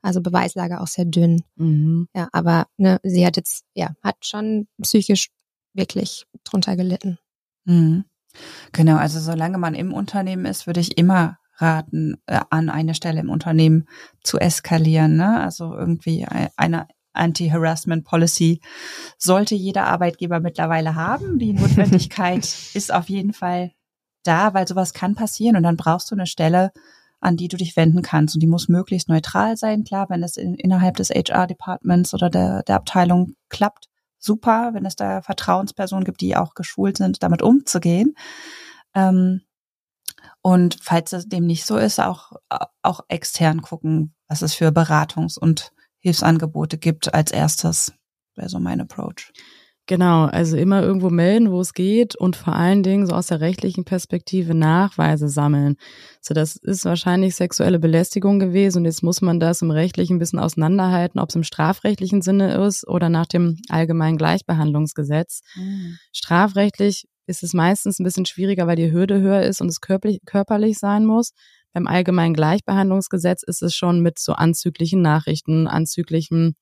Also 0.01 0.21
Beweislage 0.21 0.81
auch 0.81 0.87
sehr 0.87 1.05
dünn. 1.05 1.43
Mhm. 1.57 2.07
Ja, 2.15 2.27
aber 2.31 2.65
ne, 2.77 2.99
sie 3.03 3.25
hat 3.25 3.37
jetzt, 3.37 3.65
ja, 3.75 3.91
hat 4.01 4.15
schon 4.21 4.67
psychisch 4.81 5.27
wirklich 5.73 6.25
drunter 6.43 6.75
gelitten. 6.75 7.19
Mhm. 7.65 8.05
Genau, 8.71 8.97
also 8.97 9.19
solange 9.19 9.57
man 9.57 9.75
im 9.75 9.93
Unternehmen 9.93 10.45
ist, 10.45 10.67
würde 10.67 10.79
ich 10.79 10.97
immer 10.97 11.37
raten, 11.57 12.15
äh, 12.25 12.39
an 12.49 12.69
eine 12.69 12.95
Stelle 12.95 13.19
im 13.19 13.29
Unternehmen 13.29 13.87
zu 14.23 14.39
eskalieren. 14.39 15.17
Ne? 15.17 15.41
Also 15.41 15.73
irgendwie 15.75 16.25
eine 16.55 16.87
Anti-Harassment 17.13 18.05
Policy 18.05 18.61
sollte 19.17 19.55
jeder 19.55 19.87
Arbeitgeber 19.87 20.39
mittlerweile 20.39 20.95
haben. 20.95 21.39
Die 21.39 21.53
Notwendigkeit 21.53 22.45
ist 22.73 22.93
auf 22.93 23.09
jeden 23.09 23.33
Fall 23.33 23.71
da, 24.23 24.53
weil 24.53 24.67
sowas 24.67 24.93
kann 24.93 25.15
passieren 25.15 25.55
und 25.55 25.63
dann 25.63 25.77
brauchst 25.77 26.09
du 26.11 26.15
eine 26.15 26.27
Stelle, 26.27 26.71
an 27.19 27.37
die 27.37 27.47
du 27.47 27.57
dich 27.57 27.75
wenden 27.75 28.01
kannst. 28.01 28.35
Und 28.35 28.41
die 28.41 28.47
muss 28.47 28.67
möglichst 28.67 29.09
neutral 29.09 29.57
sein. 29.57 29.83
Klar, 29.83 30.09
wenn 30.09 30.23
es 30.23 30.37
in, 30.37 30.55
innerhalb 30.55 30.97
des 30.97 31.09
HR-Departments 31.09 32.13
oder 32.13 32.29
der, 32.29 32.63
der 32.63 32.75
Abteilung 32.75 33.35
klappt, 33.49 33.90
super, 34.23 34.73
wenn 34.73 34.85
es 34.85 34.95
da 34.95 35.21
Vertrauenspersonen 35.21 36.05
gibt, 36.05 36.21
die 36.21 36.35
auch 36.35 36.53
geschult 36.53 36.97
sind, 36.97 37.23
damit 37.23 37.41
umzugehen. 37.41 38.15
Ähm, 38.93 39.41
und 40.41 40.77
falls 40.81 41.13
es 41.13 41.27
dem 41.27 41.45
nicht 41.45 41.65
so 41.65 41.77
ist, 41.77 41.99
auch, 41.99 42.33
auch 42.81 43.01
extern 43.09 43.61
gucken, 43.61 44.15
was 44.27 44.41
es 44.41 44.53
für 44.53 44.69
Beratungs- 44.69 45.37
und 45.37 45.71
Hilfsangebote 45.99 46.77
gibt 46.77 47.13
als 47.13 47.31
erstes. 47.31 47.93
Wäre 48.35 48.49
so 48.49 48.59
mein 48.59 48.81
Approach. 48.81 49.31
Genau, 49.87 50.25
also 50.25 50.55
immer 50.57 50.81
irgendwo 50.83 51.09
melden, 51.09 51.51
wo 51.51 51.59
es 51.59 51.73
geht 51.73 52.15
und 52.15 52.35
vor 52.35 52.53
allen 52.55 52.83
Dingen 52.83 53.07
so 53.07 53.13
aus 53.13 53.27
der 53.27 53.41
rechtlichen 53.41 53.83
Perspektive 53.83 54.53
Nachweise 54.53 55.27
sammeln. 55.27 55.75
So, 56.21 56.33
das 56.33 56.55
ist 56.55 56.85
wahrscheinlich 56.85 57.35
sexuelle 57.35 57.79
Belästigung 57.79 58.39
gewesen 58.39 58.79
und 58.79 58.85
jetzt 58.85 59.03
muss 59.03 59.21
man 59.21 59.39
das 59.39 59.61
im 59.61 59.71
rechtlichen 59.71 60.15
ein 60.15 60.19
bisschen 60.19 60.39
auseinanderhalten, 60.39 61.19
ob 61.19 61.29
es 61.29 61.35
im 61.35 61.43
strafrechtlichen 61.43 62.21
Sinne 62.21 62.63
ist 62.65 62.87
oder 62.87 63.09
nach 63.09 63.25
dem 63.25 63.57
allgemeinen 63.69 64.17
Gleichbehandlungsgesetz. 64.17 65.41
Mhm. 65.55 65.97
Strafrechtlich 66.13 67.05
ist 67.25 67.43
es 67.43 67.53
meistens 67.53 67.99
ein 67.99 68.03
bisschen 68.03 68.25
schwieriger, 68.25 68.67
weil 68.67 68.75
die 68.75 68.91
Hürde 68.91 69.19
höher 69.19 69.41
ist 69.41 69.61
und 69.61 69.67
es 69.67 69.81
körperlich, 69.81 70.19
körperlich 70.25 70.77
sein 70.77 71.05
muss. 71.05 71.31
Beim 71.73 71.87
allgemeinen 71.87 72.33
Gleichbehandlungsgesetz 72.33 73.43
ist 73.43 73.61
es 73.61 73.73
schon 73.75 74.01
mit 74.01 74.19
so 74.19 74.33
anzüglichen 74.33 75.01
Nachrichten, 75.01 75.67
anzüglichen 75.67 76.55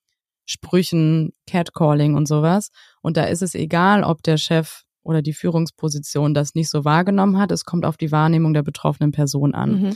Sprüchen, 0.49 1.31
Catcalling 1.45 2.15
und 2.15 2.27
sowas. 2.27 2.71
Und 3.01 3.17
da 3.17 3.25
ist 3.25 3.43
es 3.43 3.53
egal, 3.53 4.03
ob 4.03 4.23
der 4.23 4.37
Chef 4.37 4.85
oder 5.03 5.21
die 5.21 5.33
Führungsposition 5.33 6.33
das 6.33 6.55
nicht 6.55 6.71
so 6.71 6.85
wahrgenommen 6.85 7.37
hat. 7.37 7.51
Es 7.51 7.65
kommt 7.65 7.85
auf 7.85 7.97
die 7.97 8.11
Wahrnehmung 8.11 8.55
der 8.55 8.63
betroffenen 8.63 9.11
Person 9.11 9.53
an. 9.53 9.81
Mhm. 9.81 9.95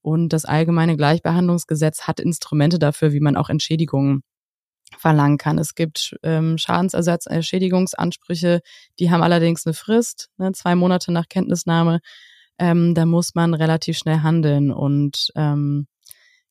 Und 0.00 0.32
das 0.32 0.44
allgemeine 0.44 0.96
Gleichbehandlungsgesetz 0.96 2.02
hat 2.02 2.18
Instrumente 2.18 2.80
dafür, 2.80 3.12
wie 3.12 3.20
man 3.20 3.36
auch 3.36 3.48
Entschädigungen 3.48 4.24
verlangen 4.98 5.38
kann. 5.38 5.58
Es 5.58 5.76
gibt 5.76 6.16
ähm, 6.24 6.58
Schadensersatzentschädigungsansprüche, 6.58 8.60
die 8.98 9.12
haben 9.12 9.22
allerdings 9.22 9.64
eine 9.64 9.74
Frist, 9.74 10.30
ne, 10.36 10.50
zwei 10.50 10.74
Monate 10.74 11.12
nach 11.12 11.28
Kenntnisnahme. 11.28 12.00
Ähm, 12.58 12.96
da 12.96 13.06
muss 13.06 13.36
man 13.36 13.54
relativ 13.54 13.96
schnell 13.96 14.22
handeln 14.22 14.72
und 14.72 15.30
ähm, 15.36 15.86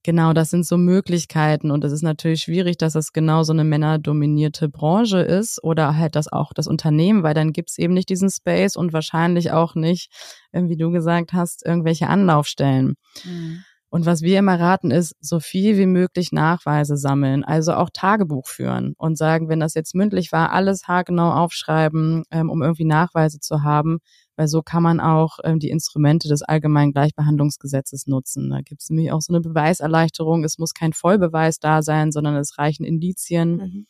Genau, 0.04 0.34
das 0.34 0.50
sind 0.50 0.66
so 0.66 0.78
Möglichkeiten 0.78 1.70
und 1.70 1.84
es 1.84 1.92
ist 1.92 2.02
natürlich 2.02 2.42
schwierig, 2.42 2.78
dass 2.78 2.96
es 2.96 3.14
genau 3.14 3.44
so 3.44 3.54
eine 3.54 3.64
männerdominierte 3.64 4.68
Branche 4.68 5.20
ist 5.20 5.64
oder 5.64 5.96
halt 5.96 6.16
das 6.16 6.28
auch 6.28 6.54
das 6.54 6.66
Unternehmen, 6.66 7.22
weil 7.22 7.36
dann 7.36 7.54
gibt's 7.54 7.78
eben 7.78 7.94
nicht 7.94 8.10
diesen 8.10 8.32
Space 8.32 8.76
und 8.76 8.94
wahrscheinlich 8.94 9.52
auch 9.52 9.76
nicht, 9.76 10.10
äh, 10.54 10.64
wie 10.64 10.78
du 10.78 10.90
gesagt 10.90 11.34
hast, 11.34 11.64
irgendwelche 11.64 12.08
Anlaufstellen. 12.08 12.96
Mhm. 13.24 13.64
Und 13.92 14.06
was 14.06 14.22
wir 14.22 14.40
immer 14.40 14.60
raten 14.60 14.90
ist, 14.90 15.16
so 15.20 15.40
viel 15.42 15.78
wie 15.78 15.86
möglich 15.86 16.32
Nachweise 16.32 16.96
sammeln, 16.96 17.44
also 17.44 17.74
auch 17.74 17.90
Tagebuch 17.94 18.48
führen 18.48 18.94
und 18.98 19.18
sagen, 19.18 19.50
wenn 19.50 19.60
das 19.60 19.74
jetzt 19.74 19.94
mündlich 19.94 20.32
war, 20.32 20.52
alles 20.54 20.88
haargenau 20.88 21.32
aufschreiben, 21.34 22.24
ähm, 22.32 22.50
um 22.50 22.64
irgendwie 22.64 22.86
Nachweise 22.86 23.40
zu 23.40 23.64
haben, 23.64 24.00
weil 24.36 24.48
so 24.48 24.62
kann 24.62 24.84
man 24.84 25.00
auch 25.00 25.40
ähm, 25.44 25.60
die 25.60 25.70
Instrumente 25.70 26.28
des 26.28 26.42
allgemeinen 26.42 26.92
Gleichbehandlungsgesetzes 26.92 28.08
nutzen. 28.08 28.50
Da 28.50 28.62
gibt 28.62 28.82
es 28.82 28.90
nämlich 28.90 29.12
auch 29.12 29.22
so 29.22 29.34
eine 29.34 29.42
Beweiserleichterung. 29.42 30.44
Es 30.44 30.58
muss 30.58 30.74
kein 30.74 30.94
Vollbeweis 30.94 31.60
da 31.60 31.82
sein, 31.82 32.12
sondern 32.12 32.36
es 32.36 32.58
reichen 32.58 32.86
Indizien, 32.86 33.56
mhm. 33.58 33.88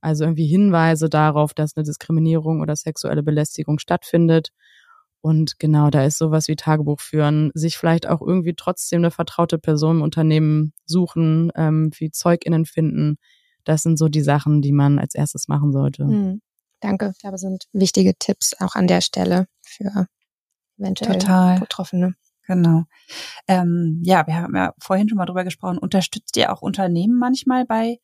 also 0.00 0.24
irgendwie 0.24 0.46
Hinweise 0.46 1.08
darauf, 1.08 1.54
dass 1.54 1.76
eine 1.76 1.84
Diskriminierung 1.84 2.60
oder 2.60 2.76
sexuelle 2.76 3.22
Belästigung 3.22 3.78
stattfindet. 3.78 4.50
Und 5.20 5.58
genau, 5.58 5.88
da 5.88 6.04
ist 6.04 6.18
sowas 6.18 6.48
wie 6.48 6.56
Tagebuch 6.56 7.00
führen, 7.00 7.50
sich 7.54 7.78
vielleicht 7.78 8.06
auch 8.06 8.20
irgendwie 8.20 8.52
trotzdem 8.54 8.98
eine 8.98 9.10
vertraute 9.10 9.58
Person 9.58 9.96
im 9.96 10.02
Unternehmen 10.02 10.74
suchen, 10.84 11.50
ähm, 11.56 11.90
wie 11.96 12.10
ZeugInnen 12.10 12.66
finden. 12.66 13.16
Das 13.64 13.82
sind 13.82 13.98
so 13.98 14.08
die 14.08 14.20
Sachen, 14.20 14.60
die 14.60 14.72
man 14.72 14.98
als 14.98 15.14
erstes 15.14 15.48
machen 15.48 15.72
sollte. 15.72 16.04
Mhm. 16.04 16.42
Danke. 16.84 17.12
Ich 17.14 17.20
glaube, 17.20 17.38
sind 17.38 17.64
wichtige 17.72 18.14
Tipps 18.18 18.54
auch 18.60 18.74
an 18.74 18.86
der 18.86 19.00
Stelle 19.00 19.46
für 19.62 20.06
eventuell 20.78 21.18
Total. 21.18 21.58
Betroffene. 21.60 22.14
Genau. 22.46 22.84
Ähm, 23.48 24.02
ja, 24.04 24.26
wir 24.26 24.36
haben 24.36 24.54
ja 24.54 24.74
vorhin 24.78 25.08
schon 25.08 25.16
mal 25.16 25.24
drüber 25.24 25.44
gesprochen. 25.44 25.78
Unterstützt 25.78 26.36
ihr 26.36 26.52
auch 26.52 26.60
Unternehmen 26.60 27.18
manchmal 27.18 27.64
bei 27.64 27.98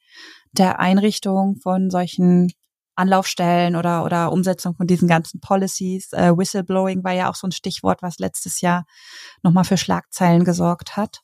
der 0.53 0.81
Einrichtung 0.81 1.57
von 1.57 1.91
solchen 1.91 2.51
Anlaufstellen 2.95 3.77
oder, 3.77 4.05
oder 4.05 4.33
Umsetzung 4.33 4.75
von 4.77 4.87
diesen 4.87 5.09
ganzen 5.09 5.41
Policies? 5.41 6.13
Äh, 6.13 6.37
Whistleblowing 6.37 7.05
war 7.05 7.13
ja 7.13 7.31
auch 7.31 7.35
so 7.35 7.47
ein 7.47 7.53
Stichwort, 7.53 8.03
was 8.03 8.19
letztes 8.19 8.63
Jahr 8.63 8.87
nochmal 9.43 9.65
für 9.65 9.77
Schlagzeilen 9.77 10.45
gesorgt 10.45 10.97
hat. 10.97 11.21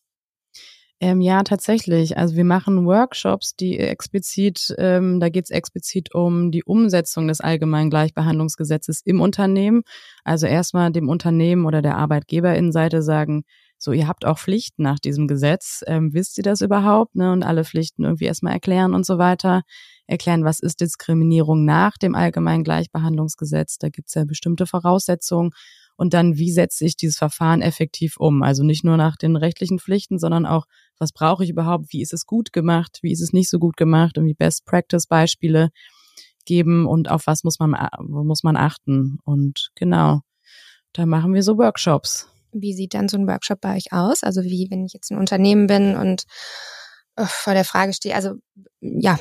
Ähm, 0.99 1.21
ja, 1.21 1.43
tatsächlich. 1.43 2.17
Also 2.17 2.37
wir 2.37 2.45
machen 2.45 2.87
Workshops, 2.87 3.55
die 3.55 3.79
explizit, 3.79 4.75
ähm, 4.79 5.21
da 5.21 5.29
geht 5.29 5.45
es 5.45 5.51
explizit 5.51 6.15
um 6.15 6.51
die 6.51 6.65
Umsetzung 6.65 7.29
des 7.29 7.43
allgemeinen 7.43 7.91
Gleichbehandlungsgesetzes 7.91 9.03
im 9.05 9.21
Unternehmen. 9.21 9.83
Also 10.25 10.47
erstmal 10.47 10.91
dem 10.91 11.11
Unternehmen 11.11 11.67
oder 11.67 11.83
der 11.83 11.99
Arbeitgeberinnenseite 11.99 13.03
sagen, 13.03 13.45
so, 13.79 13.93
ihr 13.93 14.09
habt 14.09 14.25
auch 14.25 14.39
Pflichten 14.39 14.83
nach 14.83 14.99
diesem 14.99 15.29
Gesetz. 15.29 15.83
Ähm, 15.87 16.15
wisst 16.15 16.39
ihr 16.39 16.45
das 16.45 16.63
überhaupt? 16.63 17.15
Ne? 17.15 17.31
Und 17.31 17.43
alle 17.43 17.65
Pflichten 17.65 18.05
irgendwie 18.05 18.25
erstmal 18.25 18.55
erklären 18.55 18.95
und 18.95 19.05
so 19.05 19.19
weiter. 19.19 19.63
Erklären, 20.07 20.45
was 20.45 20.61
ist 20.61 20.81
Diskriminierung 20.81 21.67
nach 21.67 21.99
dem 21.99 22.15
allgemeinen 22.15 22.65
Gleichbehandlungsgesetz? 22.65 23.77
Da 23.77 23.91
gibt's 23.91 24.15
ja 24.15 24.25
bestimmte 24.25 24.67
Voraussetzungen 24.67 25.51
und 25.97 26.13
dann, 26.15 26.37
wie 26.37 26.53
setze 26.53 26.85
ich 26.85 26.97
dieses 26.97 27.17
Verfahren 27.17 27.63
effektiv 27.63 28.17
um? 28.19 28.43
Also 28.43 28.63
nicht 28.63 28.85
nur 28.85 28.97
nach 28.97 29.17
den 29.17 29.37
rechtlichen 29.37 29.79
Pflichten, 29.79 30.19
sondern 30.19 30.47
auch, 30.47 30.67
was 30.99 31.13
brauche 31.13 31.45
ich 31.45 31.51
überhaupt? 31.51 31.93
Wie 31.93 32.03
ist 32.03 32.13
es 32.13 32.27
gut 32.27 32.53
gemacht? 32.53 32.99
Wie 33.03 33.13
ist 33.13 33.23
es 33.23 33.33
nicht 33.33 33.51
so 33.51 33.59
gut 33.59 33.77
gemacht? 33.77 34.19
Und 34.19 34.27
wie 34.27 34.35
Best 34.35 34.67
Practice 34.67 35.07
Beispiele 35.07 35.71
geben 36.45 36.87
und 36.87 37.11
auf 37.11 37.27
was 37.27 37.45
muss 37.45 37.59
man, 37.59 37.75
muss 38.01 38.43
man 38.43 38.57
achten? 38.57 39.19
Und 39.25 39.71
genau, 39.75 40.21
da 40.93 41.07
machen 41.07 41.35
wir 41.35 41.43
so 41.43 41.59
Workshops. 41.59 42.29
Wie 42.53 42.75
sieht 42.75 42.95
dann 42.95 43.09
so 43.09 43.17
ein 43.17 43.27
Workshop 43.27 43.61
bei 43.61 43.77
euch 43.77 43.93
aus? 43.93 44.23
Also 44.23 44.43
wie, 44.43 44.69
wenn 44.71 44.85
ich 44.85 44.93
jetzt 44.93 45.11
ein 45.11 45.19
Unternehmen 45.19 45.67
bin 45.67 45.97
und 45.97 46.25
äh, 47.17 47.25
vor 47.27 47.55
der 47.55 47.65
Frage 47.65 47.93
stehe, 47.93 48.15
also 48.15 48.35
ja, 48.81 49.19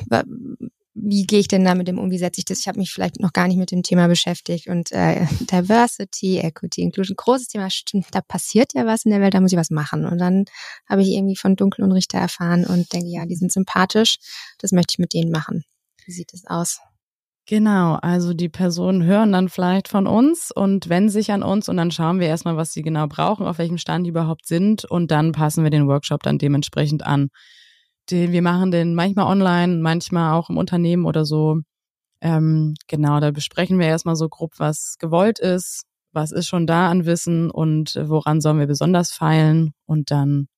wie 1.08 1.24
gehe 1.24 1.38
ich 1.38 1.46
denn 1.46 1.64
damit 1.64 1.88
um? 1.88 2.10
Wie 2.10 2.18
setze 2.18 2.40
ich 2.40 2.46
das? 2.46 2.58
Ich 2.58 2.66
habe 2.66 2.80
mich 2.80 2.90
vielleicht 2.90 3.20
noch 3.20 3.32
gar 3.32 3.46
nicht 3.46 3.58
mit 3.58 3.70
dem 3.70 3.84
Thema 3.84 4.08
beschäftigt. 4.08 4.66
Und 4.66 4.90
äh, 4.90 5.24
Diversity, 5.52 6.38
Equity, 6.38 6.82
Inclusion, 6.82 7.14
großes 7.14 7.46
Thema. 7.46 7.70
Stimmt, 7.70 8.06
da 8.10 8.20
passiert 8.20 8.74
ja 8.74 8.86
was 8.86 9.04
in 9.04 9.12
der 9.12 9.20
Welt, 9.20 9.32
da 9.32 9.40
muss 9.40 9.52
ich 9.52 9.58
was 9.58 9.70
machen. 9.70 10.04
Und 10.04 10.18
dann 10.18 10.46
habe 10.88 11.02
ich 11.02 11.10
irgendwie 11.10 11.36
von 11.36 11.54
Dunkel 11.54 11.84
und 11.84 11.92
Richter 11.92 12.18
erfahren 12.18 12.64
und 12.66 12.92
denke, 12.92 13.06
ja, 13.06 13.24
die 13.24 13.36
sind 13.36 13.52
sympathisch. 13.52 14.18
Das 14.58 14.72
möchte 14.72 14.94
ich 14.94 14.98
mit 14.98 15.14
denen 15.14 15.30
machen. 15.30 15.62
Wie 16.06 16.12
sieht 16.12 16.34
es 16.34 16.44
aus? 16.44 16.80
Genau, 17.48 17.94
also 18.02 18.34
die 18.34 18.48
Personen 18.48 19.04
hören 19.04 19.30
dann 19.30 19.48
vielleicht 19.48 19.86
von 19.86 20.08
uns 20.08 20.50
und 20.50 20.88
wenden 20.88 21.10
sich 21.10 21.30
an 21.30 21.44
uns 21.44 21.68
und 21.68 21.76
dann 21.76 21.92
schauen 21.92 22.18
wir 22.18 22.26
erstmal, 22.26 22.56
was 22.56 22.72
sie 22.72 22.82
genau 22.82 23.06
brauchen, 23.06 23.46
auf 23.46 23.58
welchem 23.58 23.78
Stand 23.78 24.06
die 24.06 24.10
überhaupt 24.10 24.46
sind 24.46 24.84
und 24.84 25.12
dann 25.12 25.30
passen 25.30 25.62
wir 25.62 25.70
den 25.70 25.86
Workshop 25.86 26.24
dann 26.24 26.38
dementsprechend 26.38 27.06
an 27.06 27.28
den, 28.10 28.32
wir 28.32 28.42
machen 28.42 28.70
den 28.70 28.94
manchmal 28.94 29.26
online, 29.26 29.76
manchmal 29.78 30.32
auch 30.32 30.50
im 30.50 30.58
Unternehmen 30.58 31.04
oder 31.06 31.24
so. 31.24 31.60
Ähm, 32.20 32.74
genau, 32.86 33.20
da 33.20 33.30
besprechen 33.30 33.78
wir 33.78 33.86
erstmal 33.86 34.16
so 34.16 34.28
grob, 34.28 34.52
was 34.58 34.96
gewollt 34.98 35.38
ist, 35.38 35.84
was 36.12 36.32
ist 36.32 36.48
schon 36.48 36.66
da 36.66 36.88
an 36.88 37.04
Wissen 37.04 37.50
und 37.50 37.98
woran 38.02 38.40
sollen 38.40 38.58
wir 38.58 38.66
besonders 38.66 39.12
feilen 39.12 39.72
und 39.86 40.10
dann 40.10 40.48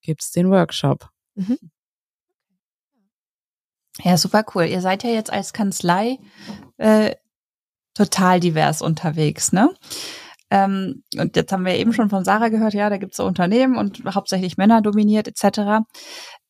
gibt's 0.00 0.32
den 0.32 0.50
Workshop. 0.50 1.08
Mhm. 1.34 1.58
Ja, 4.02 4.16
super 4.16 4.44
cool. 4.54 4.64
Ihr 4.64 4.80
seid 4.80 5.04
ja 5.04 5.10
jetzt 5.10 5.32
als 5.32 5.52
Kanzlei 5.52 6.18
äh, 6.78 7.14
total 7.94 8.40
divers 8.40 8.82
unterwegs, 8.82 9.52
ne? 9.52 9.72
Ähm, 10.50 11.02
und 11.16 11.36
jetzt 11.36 11.52
haben 11.52 11.64
wir 11.64 11.74
eben 11.74 11.92
schon 11.92 12.10
von 12.10 12.24
Sarah 12.24 12.48
gehört, 12.48 12.74
ja, 12.74 12.90
da 12.90 12.98
gibt's 12.98 13.16
so 13.16 13.24
Unternehmen 13.24 13.76
und 13.76 14.02
hauptsächlich 14.14 14.56
Männer 14.56 14.82
dominiert 14.82 15.26
etc. 15.26 15.84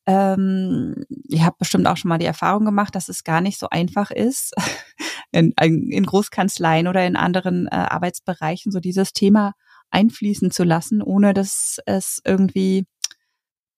Ähm, 0.07 1.05
ihr 1.27 1.45
habt 1.45 1.57
bestimmt 1.57 1.87
auch 1.87 1.97
schon 1.97 2.09
mal 2.09 2.17
die 2.17 2.25
Erfahrung 2.25 2.65
gemacht, 2.65 2.93
dass 2.95 3.09
es 3.09 3.23
gar 3.23 3.41
nicht 3.41 3.59
so 3.59 3.69
einfach 3.69 4.11
ist, 4.11 4.53
in, 5.31 5.51
in 5.51 6.05
Großkanzleien 6.05 6.87
oder 6.87 7.05
in 7.05 7.15
anderen 7.15 7.67
äh, 7.67 7.75
Arbeitsbereichen 7.75 8.71
so 8.71 8.79
dieses 8.79 9.13
Thema 9.13 9.53
einfließen 9.89 10.51
zu 10.51 10.63
lassen, 10.63 11.01
ohne 11.01 11.33
dass 11.33 11.79
es 11.85 12.21
irgendwie 12.25 12.85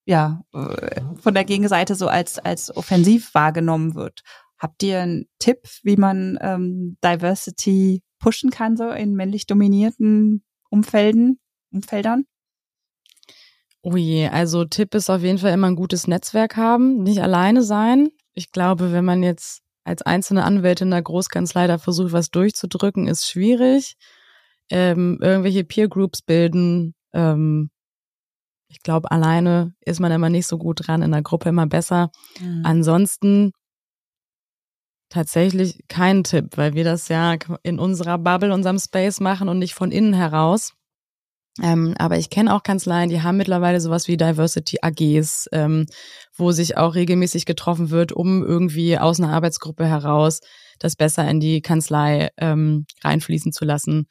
ja 0.05 0.41
äh, 0.53 1.01
von 1.21 1.34
der 1.34 1.45
Gegenseite 1.45 1.95
so 1.95 2.07
als 2.07 2.39
als 2.39 2.75
offensiv 2.75 3.34
wahrgenommen 3.34 3.95
wird. 3.95 4.21
Habt 4.57 4.82
ihr 4.84 5.01
einen 5.01 5.25
Tipp, 5.39 5.67
wie 5.84 5.97
man 5.97 6.38
ähm, 6.41 6.97
Diversity 7.03 8.01
pushen 8.19 8.49
kann 8.49 8.75
so 8.75 8.89
in 8.89 9.15
männlich 9.15 9.45
dominierten 9.45 10.43
Umfelden, 10.69 11.39
Umfeldern? 11.71 12.25
Oh 13.89 13.95
je, 13.95 14.27
also 14.27 14.65
Tipp 14.65 14.93
ist 14.95 15.09
auf 15.09 15.21
jeden 15.21 15.38
Fall 15.38 15.53
immer 15.53 15.67
ein 15.67 15.77
gutes 15.77 16.07
Netzwerk 16.07 16.57
haben, 16.57 17.03
nicht 17.03 17.21
alleine 17.21 17.63
sein. 17.63 18.09
Ich 18.33 18.51
glaube, 18.51 18.91
wenn 18.91 19.05
man 19.05 19.23
jetzt 19.23 19.61
als 19.85 20.01
einzelne 20.01 20.43
Anwältin 20.43 20.88
in 20.88 20.91
der 20.91 21.01
Großkanzlei 21.01 21.67
da 21.67 21.77
versucht, 21.77 22.11
was 22.11 22.29
durchzudrücken, 22.29 23.07
ist 23.07 23.29
schwierig. 23.29 23.95
Ähm, 24.69 25.19
irgendwelche 25.21 25.63
Peer 25.63 25.88
Groups 25.88 26.21
bilden. 26.21 26.95
Ähm, 27.13 27.69
ich 28.67 28.81
glaube, 28.81 29.09
alleine 29.09 29.73
ist 29.79 30.01
man 30.01 30.11
immer 30.11 30.29
nicht 30.29 30.47
so 30.47 30.57
gut 30.57 30.85
dran, 30.85 31.01
in 31.01 31.13
der 31.13 31.21
Gruppe 31.21 31.47
immer 31.47 31.65
besser. 31.65 32.11
Mhm. 32.41 32.63
Ansonsten 32.65 33.53
tatsächlich 35.07 35.79
kein 35.88 36.25
Tipp, 36.25 36.57
weil 36.57 36.73
wir 36.73 36.83
das 36.83 37.07
ja 37.07 37.38
in 37.63 37.79
unserer 37.79 38.17
Bubble, 38.17 38.53
unserem 38.53 38.79
Space 38.79 39.21
machen 39.21 39.47
und 39.47 39.59
nicht 39.59 39.75
von 39.75 39.93
innen 39.93 40.13
heraus. 40.13 40.73
Ähm, 41.62 41.95
aber 41.97 42.18
ich 42.18 42.30
kenne 42.30 42.53
auch 42.53 42.64
Kanzleien, 42.64 43.10
die 43.10 43.22
haben 43.22 43.38
mittlerweile 43.38 43.82
sowas 43.82 44.08
wie 44.08 44.18
Diversity 44.18 44.78
AGs, 44.82 45.49
ähm, 45.51 45.86
wo 46.36 46.51
sich 46.51 46.78
auch 46.78 46.95
regelmäßig 46.95 47.45
getroffen 47.45 47.89
wird, 47.89 48.12
um 48.12 48.43
irgendwie 48.43 48.97
aus 48.97 49.20
einer 49.20 49.34
Arbeitsgruppe 49.34 49.86
heraus 49.86 50.41
das 50.80 50.95
besser 50.95 51.28
in 51.28 51.39
die 51.39 51.62
Kanzlei 51.62 52.30
ähm, 52.38 52.86
reinfließen 53.03 53.51
zu 53.51 53.66
lassen. 53.66 54.08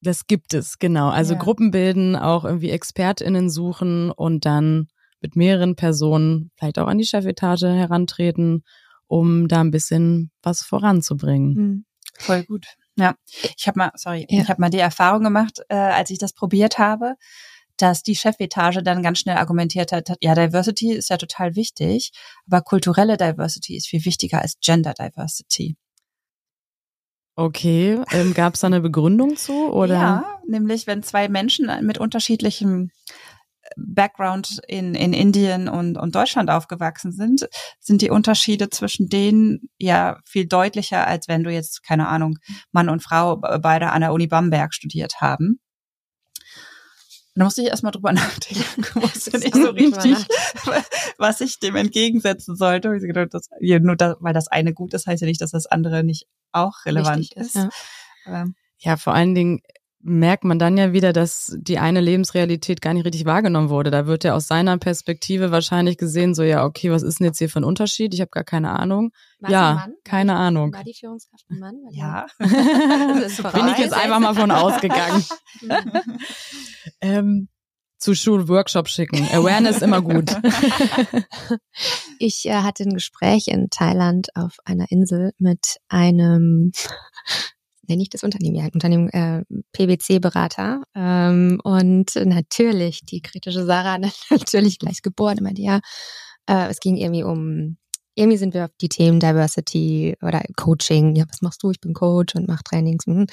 Das 0.00 0.26
gibt 0.26 0.54
es, 0.54 0.78
genau. 0.78 1.10
Also 1.10 1.34
Ja. 1.34 1.38
Gruppen 1.40 1.70
bilden, 1.70 2.16
auch 2.16 2.44
irgendwie 2.44 2.70
ExpertInnen 2.70 3.50
suchen 3.50 4.10
und 4.10 4.46
dann 4.46 4.86
mit 5.20 5.36
mehreren 5.36 5.76
Personen 5.76 6.50
vielleicht 6.56 6.78
auch 6.78 6.86
an 6.86 6.96
die 6.96 7.04
Chefetage 7.04 7.66
herantreten, 7.66 8.64
um 9.06 9.48
da 9.48 9.60
ein 9.60 9.70
bisschen 9.70 10.30
was 10.42 10.62
voranzubringen. 10.62 11.56
Hm. 11.56 11.84
Voll 12.18 12.44
gut. 12.44 12.66
Ja, 13.00 13.14
ich 13.56 13.66
habe 13.66 13.78
mal, 13.78 13.92
sorry, 13.96 14.26
Ja. 14.28 14.42
ich 14.42 14.48
habe 14.48 14.60
mal 14.60 14.68
die 14.70 14.78
Erfahrung 14.78 15.24
gemacht, 15.24 15.60
äh, 15.70 15.74
als 15.74 16.10
ich 16.10 16.18
das 16.18 16.34
probiert 16.34 16.78
habe, 16.78 17.14
dass 17.78 18.02
die 18.02 18.14
Chefetage 18.14 18.82
dann 18.82 19.02
ganz 19.02 19.20
schnell 19.20 19.38
argumentiert 19.38 19.90
hat, 19.90 20.10
ja, 20.20 20.34
Diversity 20.34 20.92
ist 20.92 21.08
ja 21.08 21.16
total 21.16 21.56
wichtig, 21.56 22.12
aber 22.46 22.60
kulturelle 22.60 23.16
Diversity 23.16 23.76
ist 23.76 23.88
viel 23.88 24.04
wichtiger 24.04 24.42
als 24.42 24.58
Gender 24.60 24.92
Diversity. 24.92 25.76
Okay, 27.36 27.98
ähm, 28.12 28.34
gab 28.34 28.54
es 28.54 28.60
da 28.60 28.66
eine 28.66 28.80
Begründung 28.82 29.36
zu? 29.36 29.72
Oder? 29.72 29.94
Ja, 29.94 30.40
nämlich 30.46 30.86
wenn 30.86 31.02
zwei 31.02 31.28
Menschen 31.28 31.70
mit 31.86 31.96
unterschiedlichem 31.96 32.90
Background 33.76 34.60
in, 34.66 34.94
in 34.94 35.12
Indien 35.12 35.68
und, 35.68 35.96
und 35.96 36.14
Deutschland 36.14 36.50
aufgewachsen 36.50 37.12
sind, 37.12 37.48
sind 37.78 38.02
die 38.02 38.10
Unterschiede 38.10 38.70
zwischen 38.70 39.08
denen 39.08 39.68
ja 39.78 40.18
viel 40.24 40.46
deutlicher, 40.46 41.06
als 41.06 41.28
wenn 41.28 41.44
du 41.44 41.50
jetzt, 41.50 41.82
keine 41.82 42.08
Ahnung, 42.08 42.38
Mann 42.72 42.88
und 42.88 43.02
Frau 43.02 43.36
beide 43.36 43.90
an 43.90 44.00
der 44.00 44.12
Uni 44.12 44.26
Bamberg 44.26 44.74
studiert 44.74 45.20
haben. 45.20 45.60
Da 47.34 47.44
musste 47.44 47.62
ich 47.62 47.68
erstmal 47.68 47.92
drüber 47.92 48.12
nachdenken, 48.12 48.84
wusste 49.00 49.38
nicht 49.38 49.54
so 49.54 49.70
richtig, 49.70 50.16
was 51.18 51.40
ich 51.40 51.58
dem 51.58 51.76
entgegensetzen 51.76 52.56
sollte. 52.56 52.90
Und 52.90 52.96
ich 52.96 53.02
gedacht, 53.02 53.28
das, 53.32 53.48
ja, 53.60 53.78
nur 53.78 53.96
da, 53.96 54.16
weil 54.20 54.34
das 54.34 54.48
eine 54.48 54.74
gut 54.74 54.94
ist, 54.94 55.06
heißt 55.06 55.22
ja 55.22 55.26
nicht, 55.26 55.40
dass 55.40 55.52
das 55.52 55.66
andere 55.66 56.04
nicht 56.04 56.26
auch 56.52 56.84
relevant 56.84 57.20
Wichtig 57.20 57.36
ist. 57.38 57.56
ist, 57.56 57.68
Aber 58.26 58.46
Ja, 58.78 58.96
vor 58.96 59.14
allen 59.14 59.34
Dingen 59.34 59.60
merkt 60.02 60.44
man 60.44 60.58
dann 60.58 60.76
ja 60.78 60.92
wieder, 60.92 61.12
dass 61.12 61.54
die 61.58 61.78
eine 61.78 62.00
Lebensrealität 62.00 62.80
gar 62.80 62.94
nicht 62.94 63.04
richtig 63.04 63.24
wahrgenommen 63.26 63.68
wurde. 63.68 63.90
Da 63.90 64.06
wird 64.06 64.24
ja 64.24 64.34
aus 64.34 64.46
seiner 64.46 64.78
Perspektive 64.78 65.50
wahrscheinlich 65.50 65.98
gesehen, 65.98 66.34
so 66.34 66.42
ja, 66.42 66.64
okay, 66.64 66.90
was 66.90 67.02
ist 67.02 67.20
denn 67.20 67.26
jetzt 67.26 67.38
hier 67.38 67.50
für 67.50 67.60
ein 67.60 67.64
Unterschied? 67.64 68.14
Ich 68.14 68.20
habe 68.20 68.30
gar 68.30 68.44
keine 68.44 68.70
Ahnung. 68.78 69.12
War 69.40 69.50
Ja, 69.50 69.58
sie 69.60 69.68
ein 69.70 69.76
Mann? 69.76 69.94
keine 70.04 70.32
war 70.32 70.38
Ahnung. 70.40 70.72
War 70.72 70.84
die 70.84 70.94
Führungskraft 70.94 71.44
ein 71.50 71.58
Mann? 71.58 71.74
Ja. 71.90 72.26
Bin 72.38 73.68
ich 73.72 73.78
jetzt 73.78 73.94
einfach 73.94 74.20
mal 74.20 74.34
von 74.34 74.50
ausgegangen. 74.50 75.24
ähm, 77.00 77.48
zu 77.98 78.14
Schulworkshop 78.14 78.88
schicken. 78.88 79.28
Awareness 79.32 79.82
immer 79.82 80.00
gut. 80.02 80.34
Ich 82.18 82.44
äh, 82.46 82.52
hatte 82.52 82.82
ein 82.82 82.92
Gespräch 82.94 83.48
in 83.48 83.70
Thailand 83.70 84.28
auf 84.34 84.56
einer 84.66 84.90
Insel 84.90 85.32
mit 85.38 85.78
einem, 85.88 86.72
nenne 87.90 88.02
ich 88.02 88.08
das 88.08 88.22
Unternehmen, 88.22 88.56
ja, 88.56 88.68
Unternehmen, 88.72 89.08
äh, 89.10 89.42
PwC-Berater. 89.72 90.82
Ähm, 90.94 91.60
und 91.62 92.14
natürlich, 92.14 93.04
die 93.04 93.20
kritische 93.20 93.64
Sarah 93.64 93.98
natürlich 94.30 94.78
gleich 94.78 95.02
geboren, 95.02 95.38
immer 95.38 95.50
ja, 95.56 95.80
äh, 96.46 96.68
es 96.68 96.80
ging 96.80 96.96
irgendwie 96.96 97.24
um, 97.24 97.76
irgendwie 98.14 98.38
sind 98.38 98.54
wir 98.54 98.64
auf 98.64 98.70
die 98.80 98.88
Themen 98.88 99.20
Diversity 99.20 100.16
oder 100.22 100.42
Coaching. 100.56 101.16
Ja, 101.16 101.24
was 101.28 101.42
machst 101.42 101.62
du? 101.62 101.70
Ich 101.70 101.80
bin 101.80 101.94
Coach 101.94 102.34
und 102.34 102.48
mache 102.48 102.64
Trainings. 102.64 103.06
mhm. 103.06 103.26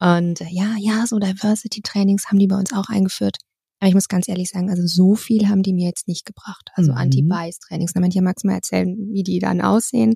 Und 0.00 0.40
äh, 0.40 0.48
ja, 0.50 0.74
ja, 0.78 1.06
so 1.06 1.18
Diversity-Trainings 1.18 2.26
haben 2.26 2.38
die 2.38 2.46
bei 2.46 2.56
uns 2.56 2.72
auch 2.72 2.88
eingeführt. 2.88 3.38
Aber 3.82 3.88
ich 3.88 3.94
muss 3.94 4.06
ganz 4.06 4.28
ehrlich 4.28 4.48
sagen, 4.48 4.70
also 4.70 4.86
so 4.86 5.16
viel 5.16 5.48
haben 5.48 5.64
die 5.64 5.72
mir 5.72 5.88
jetzt 5.88 6.06
nicht 6.06 6.24
gebracht. 6.24 6.70
Also 6.74 6.92
Mhm. 6.92 6.98
Anti-Bias-Trainings. 6.98 7.92
Da 7.92 7.98
meinte 7.98 8.14
ja 8.14 8.22
Max 8.22 8.44
mal 8.44 8.54
erzählen, 8.54 8.96
wie 9.10 9.24
die 9.24 9.40
dann 9.40 9.60
aussehen. 9.60 10.14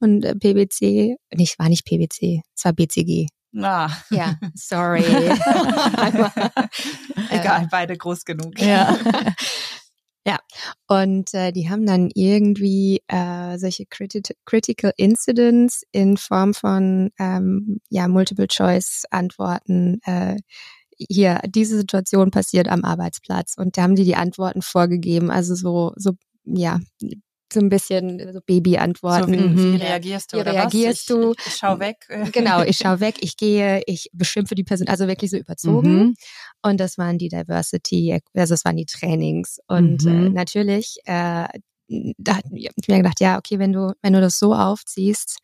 Und 0.00 0.24
äh, 0.24 0.34
PBC, 0.34 1.14
nicht, 1.32 1.56
war 1.60 1.68
nicht 1.68 1.86
PBC, 1.86 2.42
es 2.56 2.64
war 2.64 2.72
BCG. 2.72 3.28
Na, 3.52 3.88
Ja, 4.10 4.34
sorry. 4.56 5.04
egal, 7.30 7.68
beide 7.70 7.96
groß 7.96 8.24
genug. 8.24 8.54
ja. 10.26 10.40
Und 10.88 11.32
äh, 11.34 11.52
die 11.52 11.70
haben 11.70 11.86
dann 11.86 12.10
irgendwie 12.14 13.00
äh, 13.06 13.58
solche 13.58 13.86
criti 13.86 14.22
Critical 14.44 14.92
Incidents 14.96 15.84
in 15.92 16.16
Form 16.16 16.52
von 16.52 17.12
ähm, 17.20 17.78
ja, 17.90 18.08
Multiple-Choice-Antworten. 18.08 20.00
Äh, 20.04 20.38
hier, 20.96 21.40
diese 21.46 21.76
Situation 21.76 22.30
passiert 22.30 22.68
am 22.68 22.84
Arbeitsplatz. 22.84 23.54
Und 23.56 23.76
da 23.76 23.82
haben 23.82 23.96
die 23.96 24.04
die 24.04 24.16
Antworten 24.16 24.62
vorgegeben. 24.62 25.30
Also 25.30 25.54
so, 25.54 25.92
so 25.96 26.12
ja, 26.44 26.80
so 27.52 27.60
ein 27.60 27.68
bisschen 27.68 28.18
so 28.18 28.32
So, 28.34 28.40
Baby-Antworten. 28.46 29.32
wie, 29.32 29.38
Mhm. 29.38 29.56
wie 29.74 29.76
reagierst 29.76 30.32
du 30.32 30.36
Wie 30.36 30.40
oder 30.40 30.52
reagierst 30.52 31.08
was? 31.10 31.16
Ich, 31.16 31.22
du? 31.22 31.32
Ich, 31.38 31.46
ich 31.46 31.54
schau 31.56 31.78
weg. 31.78 31.96
Genau, 32.32 32.62
ich 32.62 32.76
schau 32.78 33.00
weg, 33.00 33.16
ich 33.20 33.36
gehe, 33.36 33.82
ich 33.86 34.08
beschimpfe 34.12 34.54
die 34.54 34.64
Person, 34.64 34.88
also 34.88 35.06
wirklich 35.06 35.30
so 35.30 35.36
überzogen. 35.36 35.96
Mhm. 35.98 36.14
Und 36.62 36.80
das 36.80 36.98
waren 36.98 37.16
die 37.18 37.28
Diversity, 37.28 38.18
also 38.34 38.54
das 38.54 38.64
waren 38.64 38.76
die 38.76 38.86
Trainings. 38.86 39.58
Und 39.68 40.04
Mhm. 40.04 40.08
äh, 40.08 40.30
natürlich, 40.30 40.96
äh, 41.04 41.46
da 41.88 42.36
hat 42.36 42.50
mir 42.50 42.70
mir 42.88 42.96
gedacht, 42.98 43.20
ja, 43.20 43.38
okay, 43.38 43.58
wenn 43.58 43.72
du, 43.72 43.92
wenn 44.02 44.12
du 44.14 44.20
das 44.20 44.38
so 44.38 44.54
aufziehst, 44.54 45.38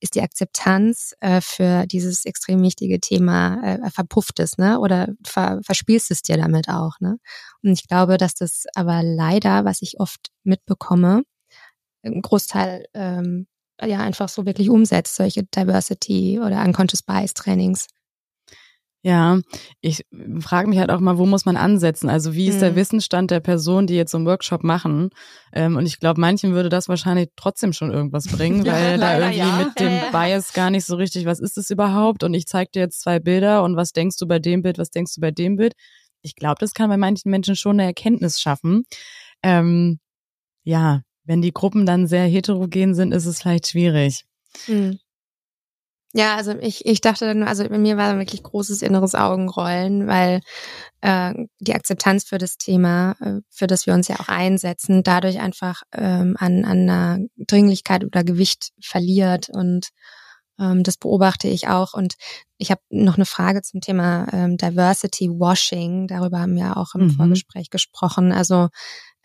ist 0.00 0.14
die 0.14 0.22
Akzeptanz 0.22 1.14
äh, 1.20 1.40
für 1.40 1.86
dieses 1.86 2.24
extrem 2.26 2.62
wichtige 2.62 3.00
Thema 3.00 3.62
äh, 3.62 3.90
verpufft 3.90 4.40
es, 4.40 4.58
ne? 4.58 4.78
Oder 4.80 5.08
ver, 5.24 5.60
verspielst 5.64 6.10
es 6.10 6.22
dir 6.22 6.36
damit 6.36 6.68
auch, 6.68 7.00
ne? 7.00 7.16
Und 7.62 7.72
ich 7.72 7.88
glaube, 7.88 8.18
dass 8.18 8.34
das 8.34 8.64
aber 8.74 9.02
leider, 9.02 9.64
was 9.64 9.82
ich 9.82 9.98
oft 10.00 10.30
mitbekomme, 10.44 11.22
ein 12.04 12.22
Großteil 12.22 12.86
ähm, 12.94 13.46
ja 13.84 14.00
einfach 14.00 14.28
so 14.28 14.46
wirklich 14.46 14.70
umsetzt, 14.70 15.16
solche 15.16 15.44
Diversity 15.44 16.40
oder 16.40 16.62
Unconscious 16.64 17.02
Bias 17.02 17.34
Trainings. 17.34 17.88
Ja, 19.06 19.38
ich 19.82 20.04
frage 20.40 20.68
mich 20.68 20.80
halt 20.80 20.90
auch 20.90 20.98
mal, 20.98 21.16
wo 21.16 21.26
muss 21.26 21.44
man 21.44 21.56
ansetzen? 21.56 22.10
Also 22.10 22.34
wie 22.34 22.48
ist 22.48 22.60
der 22.60 22.72
Mhm. 22.72 22.74
Wissensstand 22.74 23.30
der 23.30 23.38
Person, 23.38 23.86
die 23.86 23.94
jetzt 23.94 24.10
so 24.10 24.18
einen 24.18 24.26
Workshop 24.26 24.64
machen? 24.64 25.10
Ähm, 25.52 25.76
und 25.76 25.86
ich 25.86 26.00
glaube, 26.00 26.20
manchen 26.20 26.54
würde 26.54 26.70
das 26.70 26.88
wahrscheinlich 26.88 27.28
trotzdem 27.36 27.72
schon 27.72 27.92
irgendwas 27.92 28.26
bringen, 28.26 28.64
Ja, 28.66 28.72
weil 28.72 28.98
da 28.98 29.16
irgendwie 29.20 29.38
ja. 29.38 29.58
mit 29.58 29.78
dem 29.78 30.00
Bias 30.12 30.52
gar 30.54 30.70
nicht 30.70 30.84
so 30.86 30.96
richtig, 30.96 31.24
was 31.24 31.38
ist 31.38 31.56
es 31.56 31.70
überhaupt? 31.70 32.24
Und 32.24 32.34
ich 32.34 32.46
zeige 32.46 32.72
dir 32.74 32.80
jetzt 32.80 33.00
zwei 33.00 33.20
Bilder 33.20 33.62
und 33.62 33.76
was 33.76 33.92
denkst 33.92 34.16
du 34.16 34.26
bei 34.26 34.40
dem 34.40 34.62
Bild, 34.62 34.76
was 34.76 34.90
denkst 34.90 35.14
du 35.14 35.20
bei 35.20 35.30
dem 35.30 35.54
Bild? 35.54 35.74
Ich 36.22 36.34
glaube, 36.34 36.56
das 36.58 36.74
kann 36.74 36.90
bei 36.90 36.96
manchen 36.96 37.30
Menschen 37.30 37.54
schon 37.54 37.76
eine 37.78 37.84
Erkenntnis 37.84 38.40
schaffen. 38.40 38.86
Ähm, 39.44 40.00
ja, 40.64 41.02
wenn 41.22 41.42
die 41.42 41.52
Gruppen 41.52 41.86
dann 41.86 42.08
sehr 42.08 42.24
heterogen 42.26 42.96
sind, 42.96 43.12
ist 43.12 43.26
es 43.26 43.40
vielleicht 43.40 43.68
schwierig. 43.68 44.24
Hm. 44.64 44.98
Ja, 46.16 46.36
also 46.36 46.52
ich, 46.60 46.86
ich 46.86 47.02
dachte 47.02 47.26
dann, 47.26 47.42
also 47.42 47.68
bei 47.68 47.76
mir 47.76 47.98
war 47.98 48.16
wirklich 48.18 48.42
großes 48.42 48.80
inneres 48.80 49.14
Augenrollen, 49.14 50.06
weil 50.06 50.40
äh, 51.02 51.34
die 51.60 51.74
Akzeptanz 51.74 52.24
für 52.24 52.38
das 52.38 52.56
Thema, 52.56 53.16
äh, 53.20 53.40
für 53.50 53.66
das 53.66 53.84
wir 53.86 53.92
uns 53.92 54.08
ja 54.08 54.18
auch 54.18 54.28
einsetzen, 54.28 55.02
dadurch 55.02 55.40
einfach 55.40 55.82
ähm, 55.92 56.34
an, 56.38 56.64
an 56.64 56.88
einer 56.88 57.18
Dringlichkeit 57.36 58.02
oder 58.02 58.24
Gewicht 58.24 58.70
verliert 58.80 59.50
und 59.50 59.88
ähm, 60.58 60.84
das 60.84 60.96
beobachte 60.96 61.48
ich 61.48 61.68
auch. 61.68 61.92
Und 61.92 62.14
ich 62.56 62.70
habe 62.70 62.80
noch 62.88 63.16
eine 63.16 63.26
Frage 63.26 63.60
zum 63.60 63.82
Thema 63.82 64.26
ähm, 64.32 64.56
Diversity 64.56 65.28
Washing. 65.28 66.06
Darüber 66.06 66.40
haben 66.40 66.56
wir 66.56 66.78
auch 66.78 66.94
im 66.94 67.08
Mhm. 67.08 67.10
Vorgespräch 67.10 67.68
gesprochen. 67.68 68.32
Also 68.32 68.68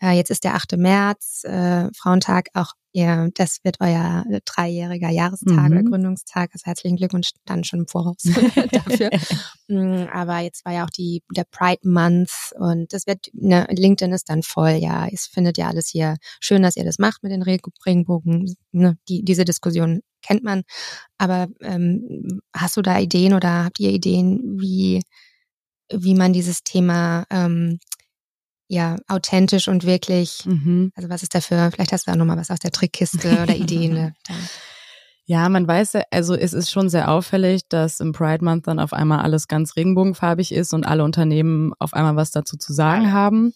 äh, 0.02 0.10
jetzt 0.10 0.30
ist 0.30 0.44
der 0.44 0.56
8. 0.56 0.76
März, 0.76 1.44
äh, 1.44 1.88
Frauentag, 1.96 2.48
auch 2.52 2.72
ihr, 2.92 3.30
das 3.34 3.58
wird 3.64 3.76
euer 3.80 4.24
dreijähriger 4.44 5.10
Jahrestag 5.10 5.50
Mhm. 5.70 5.72
oder 5.72 5.82
Gründungstag. 5.82 6.50
Also 6.52 6.64
herzlichen 6.66 6.96
Glückwunsch 6.96 7.30
dann 7.44 7.64
schon 7.64 7.80
im 7.80 7.88
Voraus 7.88 8.22
dafür. 8.72 9.10
Mm, 9.68 10.06
Aber 10.12 10.40
jetzt 10.40 10.64
war 10.66 10.72
ja 10.74 10.84
auch 10.84 10.90
die 10.90 11.22
der 11.34 11.44
Pride 11.44 11.88
Month 11.88 12.30
und 12.58 12.92
das 12.92 13.06
wird 13.06 13.28
ne, 13.32 13.66
LinkedIn 13.70 14.12
ist 14.12 14.28
dann 14.28 14.42
voll. 14.42 14.72
Ja, 14.72 15.06
es 15.10 15.26
findet 15.26 15.56
ja 15.56 15.68
alles 15.68 15.88
hier 15.88 16.16
schön, 16.40 16.62
dass 16.62 16.76
ihr 16.76 16.84
das 16.84 16.98
macht 16.98 17.22
mit 17.22 17.32
den 17.32 17.42
Reg- 17.42 17.62
Regenbogen. 17.86 18.54
Ne, 18.72 18.98
die 19.08 19.24
diese 19.24 19.44
Diskussion 19.46 20.00
kennt 20.20 20.42
man. 20.44 20.62
Aber 21.16 21.46
ähm, 21.62 22.40
hast 22.54 22.76
du 22.76 22.82
da 22.82 22.98
Ideen 22.98 23.32
oder 23.34 23.64
habt 23.64 23.80
ihr 23.80 23.90
Ideen, 23.92 24.60
wie 24.60 25.02
wie 25.94 26.14
man 26.14 26.32
dieses 26.32 26.62
Thema 26.64 27.24
ähm, 27.30 27.78
ja 28.72 28.96
authentisch 29.08 29.68
und 29.68 29.84
wirklich 29.84 30.44
Mhm. 30.46 30.92
also 30.94 31.08
was 31.08 31.22
ist 31.22 31.34
dafür? 31.34 31.70
Vielleicht 31.72 31.92
hast 31.92 32.06
du 32.06 32.10
da 32.10 32.16
noch 32.16 32.24
mal 32.24 32.36
was 32.38 32.50
aus 32.50 32.58
der 32.58 32.70
Trickkiste 32.70 33.28
oder 33.42 33.54
Ideen. 33.54 33.92
ne? 33.92 34.14
Ja, 35.24 35.48
man 35.48 35.68
weiß 35.68 35.92
ja, 35.92 36.02
also 36.10 36.34
es 36.34 36.52
ist 36.52 36.70
schon 36.70 36.88
sehr 36.88 37.10
auffällig, 37.10 37.62
dass 37.68 38.00
im 38.00 38.12
Pride 38.12 38.44
Month 38.44 38.66
dann 38.66 38.80
auf 38.80 38.92
einmal 38.92 39.20
alles 39.20 39.46
ganz 39.46 39.76
regenbogenfarbig 39.76 40.52
ist 40.52 40.74
und 40.74 40.84
alle 40.84 41.04
Unternehmen 41.04 41.72
auf 41.78 41.94
einmal 41.94 42.16
was 42.16 42.32
dazu 42.32 42.56
zu 42.56 42.72
sagen 42.72 43.12
haben. 43.12 43.52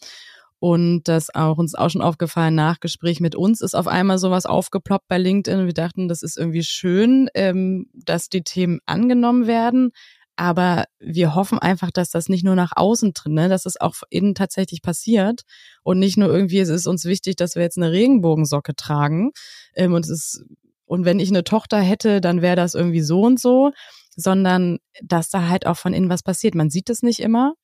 Und 0.59 1.03
das 1.05 1.35
auch 1.35 1.59
uns 1.59 1.75
auch 1.75 1.91
schon 1.91 2.01
aufgefallen 2.03 2.55
nach 2.55 2.81
Gespräch 2.81 3.21
mit 3.21 3.35
uns 3.35 3.61
ist 3.61 3.75
auf 3.75 3.89
einmal 3.89 4.17
sowas 4.19 4.47
aufgeploppt 4.47 5.07
bei 5.09 5.19
LinkedIn. 5.19 5.67
Wir 5.67 5.75
dachten, 5.75 6.09
das 6.09 6.23
ist 6.23 6.39
irgendwie 6.39 6.62
schön, 6.62 7.29
ähm, 7.35 7.87
dass 7.93 8.29
die 8.29 8.43
Themen 8.43 8.79
angenommen 8.87 9.47
werden. 9.47 9.91
Aber 10.37 10.84
wir 10.99 11.34
hoffen 11.34 11.59
einfach, 11.59 11.91
dass 11.91 12.11
das 12.11 12.28
nicht 12.28 12.45
nur 12.45 12.55
nach 12.55 12.72
außen 12.76 13.12
drin, 13.14 13.34
ne, 13.34 13.49
dass 13.49 13.64
es 13.64 13.80
auch 13.80 13.95
innen 14.11 14.34
tatsächlich 14.34 14.82
passiert 14.82 15.43
und 15.82 15.99
nicht 15.99 16.18
nur 16.18 16.28
irgendwie, 16.28 16.59
es 16.59 16.68
ist 16.68 16.87
uns 16.87 17.07
wichtig, 17.07 17.37
dass 17.37 17.55
wir 17.55 17.62
jetzt 17.62 17.78
eine 17.78 17.91
Regenbogensocke 17.91 18.76
tragen. 18.76 19.32
Ähm, 19.74 19.95
und 19.95 20.05
es 20.05 20.11
ist, 20.11 20.45
und 20.84 21.05
wenn 21.05 21.18
ich 21.20 21.30
eine 21.30 21.43
Tochter 21.43 21.80
hätte, 21.80 22.20
dann 22.20 22.43
wäre 22.43 22.57
das 22.57 22.74
irgendwie 22.74 23.01
so 23.01 23.22
und 23.22 23.41
so, 23.41 23.72
sondern 24.14 24.78
dass 25.03 25.30
da 25.30 25.49
halt 25.49 25.66
auch 25.66 25.76
von 25.76 25.95
innen 25.95 26.11
was 26.11 26.22
passiert. 26.22 26.55
Man 26.55 26.70
sieht 26.70 26.91
es 26.91 27.03
nicht 27.03 27.20
immer, 27.20 27.55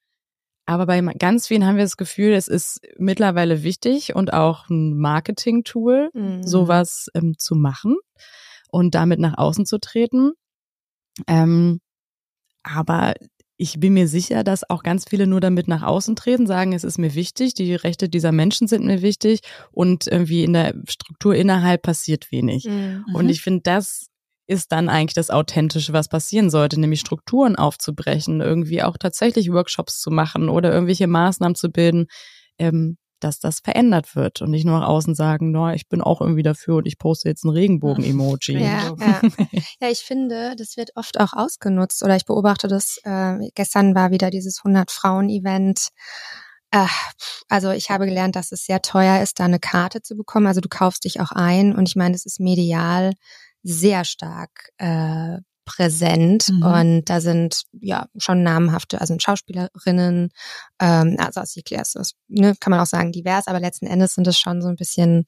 aber 0.64 0.86
bei 0.86 1.00
ganz 1.00 1.48
vielen 1.48 1.66
haben 1.66 1.76
wir 1.76 1.84
das 1.84 1.96
Gefühl, 1.96 2.32
es 2.32 2.48
ist 2.48 2.80
mittlerweile 2.96 3.62
wichtig 3.62 4.14
und 4.14 4.32
auch 4.32 4.68
ein 4.70 4.96
Marketing-Tool, 4.96 6.10
mhm. 6.14 6.46
sowas 6.46 7.08
ähm, 7.14 7.36
zu 7.36 7.54
machen 7.54 7.96
und 8.70 8.94
damit 8.94 9.18
nach 9.18 9.36
außen 9.36 9.66
zu 9.66 9.78
treten. 9.78 10.32
Ähm, 11.26 11.80
aber 12.62 13.14
ich 13.56 13.78
bin 13.78 13.94
mir 13.94 14.08
sicher, 14.08 14.42
dass 14.42 14.68
auch 14.68 14.82
ganz 14.82 15.04
viele 15.08 15.26
nur 15.26 15.40
damit 15.40 15.68
nach 15.68 15.82
außen 15.82 16.16
treten, 16.16 16.46
sagen, 16.46 16.72
es 16.72 16.82
ist 16.82 16.98
mir 16.98 17.14
wichtig, 17.14 17.54
die 17.54 17.74
Rechte 17.74 18.08
dieser 18.08 18.32
Menschen 18.32 18.66
sind 18.66 18.84
mir 18.84 19.02
wichtig 19.02 19.40
und 19.70 20.08
irgendwie 20.08 20.42
in 20.42 20.52
der 20.52 20.74
Struktur 20.88 21.34
innerhalb 21.34 21.82
passiert 21.82 22.32
wenig. 22.32 22.64
Mhm. 22.64 23.04
Und 23.14 23.28
ich 23.28 23.40
finde, 23.40 23.60
das 23.62 24.06
ist 24.48 24.72
dann 24.72 24.88
eigentlich 24.88 25.14
das 25.14 25.30
Authentische, 25.30 25.92
was 25.92 26.08
passieren 26.08 26.50
sollte, 26.50 26.80
nämlich 26.80 27.00
Strukturen 27.00 27.54
aufzubrechen, 27.54 28.40
irgendwie 28.40 28.82
auch 28.82 28.96
tatsächlich 28.98 29.52
Workshops 29.52 30.00
zu 30.00 30.10
machen 30.10 30.48
oder 30.48 30.72
irgendwelche 30.72 31.06
Maßnahmen 31.06 31.54
zu 31.54 31.70
bilden, 31.70 32.06
ähm, 32.58 32.96
dass 33.24 33.38
das 33.38 33.60
verändert 33.60 34.14
wird 34.16 34.42
und 34.42 34.50
nicht 34.50 34.64
nur 34.64 34.78
nach 34.78 34.88
außen 34.88 35.14
sagen, 35.14 35.50
no, 35.50 35.70
ich 35.70 35.88
bin 35.88 36.00
auch 36.00 36.20
irgendwie 36.20 36.42
dafür 36.42 36.76
und 36.76 36.86
ich 36.86 36.98
poste 36.98 37.28
jetzt 37.28 37.44
ein 37.44 37.50
Regenbogen-Emoji. 37.50 38.58
Ja, 38.58 38.94
ja. 38.98 39.20
ja, 39.80 39.88
ich 39.88 40.00
finde, 40.00 40.54
das 40.56 40.76
wird 40.76 40.90
oft 40.96 41.20
auch 41.20 41.32
ausgenutzt 41.32 42.02
oder 42.02 42.16
ich 42.16 42.24
beobachte 42.24 42.68
das, 42.68 42.98
äh, 43.04 43.38
gestern 43.54 43.94
war 43.94 44.10
wieder 44.10 44.30
dieses 44.30 44.60
100-Frauen-Event 44.62 45.88
äh, 46.72 46.86
also 47.48 47.70
ich 47.70 47.90
habe 47.90 48.06
gelernt, 48.06 48.34
dass 48.34 48.50
es 48.50 48.64
sehr 48.64 48.82
teuer 48.82 49.22
ist, 49.22 49.38
da 49.38 49.44
eine 49.44 49.60
Karte 49.60 50.02
zu 50.02 50.16
bekommen. 50.16 50.46
Also 50.46 50.60
du 50.60 50.68
kaufst 50.68 51.04
dich 51.04 51.20
auch 51.20 51.30
ein 51.30 51.74
und 51.74 51.88
ich 51.88 51.96
meine, 51.96 52.14
es 52.14 52.26
ist 52.26 52.40
medial 52.40 53.12
sehr 53.62 54.04
stark 54.04 54.70
äh, 54.78 55.38
präsent 55.74 56.48
mhm. 56.50 56.62
und 56.62 57.04
da 57.06 57.20
sind 57.20 57.62
ja 57.80 58.06
schon 58.16 58.42
namhafte, 58.42 59.00
also 59.00 59.14
Schauspielerinnen, 59.18 60.30
ähm, 60.80 61.16
also 61.18 61.40
aus 61.40 61.56
Ikleas, 61.56 61.94
ne, 62.28 62.54
kann 62.60 62.70
man 62.70 62.80
auch 62.80 62.86
sagen 62.86 63.12
divers, 63.12 63.46
aber 63.46 63.60
letzten 63.60 63.86
Endes 63.86 64.14
sind 64.14 64.26
es 64.26 64.38
schon 64.38 64.62
so 64.62 64.68
ein 64.68 64.76
bisschen 64.76 65.24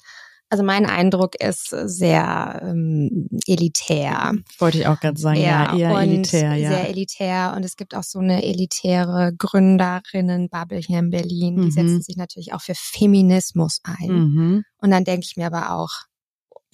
also 0.50 0.62
mein 0.62 0.86
Eindruck 0.86 1.34
ist 1.42 1.70
sehr 1.70 2.60
ähm, 2.62 3.28
elitär. 3.46 4.34
Wollte 4.58 4.78
ich 4.78 4.86
auch 4.86 5.00
gerade 5.00 5.18
sagen, 5.18 5.40
ja, 5.40 5.74
ja 5.74 5.90
eher 5.90 5.98
elitär, 6.02 6.54
ja. 6.54 6.70
Sehr 6.70 6.88
elitär 6.90 7.54
und 7.56 7.64
es 7.64 7.76
gibt 7.76 7.96
auch 7.96 8.04
so 8.04 8.20
eine 8.20 8.44
elitäre 8.44 9.32
Gründerinnen-Bubble 9.36 10.78
hier 10.78 10.98
in 11.00 11.10
Berlin, 11.10 11.56
die 11.56 11.62
mhm. 11.62 11.70
setzen 11.70 12.02
sich 12.02 12.16
natürlich 12.16 12.52
auch 12.52 12.60
für 12.60 12.74
Feminismus 12.76 13.80
ein. 13.82 14.12
Mhm. 14.12 14.64
Und 14.78 14.90
dann 14.90 15.04
denke 15.04 15.26
ich 15.28 15.36
mir 15.36 15.46
aber 15.46 15.72
auch, 15.72 15.90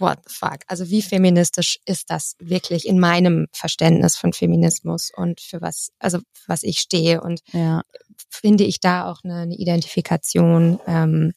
what 0.01 0.19
the 0.27 0.35
fuck? 0.35 0.59
Also 0.67 0.89
wie 0.91 1.03
feministisch 1.03 1.79
ist 1.85 2.11
das 2.11 2.37
wirklich 2.39 2.87
in 2.87 2.99
meinem 2.99 3.47
Verständnis 3.53 4.17
von 4.17 4.33
Feminismus 4.33 5.11
und 5.15 5.41
für 5.41 5.61
was, 5.61 5.93
also 5.99 6.19
für 6.33 6.49
was 6.49 6.63
ich 6.63 6.79
stehe 6.79 7.21
und 7.21 7.41
ja. 7.53 7.83
finde 8.29 8.65
ich 8.65 8.81
da 8.81 9.11
auch 9.11 9.21
eine, 9.25 9.41
eine 9.41 9.57
Identifikation. 9.57 10.81
Ähm, 10.87 11.33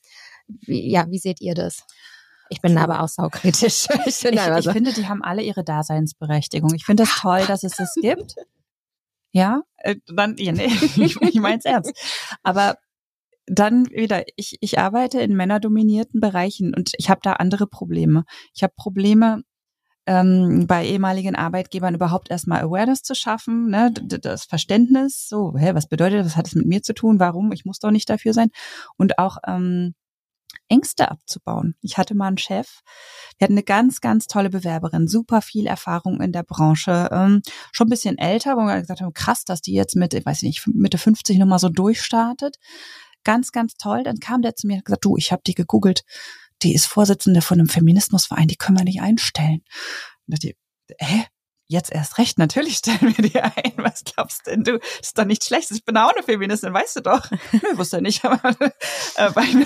wie, 0.47 0.89
ja, 0.89 1.09
wie 1.09 1.20
seht 1.20 1.41
ihr 1.41 1.53
das? 1.53 1.84
Ich 2.49 2.61
bin 2.61 2.78
aber 2.78 3.01
auch 3.01 3.07
saukritisch. 3.07 3.88
ich, 4.05 4.16
finde, 4.16 4.57
ich, 4.59 4.66
ich 4.66 4.72
finde, 4.72 4.93
die 4.93 5.07
haben 5.07 5.24
alle 5.24 5.41
ihre 5.41 5.64
Daseinsberechtigung. 5.64 6.74
Ich 6.76 6.86
finde 6.86 7.03
das 7.03 7.16
toll, 7.20 7.45
dass 7.47 7.64
es 7.64 7.76
das 7.76 7.95
gibt. 7.99 8.36
Ja, 9.32 9.64
äh, 9.78 9.95
dann, 10.05 10.38
ja, 10.38 10.51
nee, 10.51 10.68
ich, 10.68 10.97
ich 11.22 11.36
meine 11.36 11.57
es 11.57 11.66
ernst. 11.66 11.91
Aber 12.43 12.78
dann 13.45 13.87
wieder, 13.87 14.23
ich, 14.35 14.57
ich 14.61 14.79
arbeite 14.79 15.21
in 15.21 15.35
männerdominierten 15.35 16.19
Bereichen 16.19 16.73
und 16.73 16.91
ich 16.97 17.09
habe 17.09 17.19
da 17.23 17.33
andere 17.33 17.67
Probleme. 17.67 18.23
Ich 18.53 18.63
habe 18.63 18.73
Probleme, 18.75 19.43
ähm, 20.05 20.65
bei 20.67 20.85
ehemaligen 20.85 21.35
Arbeitgebern 21.35 21.95
überhaupt 21.95 22.29
erstmal 22.29 22.61
Awareness 22.61 23.03
zu 23.03 23.15
schaffen, 23.15 23.69
ne, 23.69 23.91
das 23.93 24.43
Verständnis, 24.45 25.27
so, 25.29 25.53
hä, 25.57 25.71
was 25.73 25.87
bedeutet 25.87 26.19
das, 26.19 26.27
was 26.27 26.35
hat 26.35 26.47
es 26.47 26.55
mit 26.55 26.65
mir 26.65 26.81
zu 26.81 26.93
tun, 26.93 27.19
warum, 27.19 27.51
ich 27.51 27.65
muss 27.65 27.79
doch 27.79 27.91
nicht 27.91 28.09
dafür 28.09 28.33
sein. 28.33 28.49
Und 28.97 29.17
auch 29.17 29.37
ähm, 29.47 29.93
Ängste 30.67 31.09
abzubauen. 31.09 31.75
Ich 31.81 31.97
hatte 31.97 32.15
mal 32.15 32.27
einen 32.27 32.37
Chef, 32.37 32.81
wir 33.37 33.45
hatten 33.45 33.53
eine 33.53 33.63
ganz, 33.63 34.01
ganz 34.01 34.27
tolle 34.27 34.49
Bewerberin, 34.49 35.07
super 35.07 35.41
viel 35.41 35.67
Erfahrung 35.67 36.21
in 36.21 36.31
der 36.31 36.43
Branche, 36.43 37.09
ähm, 37.11 37.41
schon 37.71 37.87
ein 37.87 37.89
bisschen 37.89 38.17
älter, 38.17 38.55
wo 38.55 38.61
wir 38.61 38.79
gesagt 38.79 39.01
haben, 39.01 39.13
krass, 39.13 39.45
dass 39.45 39.61
die 39.61 39.73
jetzt 39.73 39.95
mit, 39.95 40.13
ich 40.13 40.25
weiß 40.25 40.41
nicht, 40.43 40.67
Mitte 40.67 40.97
50 40.97 41.37
nochmal 41.37 41.59
so 41.59 41.69
durchstartet 41.69 42.57
ganz, 43.24 43.51
ganz 43.51 43.76
toll. 43.76 44.03
Dann 44.03 44.19
kam 44.19 44.41
der 44.41 44.55
zu 44.55 44.67
mir 44.67 44.74
und 44.74 44.80
hat 44.80 44.86
gesagt, 44.86 45.05
du, 45.05 45.17
ich 45.17 45.32
habe 45.32 45.41
die 45.45 45.55
gegoogelt. 45.55 46.03
Die 46.61 46.74
ist 46.74 46.86
Vorsitzende 46.86 47.41
von 47.41 47.59
einem 47.59 47.69
Feminismusverein, 47.69 48.47
die 48.47 48.55
können 48.55 48.78
wir 48.78 48.86
nicht 48.86 49.01
einstellen. 49.01 49.63
Und 50.28 50.38
dachte, 50.38 50.53
hä? 50.99 51.26
Jetzt 51.65 51.91
erst 51.91 52.17
recht, 52.17 52.38
natürlich 52.38 52.76
stellen 52.78 53.17
wir 53.17 53.28
die 53.30 53.39
ein. 53.39 53.74
Was 53.78 54.03
glaubst 54.03 54.45
denn 54.47 54.63
du? 54.63 54.78
Das 54.78 55.07
ist 55.07 55.17
doch 55.17 55.26
nichts 55.26 55.47
Schlechtes. 55.47 55.78
Ich 55.78 55.86
bin 55.86 55.97
auch 55.97 56.13
eine 56.13 56.21
Feministin, 56.21 56.74
weißt 56.74 56.97
du 56.97 57.01
doch. 57.01 57.32
Nö, 57.51 57.78
wusste 57.78 58.01
nicht. 58.01 58.24
Aber, 58.26 58.39
äh, 59.15 59.65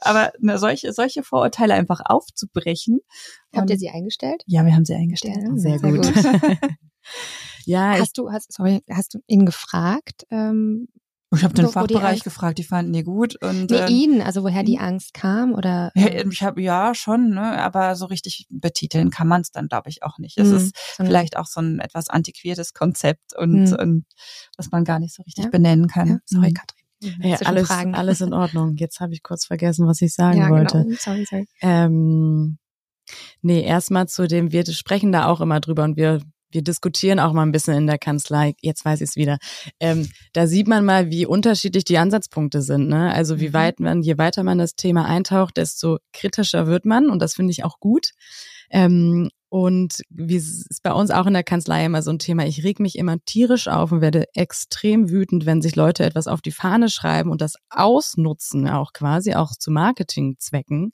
aber 0.00 0.32
ne, 0.40 0.58
solche, 0.58 0.92
solche 0.92 1.22
Vorurteile 1.22 1.74
einfach 1.74 2.00
aufzubrechen. 2.04 3.00
Habt 3.54 3.70
ihr 3.70 3.78
sie 3.78 3.88
eingestellt? 3.88 4.42
Ja, 4.46 4.66
wir 4.66 4.74
haben 4.74 4.84
sie 4.84 4.94
eingestellt. 4.94 5.38
Ja, 5.40 5.56
sehr, 5.56 5.78
sehr, 5.78 5.92
gut. 5.92 6.12
gut. 6.12 6.60
ja, 7.64 7.98
hast 7.98 8.18
du, 8.18 8.30
hast, 8.30 8.52
sorry, 8.52 8.82
hast 8.90 9.14
du 9.14 9.20
ihn 9.26 9.46
gefragt, 9.46 10.26
ähm, 10.30 10.88
ich 11.34 11.44
habe 11.44 11.54
den 11.54 11.66
so, 11.66 11.72
Fachbereich 11.72 12.18
die 12.18 12.24
gefragt, 12.24 12.58
die 12.58 12.64
fanden 12.64 12.92
die 12.92 13.04
gut 13.04 13.36
und 13.42 13.70
nee, 13.70 13.76
äh, 13.76 13.90
ihn, 13.90 14.22
also 14.22 14.42
woher 14.42 14.62
die 14.62 14.78
hm? 14.78 14.86
Angst 14.86 15.14
kam 15.14 15.54
oder 15.54 15.90
ja, 15.94 16.24
ich 16.26 16.42
habe 16.42 16.60
ja 16.60 16.94
schon, 16.94 17.30
ne, 17.30 17.60
aber 17.62 17.96
so 17.96 18.06
richtig 18.06 18.46
betiteln 18.50 19.10
kann 19.10 19.28
man 19.28 19.40
es 19.40 19.50
dann 19.50 19.68
glaube 19.68 19.88
ich 19.88 20.02
auch 20.02 20.18
nicht. 20.18 20.38
Es 20.38 20.48
mhm, 20.48 20.56
ist 20.56 20.76
so 20.96 21.04
vielleicht 21.04 21.36
auch 21.36 21.46
so 21.46 21.60
ein 21.60 21.78
etwas 21.78 22.08
antiquiertes 22.08 22.74
Konzept 22.74 23.36
und, 23.36 23.70
mhm. 23.70 23.76
und 23.78 24.04
was 24.56 24.70
man 24.70 24.84
gar 24.84 24.98
nicht 24.98 25.14
so 25.14 25.22
richtig 25.22 25.44
ja. 25.44 25.50
benennen 25.50 25.86
kann. 25.86 26.08
Ja, 26.08 26.18
sorry, 26.26 26.50
mhm. 26.50 26.54
Katrin. 26.54 26.82
Ja, 27.20 27.36
alles, 27.44 27.68
alles 27.68 28.20
in 28.20 28.32
Ordnung. 28.32 28.76
Jetzt 28.76 29.00
habe 29.00 29.12
ich 29.12 29.22
kurz 29.22 29.46
vergessen, 29.46 29.86
was 29.88 30.00
ich 30.02 30.14
sagen 30.14 30.38
ja, 30.38 30.44
genau. 30.44 30.58
wollte. 30.58 30.84
Genau. 30.84 30.96
Sorry, 30.98 31.26
sorry. 31.28 31.48
Ähm, 31.60 32.58
nee, 33.40 33.62
erstmal 33.62 34.06
zu 34.08 34.28
dem, 34.28 34.52
wir 34.52 34.64
sprechen 34.66 35.10
da 35.10 35.26
auch 35.26 35.40
immer 35.40 35.60
drüber 35.60 35.84
und 35.84 35.96
wir 35.96 36.20
wir 36.52 36.62
diskutieren 36.62 37.18
auch 37.18 37.32
mal 37.32 37.42
ein 37.42 37.52
bisschen 37.52 37.74
in 37.74 37.86
der 37.86 37.98
Kanzlei, 37.98 38.54
jetzt 38.60 38.84
weiß 38.84 39.00
ich 39.00 39.10
es 39.10 39.16
wieder. 39.16 39.38
Ähm, 39.80 40.08
da 40.32 40.46
sieht 40.46 40.68
man 40.68 40.84
mal, 40.84 41.10
wie 41.10 41.26
unterschiedlich 41.26 41.84
die 41.84 41.98
Ansatzpunkte 41.98 42.62
sind. 42.62 42.88
Ne? 42.88 43.12
Also 43.12 43.40
wie 43.40 43.48
mhm. 43.48 43.54
weit 43.54 43.80
man, 43.80 44.02
je 44.02 44.18
weiter 44.18 44.42
man 44.42 44.58
das 44.58 44.74
Thema 44.74 45.06
eintaucht, 45.06 45.56
desto 45.56 45.98
kritischer 46.12 46.66
wird 46.66 46.84
man 46.84 47.10
und 47.10 47.20
das 47.20 47.34
finde 47.34 47.50
ich 47.52 47.64
auch 47.64 47.80
gut. 47.80 48.10
Ähm, 48.70 49.30
und 49.48 50.00
wie 50.08 50.36
es 50.36 50.66
ist 50.66 50.82
bei 50.82 50.94
uns 50.94 51.10
auch 51.10 51.26
in 51.26 51.34
der 51.34 51.44
Kanzlei 51.44 51.84
immer 51.84 52.00
so 52.00 52.10
ein 52.10 52.18
Thema, 52.18 52.46
ich 52.46 52.64
reg 52.64 52.80
mich 52.80 52.96
immer 52.96 53.18
tierisch 53.26 53.68
auf 53.68 53.92
und 53.92 54.00
werde 54.00 54.24
extrem 54.34 55.10
wütend, 55.10 55.44
wenn 55.44 55.60
sich 55.60 55.76
Leute 55.76 56.04
etwas 56.04 56.26
auf 56.26 56.40
die 56.40 56.52
Fahne 56.52 56.88
schreiben 56.88 57.30
und 57.30 57.42
das 57.42 57.56
ausnutzen, 57.68 58.66
auch 58.66 58.94
quasi 58.94 59.34
auch 59.34 59.50
zu 59.50 59.70
Marketingzwecken 59.70 60.92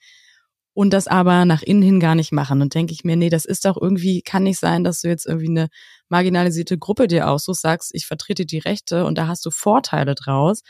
und 0.79 0.91
das 0.91 1.09
aber 1.09 1.45
nach 1.45 1.62
innen 1.62 1.83
hin 1.83 1.99
gar 1.99 2.14
nicht 2.14 2.31
machen. 2.31 2.62
Und 2.62 2.72
denke 2.72 2.93
ich 2.93 3.03
mir, 3.03 3.16
nee, 3.16 3.31
das 3.31 3.45
ist 3.45 3.64
doch 3.64 3.76
irgendwie, 3.76 4.22
kann 4.22 4.45
nicht 4.45 4.61
sein, 4.61 4.85
dass 4.85 5.01
du 5.01 5.09
jetzt 5.09 5.26
irgendwie 5.26 5.49
eine 5.49 5.68
marginalisierte 6.09 6.79
Gruppe 6.79 7.09
dir 7.09 7.29
aussuchst, 7.29 7.62
sagst, 7.62 7.91
ich 7.95 8.07
vertrete 8.07 8.47
die 8.47 8.61
Rechte 8.61 9.05
und 9.05 9.18
da 9.18 9.26
hast 9.26 9.45
du 9.45 9.51
Vorteile 9.51 10.14
draus. 10.14 10.62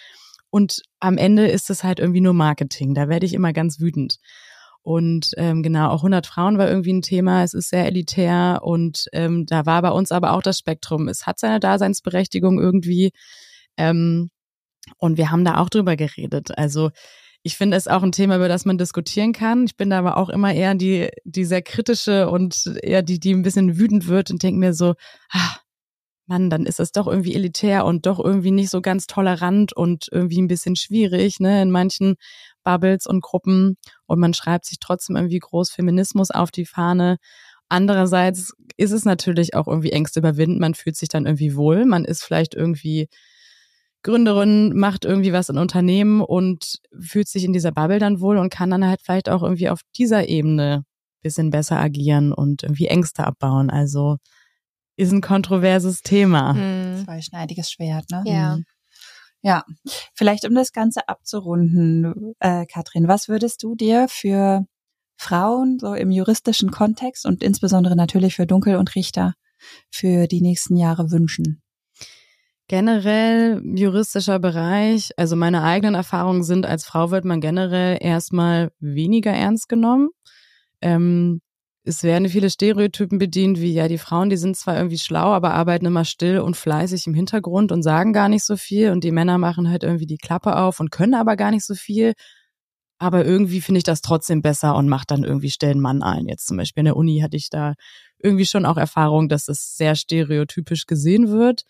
Und 0.48 0.80
am 0.98 1.18
Ende 1.18 1.46
ist 1.48 1.68
es 1.68 1.84
halt 1.84 2.00
irgendwie 2.00 2.22
nur 2.22 2.32
Marketing. 2.32 2.94
Da 2.94 3.10
werde 3.10 3.26
ich 3.26 3.34
immer 3.34 3.52
ganz 3.52 3.80
wütend. 3.80 4.16
Und 4.80 5.32
ähm, 5.36 5.62
genau, 5.62 5.90
auch 5.90 5.98
100 5.98 6.26
Frauen 6.26 6.56
war 6.56 6.70
irgendwie 6.70 6.94
ein 6.94 7.02
Thema. 7.02 7.44
Es 7.44 7.52
ist 7.52 7.68
sehr 7.68 7.84
elitär 7.84 8.60
und 8.62 9.08
ähm, 9.12 9.44
da 9.44 9.66
war 9.66 9.82
bei 9.82 9.90
uns 9.90 10.10
aber 10.10 10.32
auch 10.32 10.42
das 10.42 10.58
Spektrum. 10.58 11.08
Es 11.08 11.26
hat 11.26 11.38
seine 11.38 11.60
Daseinsberechtigung 11.60 12.58
irgendwie. 12.58 13.12
Ähm, 13.76 14.30
und 14.96 15.18
wir 15.18 15.30
haben 15.30 15.44
da 15.44 15.58
auch 15.58 15.68
drüber 15.68 15.96
geredet. 15.96 16.56
Also 16.56 16.92
ich 17.42 17.56
finde 17.56 17.76
es 17.76 17.88
auch 17.88 18.02
ein 18.02 18.12
Thema, 18.12 18.36
über 18.36 18.48
das 18.48 18.64
man 18.64 18.78
diskutieren 18.78 19.32
kann. 19.32 19.64
Ich 19.64 19.76
bin 19.76 19.90
da 19.90 19.98
aber 19.98 20.16
auch 20.16 20.28
immer 20.28 20.52
eher 20.52 20.74
die, 20.74 21.08
die 21.24 21.44
sehr 21.44 21.62
kritische 21.62 22.28
und 22.28 22.66
eher 22.82 23.02
die, 23.02 23.20
die 23.20 23.32
ein 23.32 23.42
bisschen 23.42 23.78
wütend 23.78 24.08
wird 24.08 24.30
und 24.30 24.42
denke 24.42 24.58
mir 24.58 24.74
so, 24.74 24.94
ah, 25.30 25.56
Mann, 26.26 26.50
dann 26.50 26.66
ist 26.66 26.78
es 26.78 26.92
doch 26.92 27.06
irgendwie 27.06 27.34
elitär 27.34 27.86
und 27.86 28.04
doch 28.04 28.22
irgendwie 28.22 28.50
nicht 28.50 28.68
so 28.68 28.82
ganz 28.82 29.06
tolerant 29.06 29.72
und 29.72 30.08
irgendwie 30.12 30.42
ein 30.42 30.48
bisschen 30.48 30.76
schwierig, 30.76 31.40
ne, 31.40 31.62
in 31.62 31.70
manchen 31.70 32.16
Bubbles 32.64 33.06
und 33.06 33.22
Gruppen. 33.22 33.78
Und 34.06 34.20
man 34.20 34.34
schreibt 34.34 34.66
sich 34.66 34.78
trotzdem 34.78 35.16
irgendwie 35.16 35.38
groß 35.38 35.70
Feminismus 35.70 36.30
auf 36.30 36.50
die 36.50 36.66
Fahne. 36.66 37.16
Andererseits 37.70 38.52
ist 38.76 38.92
es 38.92 39.06
natürlich 39.06 39.54
auch 39.54 39.68
irgendwie 39.68 39.92
Ängste 39.92 40.20
überwinden. 40.20 40.60
Man 40.60 40.74
fühlt 40.74 40.96
sich 40.96 41.08
dann 41.08 41.24
irgendwie 41.24 41.56
wohl. 41.56 41.86
Man 41.86 42.04
ist 42.04 42.22
vielleicht 42.22 42.54
irgendwie 42.54 43.08
Gründerin 44.02 44.76
macht 44.76 45.04
irgendwie 45.04 45.32
was 45.32 45.48
in 45.48 45.58
Unternehmen 45.58 46.20
und 46.20 46.78
fühlt 47.00 47.28
sich 47.28 47.44
in 47.44 47.52
dieser 47.52 47.72
Bubble 47.72 47.98
dann 47.98 48.20
wohl 48.20 48.38
und 48.38 48.50
kann 48.50 48.70
dann 48.70 48.86
halt 48.86 49.00
vielleicht 49.02 49.28
auch 49.28 49.42
irgendwie 49.42 49.68
auf 49.68 49.80
dieser 49.96 50.28
Ebene 50.28 50.84
bisschen 51.22 51.50
besser 51.50 51.78
agieren 51.78 52.32
und 52.32 52.62
irgendwie 52.62 52.86
Ängste 52.86 53.26
abbauen. 53.26 53.70
Also 53.70 54.16
ist 54.96 55.12
ein 55.12 55.20
kontroverses 55.20 56.02
Thema. 56.02 56.54
Mhm. 56.54 57.04
Zweischneidiges 57.04 57.70
Schwert, 57.70 58.10
ne? 58.10 58.22
Ja. 58.26 58.56
Mhm. 58.56 58.64
Ja, 59.40 59.64
vielleicht 60.14 60.44
um 60.48 60.54
das 60.54 60.72
Ganze 60.72 61.08
abzurunden, 61.08 62.34
äh, 62.40 62.66
Katrin, 62.66 63.06
was 63.06 63.28
würdest 63.28 63.62
du 63.62 63.76
dir 63.76 64.08
für 64.08 64.66
Frauen 65.16 65.78
so 65.78 65.94
im 65.94 66.10
juristischen 66.10 66.72
Kontext 66.72 67.24
und 67.24 67.42
insbesondere 67.44 67.94
natürlich 67.94 68.34
für 68.34 68.46
Dunkel 68.46 68.76
und 68.76 68.96
Richter 68.96 69.34
für 69.90 70.26
die 70.26 70.40
nächsten 70.40 70.76
Jahre 70.76 71.12
wünschen? 71.12 71.62
Generell 72.68 73.62
juristischer 73.64 74.38
Bereich, 74.38 75.10
also 75.16 75.36
meine 75.36 75.62
eigenen 75.62 75.94
Erfahrungen 75.94 76.42
sind, 76.42 76.66
als 76.66 76.84
Frau 76.84 77.10
wird 77.10 77.24
man 77.24 77.40
generell 77.40 77.96
erstmal 77.98 78.70
weniger 78.78 79.32
ernst 79.32 79.70
genommen. 79.70 80.10
Ähm, 80.82 81.40
es 81.84 82.02
werden 82.02 82.28
viele 82.28 82.50
Stereotypen 82.50 83.18
bedient, 83.18 83.58
wie 83.58 83.72
ja, 83.72 83.88
die 83.88 83.96
Frauen, 83.96 84.28
die 84.28 84.36
sind 84.36 84.54
zwar 84.54 84.76
irgendwie 84.76 84.98
schlau, 84.98 85.32
aber 85.32 85.54
arbeiten 85.54 85.86
immer 85.86 86.04
still 86.04 86.40
und 86.40 86.58
fleißig 86.58 87.06
im 87.06 87.14
Hintergrund 87.14 87.72
und 87.72 87.82
sagen 87.82 88.12
gar 88.12 88.28
nicht 88.28 88.44
so 88.44 88.58
viel 88.58 88.90
und 88.90 89.02
die 89.02 89.12
Männer 89.12 89.38
machen 89.38 89.70
halt 89.70 89.82
irgendwie 89.82 90.06
die 90.06 90.18
Klappe 90.18 90.56
auf 90.56 90.78
und 90.78 90.90
können 90.90 91.14
aber 91.14 91.36
gar 91.36 91.50
nicht 91.50 91.64
so 91.64 91.74
viel. 91.74 92.12
Aber 92.98 93.24
irgendwie 93.24 93.62
finde 93.62 93.78
ich 93.78 93.84
das 93.84 94.02
trotzdem 94.02 94.42
besser 94.42 94.76
und 94.76 94.88
macht 94.88 95.10
dann 95.10 95.24
irgendwie 95.24 95.50
stellen 95.50 95.80
Mann 95.80 96.02
ein. 96.02 96.28
Jetzt 96.28 96.46
zum 96.46 96.58
Beispiel 96.58 96.82
in 96.82 96.86
der 96.86 96.96
Uni 96.96 97.20
hatte 97.20 97.38
ich 97.38 97.48
da 97.48 97.72
irgendwie 98.18 98.44
schon 98.44 98.66
auch 98.66 98.76
Erfahrung, 98.76 99.30
dass 99.30 99.48
es 99.48 99.74
sehr 99.76 99.94
stereotypisch 99.94 100.84
gesehen 100.84 101.30
wird. 101.30 101.62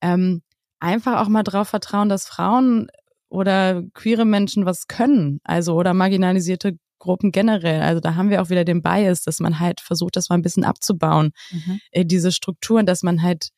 Ähm, 0.00 0.42
einfach 0.80 1.20
auch 1.20 1.28
mal 1.28 1.42
drauf 1.42 1.68
vertrauen, 1.68 2.08
dass 2.08 2.26
Frauen 2.26 2.88
oder 3.28 3.82
queere 3.94 4.24
Menschen 4.24 4.66
was 4.66 4.86
können, 4.86 5.40
also 5.44 5.74
oder 5.74 5.94
marginalisierte 5.94 6.78
Gruppen 6.98 7.32
generell. 7.32 7.82
Also 7.82 8.00
da 8.00 8.14
haben 8.14 8.30
wir 8.30 8.42
auch 8.42 8.50
wieder 8.50 8.64
den 8.64 8.82
Bias, 8.82 9.22
dass 9.22 9.40
man 9.40 9.60
halt 9.60 9.80
versucht, 9.80 10.16
das 10.16 10.28
mal 10.28 10.36
ein 10.36 10.42
bisschen 10.42 10.64
abzubauen. 10.64 11.32
Mhm. 11.50 11.80
Äh, 11.90 12.04
diese 12.04 12.32
Strukturen, 12.32 12.86
dass 12.86 13.02
man 13.02 13.22
halt 13.22 13.50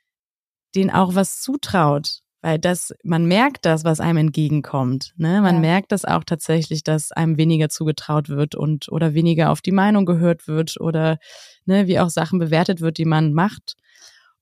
denen 0.75 0.91
auch 0.91 1.15
was 1.15 1.41
zutraut. 1.41 2.21
Weil 2.41 2.61
das, 2.61 2.95
man 3.03 3.27
merkt 3.27 3.67
das, 3.67 3.83
was 3.83 3.99
einem 3.99 4.19
entgegenkommt. 4.19 5.13
Ne? 5.17 5.41
Man 5.41 5.57
ja. 5.57 5.61
merkt 5.61 5.91
das 5.91 6.05
auch 6.05 6.23
tatsächlich, 6.23 6.85
dass 6.85 7.11
einem 7.11 7.37
weniger 7.37 7.69
zugetraut 7.69 8.29
wird 8.29 8.55
und 8.55 8.89
oder 8.93 9.13
weniger 9.13 9.51
auf 9.51 9.61
die 9.61 9.73
Meinung 9.73 10.07
gehört 10.07 10.47
wird 10.47 10.81
oder 10.81 11.19
ne, 11.65 11.89
wie 11.89 11.99
auch 11.99 12.11
Sachen 12.11 12.39
bewertet 12.39 12.81
wird, 12.81 12.99
die 12.99 13.07
man 13.07 13.33
macht. 13.33 13.75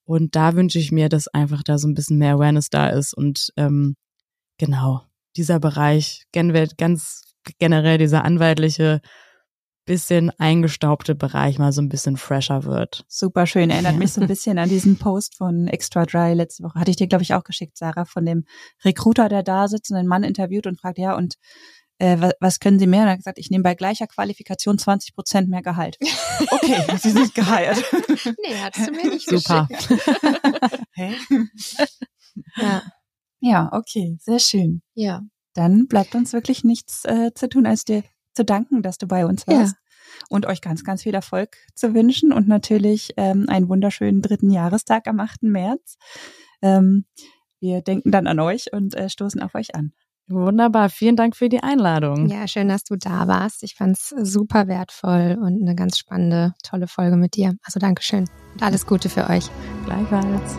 Und 0.06 0.36
da 0.36 0.54
wünsche 0.54 0.78
ich 0.78 0.92
mir, 0.92 1.08
dass 1.08 1.28
einfach 1.28 1.62
da 1.62 1.78
so 1.78 1.88
ein 1.88 1.94
bisschen 1.94 2.18
mehr 2.18 2.34
Awareness 2.34 2.70
da 2.70 2.88
ist 2.88 3.12
und 3.12 3.52
ähm, 3.56 3.96
genau 4.58 5.02
dieser 5.36 5.60
Bereich 5.60 6.24
ganz 6.32 7.34
generell 7.58 7.98
dieser 7.98 8.24
anwaltliche 8.24 9.00
bisschen 9.86 10.30
eingestaubte 10.38 11.14
Bereich 11.14 11.58
mal 11.58 11.72
so 11.72 11.80
ein 11.80 11.88
bisschen 11.88 12.16
fresher 12.16 12.64
wird. 12.64 13.04
Super 13.08 13.46
schön. 13.46 13.70
Erinnert 13.70 13.96
mich 13.96 14.12
so 14.12 14.20
ein 14.20 14.26
bisschen 14.28 14.58
an 14.58 14.68
diesen 14.68 14.98
Post 14.98 15.36
von 15.36 15.68
Extra 15.68 16.04
Dry 16.04 16.34
letzte 16.34 16.64
Woche. 16.64 16.78
Hatte 16.78 16.90
ich 16.90 16.96
dir, 16.96 17.06
glaube 17.06 17.22
ich, 17.22 17.34
auch 17.34 17.44
geschickt, 17.44 17.78
Sarah, 17.78 18.04
von 18.04 18.26
dem 18.26 18.44
Recruiter, 18.84 19.28
der 19.28 19.44
da 19.44 19.68
sitzt 19.68 19.92
und 19.92 19.96
einen 19.96 20.08
Mann 20.08 20.24
interviewt 20.24 20.66
und 20.66 20.80
fragt, 20.80 20.98
ja, 20.98 21.16
und 21.16 21.36
äh, 21.98 22.20
was, 22.20 22.32
was 22.40 22.60
können 22.60 22.78
Sie 22.78 22.86
mehr? 22.86 23.02
Und 23.02 23.06
er 23.06 23.12
hat 23.12 23.18
gesagt, 23.18 23.38
ich 23.38 23.50
nehme 23.50 23.62
bei 23.62 23.74
gleicher 23.74 24.06
Qualifikation 24.06 24.78
20 24.78 25.14
Prozent 25.14 25.48
mehr 25.48 25.62
Gehalt. 25.62 25.96
Okay, 26.50 26.84
Sie 26.98 27.10
sind 27.10 27.34
geheiert. 27.34 27.78
Nee, 28.42 28.56
hattest 28.60 28.88
du 28.88 28.92
mir 28.92 29.08
nicht 29.08 29.28
Super. 29.28 29.68
Ja. 32.58 32.82
ja, 33.40 33.68
okay, 33.72 34.18
sehr 34.20 34.38
schön. 34.38 34.82
Ja. 34.94 35.22
Dann 35.54 35.86
bleibt 35.88 36.14
uns 36.14 36.34
wirklich 36.34 36.64
nichts 36.64 37.06
äh, 37.06 37.32
zu 37.34 37.48
tun, 37.48 37.66
als 37.66 37.86
dir 37.86 38.02
zu 38.34 38.44
danken, 38.44 38.82
dass 38.82 38.98
du 38.98 39.06
bei 39.06 39.24
uns 39.24 39.46
warst. 39.46 39.74
Ja. 39.74 39.80
Und 40.28 40.44
euch 40.44 40.60
ganz, 40.60 40.84
ganz 40.84 41.02
viel 41.02 41.14
Erfolg 41.14 41.56
zu 41.74 41.94
wünschen 41.94 42.32
und 42.32 42.46
natürlich 42.46 43.14
ähm, 43.16 43.46
einen 43.48 43.70
wunderschönen 43.70 44.20
dritten 44.20 44.50
Jahrestag 44.50 45.08
am 45.08 45.18
8. 45.18 45.44
März. 45.44 45.96
Ähm, 46.60 47.06
wir 47.60 47.80
denken 47.80 48.10
dann 48.10 48.26
an 48.26 48.38
euch 48.38 48.72
und 48.72 48.94
äh, 48.94 49.08
stoßen 49.08 49.40
auf 49.42 49.54
euch 49.54 49.74
an. 49.74 49.92
Wunderbar, 50.28 50.88
vielen 50.88 51.14
Dank 51.14 51.36
für 51.36 51.48
die 51.48 51.62
Einladung. 51.62 52.28
Ja, 52.28 52.48
schön, 52.48 52.68
dass 52.68 52.82
du 52.82 52.96
da 52.96 53.28
warst. 53.28 53.62
Ich 53.62 53.76
fand 53.76 53.96
es 53.96 54.08
super 54.08 54.66
wertvoll 54.66 55.38
und 55.40 55.62
eine 55.62 55.76
ganz 55.76 55.98
spannende, 55.98 56.54
tolle 56.64 56.88
Folge 56.88 57.16
mit 57.16 57.36
dir. 57.36 57.54
Also 57.62 57.78
Dankeschön 57.78 58.28
und 58.54 58.62
alles 58.62 58.86
Gute 58.86 59.08
für 59.08 59.30
euch. 59.30 59.48
Gleichfalls. 59.84 60.56